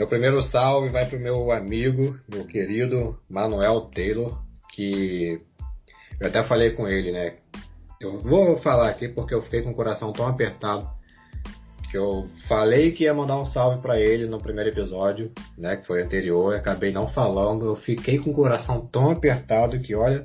Meu 0.00 0.06
primeiro 0.06 0.40
salve 0.40 0.88
vai 0.88 1.04
pro 1.04 1.20
meu 1.20 1.52
amigo, 1.52 2.18
meu 2.26 2.46
querido 2.46 3.18
Manuel 3.28 3.82
Taylor, 3.94 4.42
que 4.72 5.38
eu 6.18 6.26
até 6.26 6.42
falei 6.42 6.70
com 6.70 6.88
ele, 6.88 7.12
né? 7.12 7.34
Eu 8.00 8.18
vou 8.18 8.56
falar 8.56 8.88
aqui 8.88 9.08
porque 9.10 9.34
eu 9.34 9.42
fiquei 9.42 9.60
com 9.60 9.72
o 9.72 9.74
coração 9.74 10.10
tão 10.10 10.26
apertado 10.26 10.88
que 11.90 11.98
eu 11.98 12.26
falei 12.48 12.92
que 12.92 13.04
ia 13.04 13.12
mandar 13.12 13.38
um 13.38 13.44
salve 13.44 13.82
para 13.82 14.00
ele 14.00 14.24
no 14.24 14.40
primeiro 14.40 14.70
episódio, 14.70 15.30
né, 15.58 15.76
que 15.76 15.86
foi 15.86 16.02
anterior, 16.02 16.54
acabei 16.54 16.90
não 16.90 17.06
falando. 17.06 17.66
Eu 17.66 17.76
fiquei 17.76 18.18
com 18.18 18.30
o 18.30 18.34
coração 18.34 18.86
tão 18.86 19.10
apertado 19.10 19.78
que, 19.80 19.94
olha, 19.94 20.24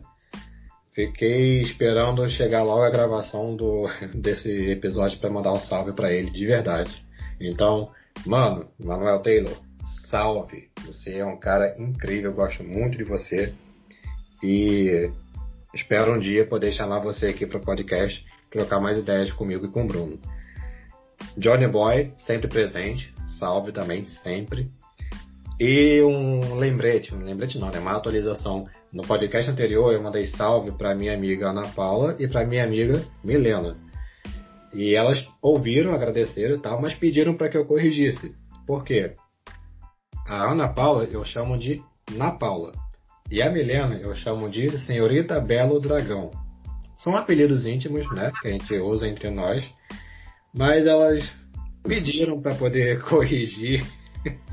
fiquei 0.94 1.60
esperando 1.60 2.30
chegar 2.30 2.64
logo 2.64 2.84
a 2.84 2.90
gravação 2.90 3.54
do 3.54 3.88
desse 4.16 4.50
episódio 4.72 5.20
para 5.20 5.30
mandar 5.30 5.52
um 5.52 5.60
salve 5.60 5.92
para 5.92 6.14
ele, 6.14 6.32
de 6.32 6.46
verdade. 6.46 7.06
Então, 7.42 7.92
mano, 8.26 8.70
Manuel 8.80 9.20
Taylor, 9.20 9.65
salve. 9.86 10.70
Você 10.86 11.16
é 11.16 11.26
um 11.26 11.38
cara 11.38 11.76
incrível, 11.78 12.32
eu 12.32 12.36
gosto 12.36 12.64
muito 12.64 12.98
de 12.98 13.04
você. 13.04 13.54
E 14.44 15.10
espero 15.74 16.14
um 16.14 16.20
dia 16.20 16.46
poder 16.46 16.72
chamar 16.72 17.00
você 17.00 17.28
aqui 17.28 17.46
para 17.46 17.58
o 17.58 17.62
podcast, 17.62 18.26
trocar 18.50 18.80
mais 18.80 18.98
ideias 18.98 19.32
comigo 19.32 19.66
e 19.66 19.70
com 19.70 19.84
o 19.84 19.88
Bruno. 19.88 20.20
Johnny 21.38 21.68
Boy, 21.68 22.12
sempre 22.18 22.48
presente. 22.48 23.14
Salve 23.40 23.72
também, 23.72 24.06
sempre. 24.24 24.70
E 25.60 26.02
um 26.02 26.56
lembrete, 26.56 27.14
um 27.16 27.20
lembrete 27.20 27.58
não, 27.58 27.70
né? 27.70 27.80
Uma 27.80 27.96
atualização. 27.96 28.66
No 28.92 29.04
podcast 29.04 29.50
anterior 29.50 29.94
eu 29.94 30.02
mandei 30.02 30.26
salve 30.26 30.72
para 30.72 30.96
minha 30.96 31.14
amiga 31.14 31.50
Ana 31.50 31.68
Paula 31.68 32.16
e 32.20 32.28
para 32.28 32.46
minha 32.46 32.64
amiga 32.64 33.02
Milena. 33.24 33.78
E 34.74 34.94
elas 34.94 35.26
ouviram, 35.42 35.94
agradeceram 35.94 36.56
e 36.56 36.60
tal, 36.60 36.82
mas 36.82 36.94
pediram 36.94 37.36
para 37.36 37.48
que 37.48 37.58
eu 37.58 37.66
corrigisse. 37.66 38.36
Por 38.68 38.84
quê? 38.84 39.14
A 40.28 40.52
Ana 40.52 40.68
Paula 40.68 41.04
eu 41.04 41.24
chamo 41.24 41.56
de 41.56 41.84
Na 42.14 42.32
Paula. 42.32 42.72
E 43.30 43.44
a 43.44 43.50
Milena 43.52 43.96
eu 43.96 44.16
chamo 44.16 44.50
de 44.50 44.80
Senhorita 44.80 45.40
Belo 45.40 45.80
Dragão. 45.80 46.32
São 46.98 47.16
apelidos 47.16 47.68
íntimos, 47.68 48.12
né? 48.12 48.32
Que 48.42 48.48
a 48.48 48.52
gente 48.52 48.76
usa 48.76 49.08
entre 49.08 49.30
nós. 49.30 49.64
Mas 50.52 50.88
elas 50.88 51.32
pediram 51.84 52.42
para 52.42 52.56
poder 52.56 53.02
corrigir. 53.06 53.86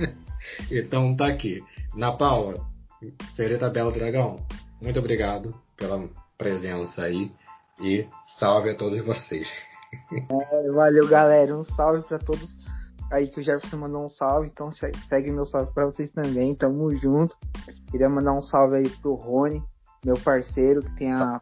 então 0.70 1.16
tá 1.16 1.29
aqui. 1.29 1.64
Na 1.95 2.12
Paula, 2.12 2.66
Senhorita 3.35 3.70
Belo 3.70 3.93
Dragão, 3.93 4.47
muito 4.79 4.99
obrigado 4.99 5.55
pela 5.75 6.07
presença 6.37 7.05
aí. 7.05 7.33
E 7.83 8.07
salve 8.39 8.68
a 8.68 8.77
todos 8.77 9.03
vocês. 9.05 9.49
É, 10.11 10.70
valeu, 10.70 11.07
galera. 11.07 11.55
Um 11.55 11.62
salve 11.62 12.03
para 12.09 12.18
todos 12.18 12.57
aí 13.13 13.29
que 13.29 13.41
o 13.41 13.43
Jefferson 13.43 13.77
mandou 13.77 14.05
um 14.05 14.09
salve, 14.09 14.49
então 14.51 14.71
segue 14.71 15.31
meu 15.31 15.45
salve 15.45 15.73
para 15.73 15.85
vocês 15.85 16.11
também, 16.11 16.55
tamo 16.57 16.91
junto. 16.97 17.37
Queria 17.91 18.09
mandar 18.09 18.33
um 18.33 18.43
salve 18.43 18.77
aí 18.77 18.89
pro 18.89 19.15
Rony, 19.15 19.63
meu 20.05 20.17
parceiro, 20.17 20.83
que 20.83 20.97
tem 20.97 21.13
a, 21.13 21.41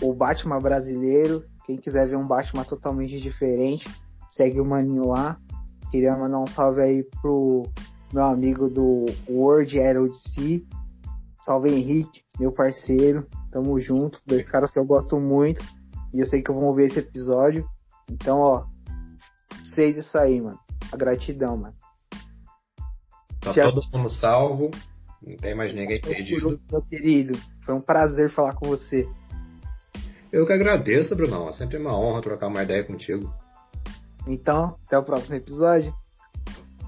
o 0.00 0.14
Batman 0.14 0.58
brasileiro. 0.58 1.44
Quem 1.64 1.76
quiser 1.76 2.06
ver 2.08 2.16
um 2.16 2.26
Batman 2.26 2.64
totalmente 2.64 3.20
diferente, 3.20 3.88
segue 4.28 4.60
o 4.60 4.64
maninho 4.64 5.08
lá. 5.08 5.36
Queria 5.90 6.16
mandar 6.16 6.38
um 6.38 6.46
salve 6.46 6.80
aí 6.80 7.02
pro 7.20 7.64
meu 8.12 8.24
amigo 8.24 8.68
do 8.68 9.06
World 9.28 9.76
Herald 9.76 10.14
Sea. 10.14 10.60
Salve 11.42 11.70
Henrique, 11.70 12.22
meu 12.38 12.52
parceiro. 12.52 13.26
Tamo 13.50 13.80
junto. 13.80 14.20
Dois 14.24 14.48
caras 14.48 14.70
que 14.70 14.78
eu 14.78 14.84
gosto 14.84 15.18
muito. 15.18 15.60
E 16.14 16.20
eu 16.20 16.26
sei 16.26 16.42
que 16.42 16.52
vão 16.52 16.72
ver 16.72 16.86
esse 16.86 17.00
episódio. 17.00 17.68
Então, 18.08 18.38
ó, 18.38 18.64
vocês 19.70 19.96
isso 19.96 20.18
aí, 20.18 20.40
mano. 20.40 20.58
A 20.92 20.96
gratidão, 20.96 21.56
mano. 21.56 21.74
Tá 23.40 23.52
Já... 23.52 23.70
todo 23.70 23.82
mundo 23.92 24.10
salvo. 24.10 24.70
Não 25.22 25.36
tem 25.36 25.54
mais 25.54 25.72
ninguém 25.72 26.00
perdido. 26.00 26.60
Meu 26.70 26.82
querido, 26.82 27.38
foi 27.64 27.74
um 27.74 27.80
prazer 27.80 28.30
falar 28.30 28.54
com 28.54 28.68
você. 28.68 29.08
Eu 30.32 30.46
que 30.46 30.52
agradeço, 30.52 31.14
Brunão. 31.14 31.48
É 31.48 31.52
sempre 31.52 31.76
uma 31.76 31.96
honra 31.96 32.22
trocar 32.22 32.48
uma 32.48 32.62
ideia 32.62 32.84
contigo. 32.84 33.32
Então, 34.26 34.76
até 34.86 34.98
o 34.98 35.02
próximo 35.02 35.36
episódio. 35.36 35.94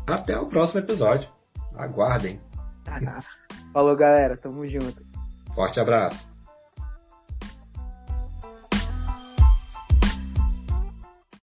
Até 0.06 0.38
o 0.38 0.46
próximo 0.46 0.80
episódio. 0.80 1.28
Aguardem. 1.74 2.40
Falou, 3.72 3.96
galera. 3.96 4.36
Tamo 4.36 4.66
junto. 4.66 5.02
Forte 5.54 5.80
abraço. 5.80 6.31